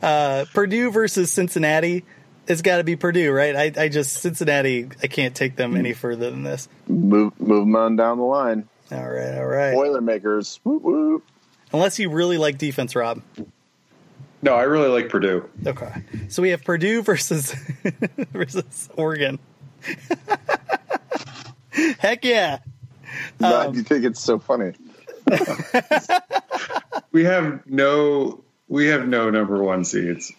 [0.01, 2.03] Uh, Purdue versus Cincinnati.
[2.45, 3.55] It's got to be Purdue, right?
[3.55, 4.89] I, I just Cincinnati.
[5.01, 5.95] I can't take them any mm.
[5.95, 6.67] further than this.
[6.89, 8.67] Move move them on down the line.
[8.91, 9.73] All right, all right.
[9.73, 10.59] Boilermakers.
[10.65, 11.23] Whoop, whoop.
[11.71, 13.21] Unless you really like defense, Rob.
[14.41, 15.49] No, I really like Purdue.
[15.65, 17.55] Okay, so we have Purdue versus
[18.33, 19.39] versus Oregon.
[21.99, 22.59] Heck yeah!
[23.39, 24.73] Matt, Um, you think it's so funny?
[27.13, 30.33] We have no we have no number one seeds.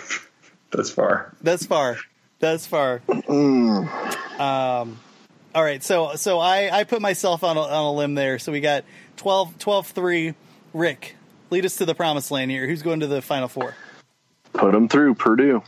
[0.70, 1.34] That's far.
[1.42, 1.96] That's far.
[2.38, 3.02] That's far.
[3.08, 4.98] Um,
[5.54, 5.82] all right.
[5.82, 8.38] So so I, I put myself on a, on a limb there.
[8.38, 8.84] So we got
[9.16, 10.34] 12, 12-3.
[10.72, 11.16] Rick,
[11.50, 12.66] lead us to the promised land here.
[12.66, 13.74] Who's going to the final four?
[14.52, 15.62] Put them through Purdue.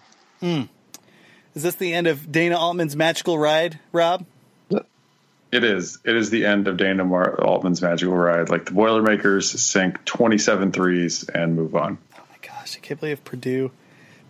[1.57, 4.27] Is this the end of Dana Altman's magical ride, Rob?
[4.71, 5.99] It is.
[6.05, 8.51] It is the end of Dana Mar- Altman's magical ride.
[8.51, 11.97] Like the Boilermakers sink 27 threes and move on.
[12.15, 13.71] Oh my gosh, I can't believe Purdue.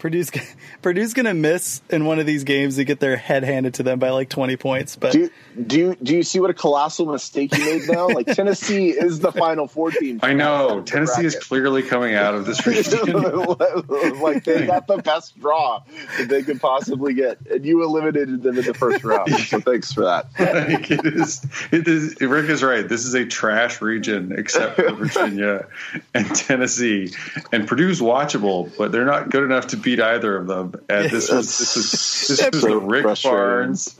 [0.06, 0.30] Purdue's
[0.82, 3.98] Purdue's gonna miss in one of these games to get their head handed to them
[3.98, 4.94] by like twenty points.
[4.94, 5.30] But Do you,
[5.60, 8.06] do you, do you see what a colossal mistake you made now?
[8.06, 10.20] Like Tennessee is the Final Four team.
[10.22, 10.82] I know.
[10.82, 13.00] Tennessee is clearly coming out of this region.
[14.20, 15.82] like they got the best draw
[16.18, 19.32] that they could possibly get, and you eliminated them in the first round.
[19.46, 20.26] So thanks for that.
[20.38, 22.88] like it is it is Rick is right.
[22.88, 25.66] This is a trash region except for Virginia
[26.14, 27.12] and Tennessee.
[27.52, 30.74] And Purdue's watchable, but they're not good enough to beat either of them.
[30.88, 33.22] And this was this is this was the Rick.
[33.22, 33.98] Barnes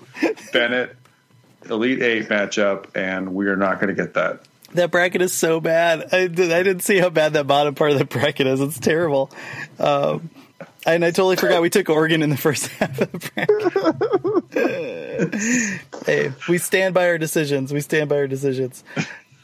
[0.52, 0.97] Bennett
[1.68, 4.40] Elite Eight matchup, and we are not going to get that.
[4.74, 6.12] that bracket is so bad.
[6.12, 8.60] I, did, I didn't see how bad that bottom part of the bracket is.
[8.60, 9.31] It's terrible.
[9.78, 10.31] Um,
[10.86, 13.31] and I totally forgot we took Oregon in the first half of the
[14.55, 16.06] bracket.
[16.06, 17.73] hey, we stand by our decisions.
[17.73, 18.85] We stand by our decisions.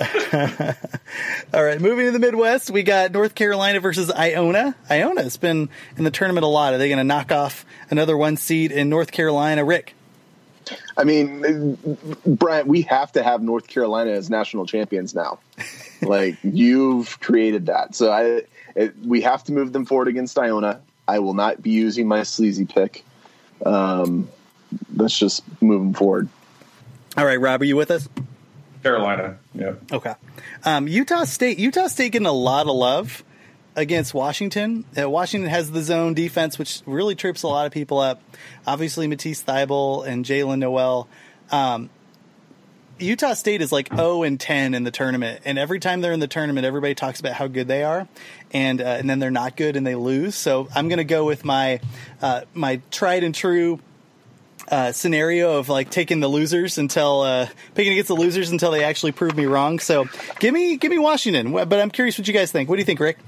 [1.54, 4.74] All right, moving to the Midwest, we got North Carolina versus Iona.
[4.90, 6.74] Iona's been in the tournament a lot.
[6.74, 9.64] Are they going to knock off another one seed in North Carolina?
[9.64, 9.94] Rick,
[10.96, 11.78] I mean,
[12.26, 15.38] Brent, we have to have North Carolina as national champions now.
[16.02, 18.42] like you've created that, so I
[18.74, 20.80] it, we have to move them forward against Iona.
[21.06, 23.04] I will not be using my sleazy pick.
[23.64, 24.28] Um,
[24.94, 26.28] let's just move them forward.
[27.16, 28.08] all right, Rob, are you with us?
[28.82, 29.74] Carolina, yeah.
[29.90, 30.14] Okay.
[30.64, 31.58] Um, Utah State.
[31.58, 33.24] Utah State getting a lot of love
[33.76, 34.84] against Washington.
[34.98, 38.20] Uh, Washington has the zone defense, which really trips a lot of people up.
[38.66, 41.08] Obviously, Matisse Thybulle and Jaylen Nowell.
[41.50, 41.90] Um,
[42.98, 46.20] Utah State is like 0 and 10 in the tournament, and every time they're in
[46.20, 48.06] the tournament, everybody talks about how good they are,
[48.52, 50.34] and uh, and then they're not good and they lose.
[50.34, 51.80] So I'm going to go with my
[52.20, 53.80] uh, my tried and true
[54.72, 58.82] uh, scenario of like taking the losers until uh, picking against the losers until they
[58.82, 59.78] actually prove me wrong.
[59.78, 60.06] So
[60.40, 62.68] give me give me Washington, but I'm curious what you guys think.
[62.68, 63.18] What do you think, Rick?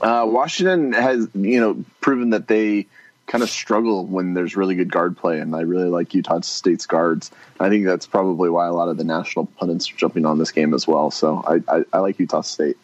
[0.00, 2.86] Uh, Washington has, you know, proven that they
[3.26, 6.86] kind of struggle when there's really good guard play, and I really like Utah State's
[6.86, 7.30] guards.
[7.58, 10.52] I think that's probably why a lot of the national pundits are jumping on this
[10.52, 11.10] game as well.
[11.10, 12.76] So I, I, I like Utah State.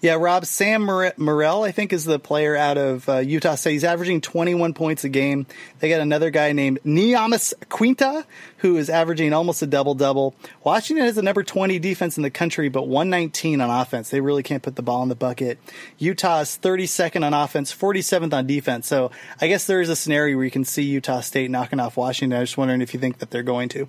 [0.00, 3.72] Yeah, Rob Sam Mor- Morrell, I think, is the player out of uh, Utah State.
[3.72, 5.46] He's averaging 21 points a game.
[5.80, 8.24] They got another guy named Neemias Queta,
[8.58, 10.34] who is averaging almost a double double.
[10.64, 14.10] Washington has the number 20 defense in the country, but 119 on offense.
[14.10, 15.58] They really can't put the ball in the bucket.
[15.98, 18.86] Utah is 32nd on offense, 47th on defense.
[18.86, 21.96] So I guess there is a scenario where you can see Utah State knocking off
[21.96, 22.36] Washington.
[22.36, 23.88] I was just wondering if you think that they're going to.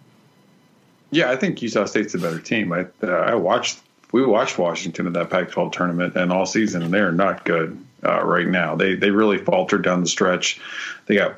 [1.12, 2.72] Yeah, I think Utah State's a better team.
[2.72, 3.80] I uh, I watched
[4.12, 7.84] we watched Washington in that Pac-12 tournament and all season, and they are not good
[8.04, 8.76] uh, right now.
[8.76, 10.60] They they really faltered down the stretch.
[11.06, 11.36] They got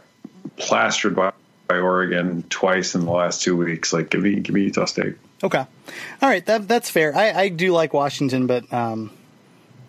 [0.58, 1.34] plastered by,
[1.68, 3.94] by Oregon twice in the last two weeks.
[3.94, 5.16] Like give me give me Utah State.
[5.44, 5.60] Okay.
[5.60, 6.45] All right.
[6.45, 7.16] That, that's fair.
[7.16, 9.12] I, I do like Washington, but um,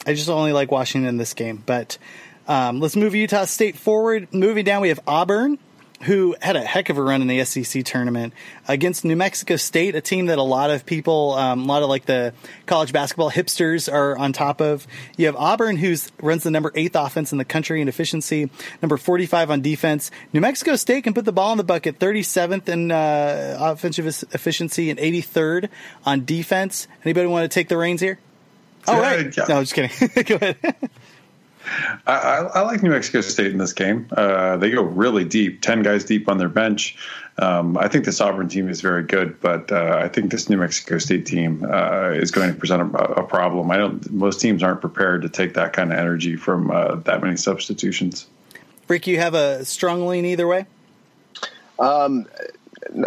[0.05, 1.63] I just only like Washington in this game.
[1.65, 1.97] But
[2.49, 4.33] um, let's move Utah State forward.
[4.35, 5.59] Moving down, we have Auburn,
[6.05, 8.33] who had a heck of a run in the SEC tournament
[8.69, 11.89] against New Mexico State, a team that a lot of people, um, a lot of
[11.89, 12.33] like the
[12.67, 14.87] college basketball hipsters are on top of.
[15.17, 18.51] You have Auburn, who runs the number eighth offense in the country in efficiency,
[18.83, 20.11] number 45 on defense.
[20.33, 24.91] New Mexico State can put the ball in the bucket, 37th in uh, offensive efficiency
[24.91, 25.69] and 83rd
[26.05, 26.87] on defense.
[27.05, 28.19] Anybody want to take the reins here?
[28.87, 29.37] Oh, Yeah, right.
[29.37, 29.45] yeah.
[29.49, 30.25] No, just kidding.
[30.25, 30.57] Go ahead.
[32.07, 34.09] I, I, I, like New Mexico State in this game.
[34.13, 36.97] Uh, they go really deep, ten guys deep on their bench.
[37.39, 40.57] Um, I think this Auburn team is very good, but uh, I think this New
[40.57, 43.71] Mexico State team uh, is going to present a, a, problem.
[43.71, 44.09] I don't.
[44.13, 48.27] Most teams aren't prepared to take that kind of energy from uh, that many substitutions.
[48.87, 50.67] Rick, you have a strong lean either way.
[51.79, 52.29] Um,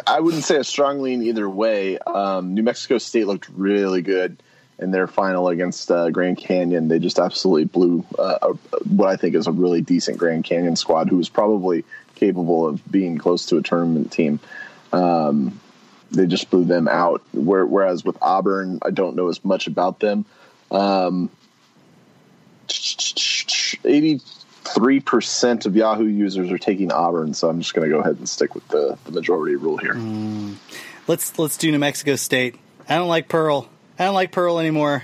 [0.06, 1.98] I wouldn't say a strong lean either way.
[2.00, 4.42] Um, New Mexico State looked really good
[4.80, 6.88] in their final against uh, Grand Canyon.
[6.88, 8.54] They just absolutely blew uh,
[8.86, 11.84] what I think is a really decent Grand Canyon squad, who was probably
[12.16, 14.40] capable of being close to a tournament team.
[14.92, 15.60] Um,
[16.12, 17.22] they just blew them out.
[17.34, 20.26] Whereas with Auburn, I don't know as much about them.
[20.72, 21.30] Um,
[22.68, 28.28] 83% of Yahoo users are taking Auburn, so I'm just going to go ahead and
[28.28, 29.94] stick with the, the majority rule here.
[29.96, 30.56] Mm.
[31.08, 32.56] Let's let's do New Mexico State.
[32.90, 33.70] I don't like Pearl.
[34.00, 35.04] I don't like Pearl anymore.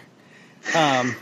[0.75, 1.15] Um,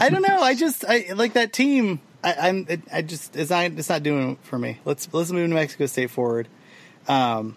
[0.00, 0.40] I don't know.
[0.40, 2.00] I just I like that team.
[2.22, 4.78] I, am I just it's not it's not doing it for me.
[4.84, 6.48] Let's let's move New Mexico State forward,
[7.08, 7.56] um,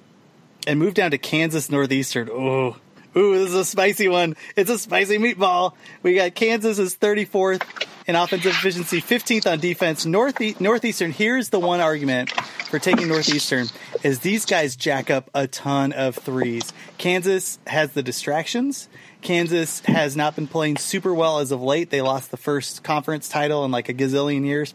[0.68, 2.30] and move down to Kansas Northeastern.
[2.32, 2.78] Oh,
[3.18, 4.36] ooh, this is a spicy one.
[4.56, 5.74] It's a spicy meatball.
[6.04, 10.06] We got Kansas is 34th in offensive efficiency, 15th on defense.
[10.06, 11.12] North Northeastern.
[11.12, 13.68] Here's the one argument for taking Northeastern
[14.04, 16.72] is these guys jack up a ton of threes.
[16.98, 18.88] Kansas has the distractions
[19.22, 21.90] Kansas has not been playing super well as of late.
[21.90, 24.74] They lost the first conference title in like a gazillion years.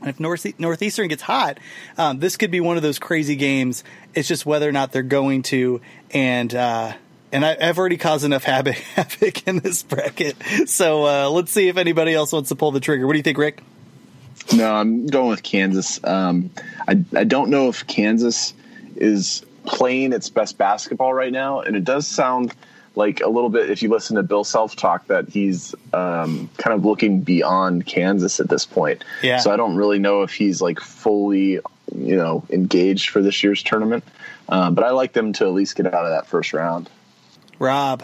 [0.00, 1.58] And if North, Northeastern gets hot,
[1.96, 3.84] um, this could be one of those crazy games.
[4.14, 5.80] It's just whether or not they're going to.
[6.12, 6.92] And uh,
[7.32, 10.36] and I, have already caused enough havoc, havoc in this bracket.
[10.66, 13.06] So uh, let's see if anybody else wants to pull the trigger.
[13.06, 13.62] What do you think, Rick?
[14.54, 16.02] No, I'm going with Kansas.
[16.04, 16.50] Um,
[16.86, 18.54] I I don't know if Kansas
[18.96, 22.54] is playing its best basketball right now, and it does sound
[22.98, 26.74] like a little bit if you listen to Bill Self talk that he's um, kind
[26.74, 29.04] of looking beyond Kansas at this point.
[29.22, 29.38] Yeah.
[29.38, 31.60] So I don't really know if he's like fully,
[31.94, 34.02] you know, engaged for this year's tournament.
[34.48, 36.90] Um, but I like them to at least get out of that first round.
[37.58, 38.02] Rob.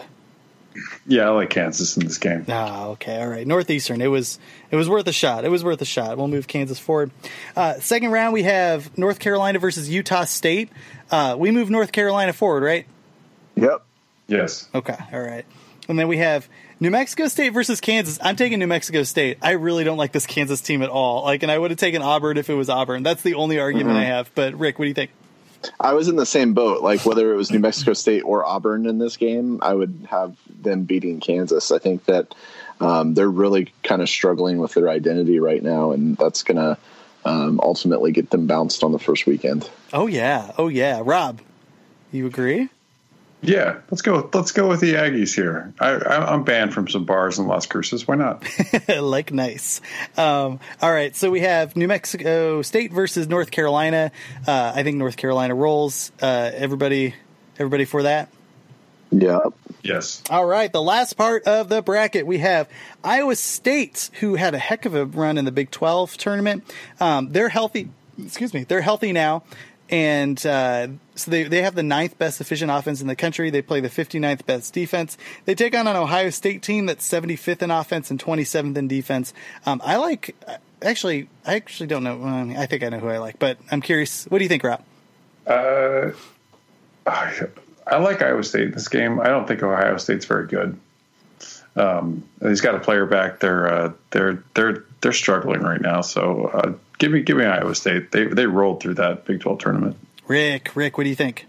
[1.05, 2.45] Yeah, I like Kansas in this game.
[2.49, 3.47] Ah, okay, all right.
[3.47, 4.01] Northeastern.
[4.01, 4.39] It was
[4.71, 5.45] it was worth a shot.
[5.45, 6.17] It was worth a shot.
[6.17, 7.11] We'll move Kansas forward.
[7.55, 10.69] Uh, second round, we have North Carolina versus Utah State.
[11.11, 12.85] Uh, we move North Carolina forward, right?
[13.55, 13.85] Yep.
[14.27, 14.67] Yes.
[14.73, 14.97] Okay.
[15.11, 15.45] All right.
[15.87, 16.47] And then we have
[16.79, 18.17] New Mexico State versus Kansas.
[18.21, 19.37] I'm taking New Mexico State.
[19.41, 21.23] I really don't like this Kansas team at all.
[21.23, 23.03] Like, and I would have taken Auburn if it was Auburn.
[23.03, 23.99] That's the only argument mm-hmm.
[23.99, 24.31] I have.
[24.33, 25.11] But Rick, what do you think?
[25.79, 26.81] I was in the same boat.
[26.81, 30.35] Like whether it was New Mexico State or Auburn in this game, I would have
[30.61, 31.71] them beating Kansas.
[31.71, 32.33] I think that
[32.79, 36.77] um, they're really kind of struggling with their identity right now, and that's going to
[37.23, 39.69] um, ultimately get them bounced on the first weekend.
[39.93, 41.41] Oh yeah, oh yeah, Rob,
[42.11, 42.69] you agree?
[43.47, 44.29] Yeah, let's go.
[44.33, 45.73] Let's go with the Aggies here.
[45.79, 48.07] I, am banned from some bars in Las Cruces.
[48.07, 48.43] Why not?
[48.87, 49.81] like nice.
[50.17, 54.11] Um, all right, so we have New Mexico State versus North Carolina.
[54.47, 56.11] Uh, I think North Carolina rolls.
[56.21, 57.13] Uh, everybody,
[57.57, 58.29] everybody for that.
[59.11, 59.39] Yeah.
[59.83, 60.23] Yes.
[60.29, 60.71] All right.
[60.71, 62.67] The last part of the bracket, we have
[63.03, 66.63] Iowa State, who had a heck of a run in the Big 12 tournament.
[66.99, 67.89] Um, they're healthy.
[68.21, 68.63] Excuse me.
[68.63, 69.43] They're healthy now
[69.89, 73.49] and uh, so they, they have the ninth best efficient offense in the country.
[73.49, 75.17] They play the 59th best defense.
[75.45, 79.33] They take on an Ohio State team that's 75th in offense and 27th in defense.
[79.65, 80.35] Um, I like,
[80.81, 82.55] actually, I actually don't know.
[82.57, 84.25] I think I know who I like, but I'm curious.
[84.25, 84.83] What do you think, Rob?
[85.45, 86.11] Uh,
[87.05, 89.19] I like Iowa State in this game.
[89.19, 90.79] I don't think Ohio State's very good.
[91.75, 93.39] Um, he's got a player back.
[93.39, 96.01] They're uh, they're they're they're struggling right now.
[96.01, 98.11] So uh, give me give me Iowa State.
[98.11, 99.97] They they rolled through that Big Twelve tournament.
[100.27, 101.45] Rick, Rick, what do you think?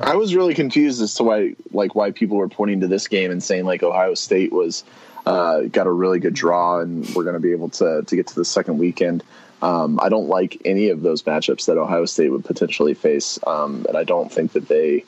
[0.00, 3.30] I was really confused as to why like why people were pointing to this game
[3.30, 4.84] and saying like Ohio State was
[5.26, 8.28] uh, got a really good draw and we're going to be able to to get
[8.28, 9.24] to the second weekend.
[9.60, 13.84] Um, I don't like any of those matchups that Ohio State would potentially face, um,
[13.88, 15.04] and I don't think that they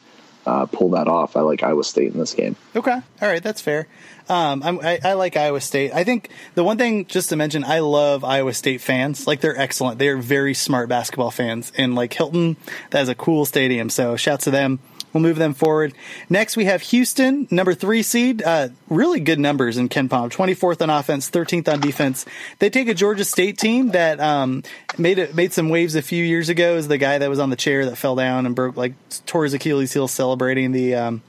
[0.47, 1.37] uh, pull that off.
[1.37, 2.57] I like Iowa State in this game.
[2.75, 3.87] Okay, all right, that's fair.
[4.29, 5.93] Um, I, I like Iowa State.
[5.93, 9.27] I think the one thing just to mention, I love Iowa State fans.
[9.27, 9.99] Like they're excellent.
[9.99, 12.57] They are very smart basketball fans, and like Hilton,
[12.91, 13.91] that is a cool stadium.
[13.91, 14.79] So shouts to them.
[15.13, 15.93] We'll move them forward.
[16.29, 18.43] Next, we have Houston, number three seed.
[18.43, 20.31] Uh, really good numbers in KenPom.
[20.31, 22.27] 24th on offense, 13th on defense.
[22.61, 24.63] They take a Georgia State team that um,
[24.99, 26.77] made it made some waves a few years ago.
[26.77, 28.95] Is the guy that was on the chair that fell down and broke like
[29.27, 31.23] tore his Achilles heel celebrating the um,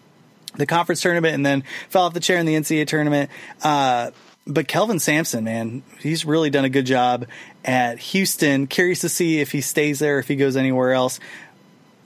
[0.55, 3.31] the conference tournament and then fell off the chair in the NCAA tournament.
[3.63, 4.11] Uh,
[4.45, 7.25] but Kelvin Sampson, man, he's really done a good job
[7.63, 8.67] at Houston.
[8.67, 11.19] Curious to see if he stays there, if he goes anywhere else.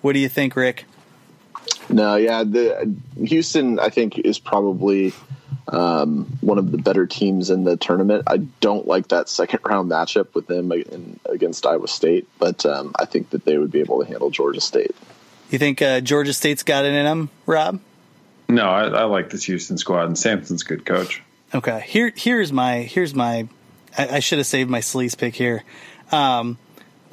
[0.02, 0.86] What do you think, Rick?
[1.90, 5.14] No, yeah, the Houston, I think, is probably
[5.68, 8.24] um, one of the better teams in the tournament.
[8.28, 12.94] I don't like that second round matchup with them in, against Iowa State, but um,
[13.00, 14.96] I think that they would be able to handle Georgia State.
[15.50, 17.80] You think uh, Georgia State's got it in them, Rob?
[18.50, 21.22] No, I, I like this Houston squad, and Sampson's a good coach.
[21.54, 23.48] Okay, here here's my here's my.
[23.98, 25.64] I, I should have saved my sleaze pick here.
[26.12, 26.58] Um,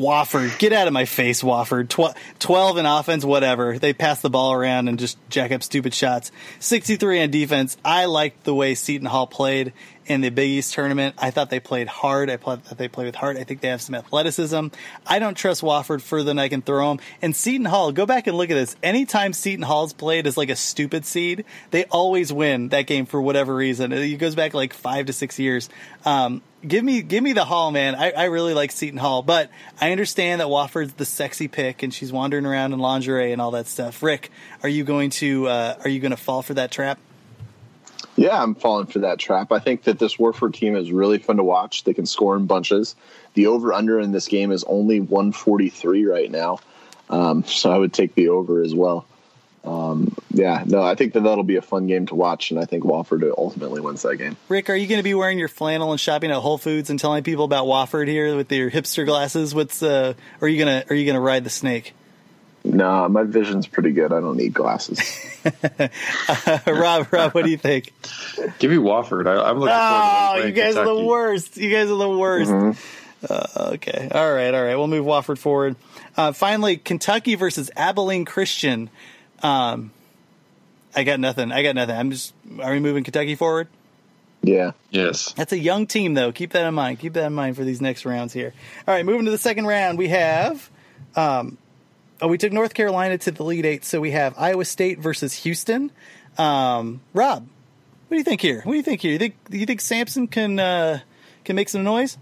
[0.02, 1.88] Wofford, get out of my face, Wofford.
[1.88, 3.78] Tw- 12 in offense, whatever.
[3.78, 6.32] They pass the ball around and just jack up stupid shots.
[6.58, 7.76] 63 on defense.
[7.84, 9.72] I liked the way Seton Hall played
[10.06, 11.14] in the Big East tournament.
[11.18, 12.30] I thought they played hard.
[12.30, 13.36] I thought that they played with heart.
[13.36, 14.68] I think they have some athleticism.
[15.06, 17.04] I don't trust Wofford further than I can throw them.
[17.20, 18.76] And Seton Hall, go back and look at this.
[18.82, 23.20] Anytime Seton Hall's played as like a stupid seed, they always win that game for
[23.20, 23.92] whatever reason.
[23.92, 25.68] It goes back like five to six years.
[26.04, 27.94] Um, give me give me the Hall, man.
[27.94, 29.50] I, I really like Seton Hall, but
[29.80, 33.52] I understand that Wofford's the sexy pick and she's wandering around in lingerie and all
[33.52, 34.02] that stuff.
[34.02, 34.30] Rick,
[34.62, 36.98] are you going to uh, are you going to fall for that trap?
[38.16, 39.52] Yeah, I'm falling for that trap.
[39.52, 41.84] I think that this Wofford team is really fun to watch.
[41.84, 42.94] They can score in bunches.
[43.34, 46.58] The over under in this game is only 143 right now,
[47.08, 49.06] um, so I would take the over as well.
[49.64, 52.64] Um, yeah, no, I think that that'll be a fun game to watch, and I
[52.64, 54.36] think Wofford ultimately wins that game.
[54.48, 56.98] Rick, are you going to be wearing your flannel and shopping at Whole Foods and
[56.98, 59.54] telling people about Wofford here with your hipster glasses?
[59.54, 61.94] What's uh, are you gonna are you gonna ride the snake?
[62.64, 64.12] No, my vision's pretty good.
[64.12, 65.00] I don't need glasses.
[65.44, 65.88] uh,
[66.66, 67.92] Rob, Rob, what do you think?
[68.58, 69.26] Give me Wofford.
[69.26, 70.90] I, am looking oh, forward to you guys Kentucky.
[70.90, 71.56] are the worst.
[71.56, 72.50] You guys are the worst.
[72.50, 73.32] Mm-hmm.
[73.32, 74.76] Uh, okay, all right, all right.
[74.76, 75.76] We'll move Wofford forward.
[76.16, 78.90] Uh, finally, Kentucky versus Abilene Christian.
[79.42, 79.90] Um,
[80.94, 81.50] I got nothing.
[81.50, 81.96] I got nothing.
[81.96, 82.32] I'm just.
[82.60, 83.68] Are we moving Kentucky forward?
[84.42, 84.72] Yeah.
[84.90, 85.32] Yes.
[85.34, 86.32] That's a young team, though.
[86.32, 86.98] Keep that in mind.
[86.98, 88.52] Keep that in mind for these next rounds here.
[88.86, 90.68] All right, moving to the second round, we have.
[91.14, 91.58] Um,
[92.22, 95.34] oh, we took North Carolina to the Elite Eight, so we have Iowa State versus
[95.34, 95.90] Houston.
[96.38, 98.62] Um, Rob, what do you think here?
[98.62, 99.12] What do you think here?
[99.12, 101.00] You think you think Sampson can uh,
[101.44, 102.16] can make some noise?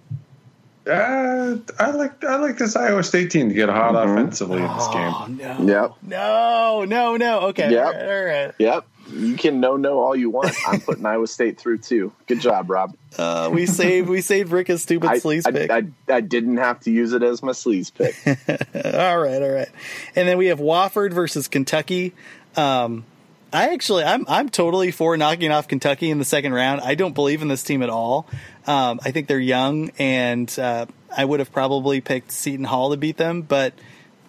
[0.87, 4.19] Uh, I like I like this Iowa State team to get hot mm-hmm.
[4.19, 5.37] offensively in this oh, game.
[5.37, 5.93] No, yep.
[6.03, 7.41] no, no, no.
[7.49, 7.87] Okay, yep.
[7.87, 8.55] all right, all right.
[8.59, 8.87] Yep.
[9.13, 10.55] You can no no all you want.
[10.67, 12.13] I'm putting Iowa State through too.
[12.27, 12.97] Good job, Rob.
[13.19, 15.71] Uh, we saved we saved Rick a stupid I, sleaze I, pick.
[15.71, 18.15] I, I, didn't have to use it as my sleaze pick.
[18.85, 19.69] all right, all right.
[20.15, 22.15] And then we have Wofford versus Kentucky.
[22.57, 23.05] Um,
[23.53, 26.81] I actually, I'm I'm totally for knocking off Kentucky in the second round.
[26.83, 28.27] I don't believe in this team at all.
[28.67, 32.97] Um, I think they're young, and uh, I would have probably picked Seton Hall to
[32.97, 33.43] beat them.
[33.43, 33.75] But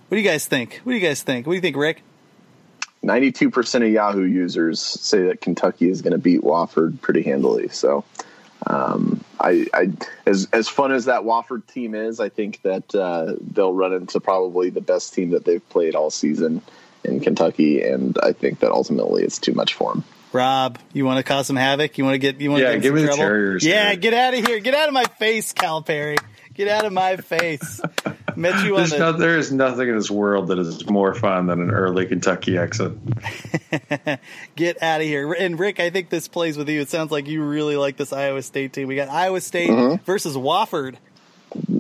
[0.08, 0.82] what do you guys think?
[0.84, 1.46] What do you guys think?
[1.46, 2.02] What do you think, Rick?
[3.04, 7.70] Ninety-two percent of Yahoo users say that Kentucky is going to beat Wofford pretty handily.
[7.70, 8.04] So,
[8.68, 9.92] um, I, I,
[10.26, 14.20] as as fun as that Wofford team is, I think that uh, they'll run into
[14.20, 16.62] probably the best team that they've played all season
[17.04, 20.04] in Kentucky, and I think that ultimately it's too much for them.
[20.34, 21.98] Rob, you want to cause some havoc?
[21.98, 23.18] You want to get you want yeah, to give me trouble?
[23.18, 23.66] the Terriers.
[23.66, 23.96] Yeah, here.
[23.98, 24.60] get out of here!
[24.60, 26.18] Get out of my face, Calipari!
[26.54, 27.82] Get out of my face.
[28.36, 28.98] Met you on the...
[28.98, 32.58] no, there is nothing in this world that is more fun than an early Kentucky
[32.58, 32.94] exit.
[34.56, 35.34] Get out of here.
[35.34, 36.82] And Rick, I think this plays with you.
[36.82, 38.88] It sounds like you really like this Iowa State team.
[38.88, 40.04] We got Iowa State mm-hmm.
[40.04, 40.98] versus Wofford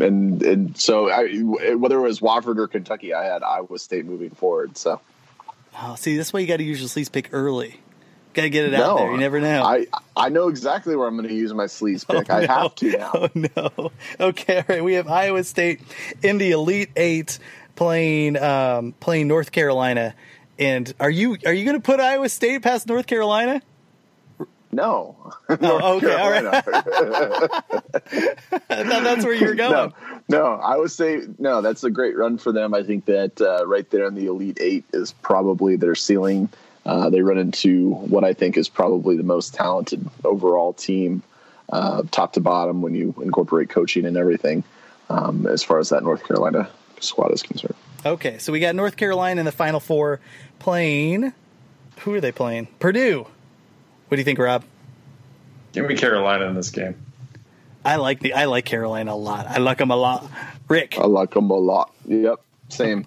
[0.02, 1.28] and and so I,
[1.76, 4.78] whether it was Wofford or Kentucky, I had Iowa State moving forward.
[4.78, 5.00] So,
[5.82, 7.80] oh, see, this way you got to use your sleaze pick early.
[8.34, 9.12] Got to get it no, out there.
[9.12, 9.64] You never know.
[9.64, 12.22] I I know exactly where I'm going to use my sleaze pick.
[12.30, 12.54] Oh, I no.
[12.54, 13.12] have to now.
[13.16, 13.92] Oh no.
[14.20, 14.84] Okay, all right.
[14.84, 15.82] We have Iowa State
[16.22, 17.40] in the Elite Eight
[17.76, 20.14] playing um, playing North Carolina.
[20.58, 23.62] And are you are you going to put Iowa State past North Carolina?
[24.72, 25.34] No.
[25.50, 26.46] Oh, okay, all right.
[26.46, 26.62] I
[28.84, 29.94] thought that's where you're going.
[30.30, 31.62] No, no, I would say no.
[31.62, 32.74] That's a great run for them.
[32.74, 36.50] I think that uh, right there in the Elite Eight is probably their ceiling.
[36.86, 41.22] Uh, they run into what I think is probably the most talented overall team,
[41.70, 44.64] uh, top to bottom, when you incorporate coaching and everything,
[45.10, 47.76] um, as far as that North Carolina squad is concerned.
[48.06, 50.20] Okay, so we got North Carolina in the Final Four
[50.58, 51.34] playing.
[52.00, 52.68] Who are they playing?
[52.80, 53.28] Purdue.
[54.08, 54.64] What do you think, Rob?
[55.72, 56.96] Give me Carolina in this game.
[57.86, 59.48] I like the I like Carolina a lot.
[59.48, 60.28] I like them a lot.
[60.68, 61.94] Rick, I like them a lot.
[62.06, 63.06] Yep, same.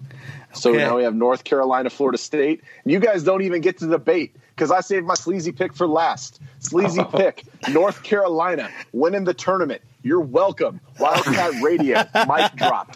[0.55, 0.79] So okay.
[0.79, 2.63] now we have North Carolina, Florida State.
[2.85, 6.39] You guys don't even get to debate because I saved my sleazy pick for last.
[6.59, 7.05] Sleazy oh.
[7.05, 9.81] pick, North Carolina winning the tournament.
[10.01, 10.81] You're welcome.
[10.99, 12.95] Wildcat Radio, mic drop.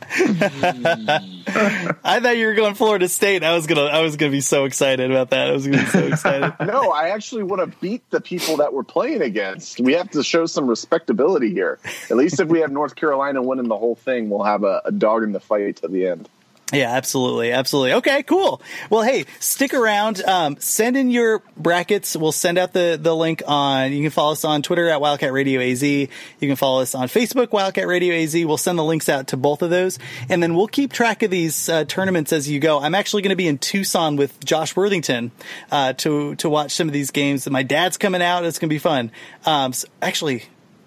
[2.04, 3.44] I thought you were going Florida State.
[3.44, 5.50] I was gonna, I was gonna be so excited about that.
[5.50, 6.54] I was gonna be so excited.
[6.68, 9.80] no, I actually want to beat the people that we're playing against.
[9.80, 11.80] We have to show some respectability here.
[12.12, 14.92] At least if we have North Carolina winning the whole thing, we'll have a, a
[14.92, 16.30] dog in the fight to the end.
[16.72, 17.94] Yeah, absolutely, absolutely.
[17.94, 18.62] Okay, cool.
[18.92, 20.24] Well, hey, stick around.
[20.24, 22.16] Um, send in your brackets.
[22.16, 23.92] We'll send out the the link on.
[23.92, 25.82] You can follow us on Twitter at Wildcat Radio AZ.
[25.82, 26.08] You
[26.40, 28.36] can follow us on Facebook, Wildcat Radio AZ.
[28.36, 29.98] We'll send the links out to both of those,
[30.30, 32.80] and then we'll keep track of these uh, tournaments as you go.
[32.80, 35.32] I'm actually going to be in Tucson with Josh Worthington
[35.72, 37.50] uh, to to watch some of these games.
[37.50, 38.46] My dad's coming out.
[38.46, 39.12] It's going to be fun.
[39.44, 40.44] Um, so actually,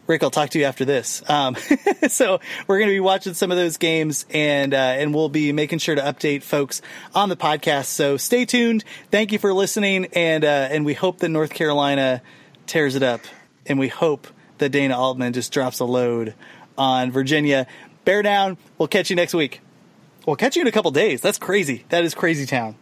[0.06, 1.22] Rick, I'll talk to you after this.
[1.28, 1.56] Um,
[2.08, 5.52] so we're going to be watching some of those games, and uh, and we'll be
[5.52, 6.82] making sure to update folks
[7.14, 7.86] on the podcast.
[7.86, 8.84] So stay tuned.
[9.10, 12.20] Thank you for listening, and uh, and we hope that North Carolina
[12.66, 13.20] tears it up,
[13.66, 14.26] and we hope
[14.58, 16.34] that Dana Altman just drops a load
[16.76, 17.66] on Virginia.
[18.04, 18.58] Bear down.
[18.78, 19.60] We'll catch you next week.
[20.26, 21.20] We'll catch you in a couple days.
[21.20, 21.84] That's crazy.
[21.88, 22.76] That is crazy town.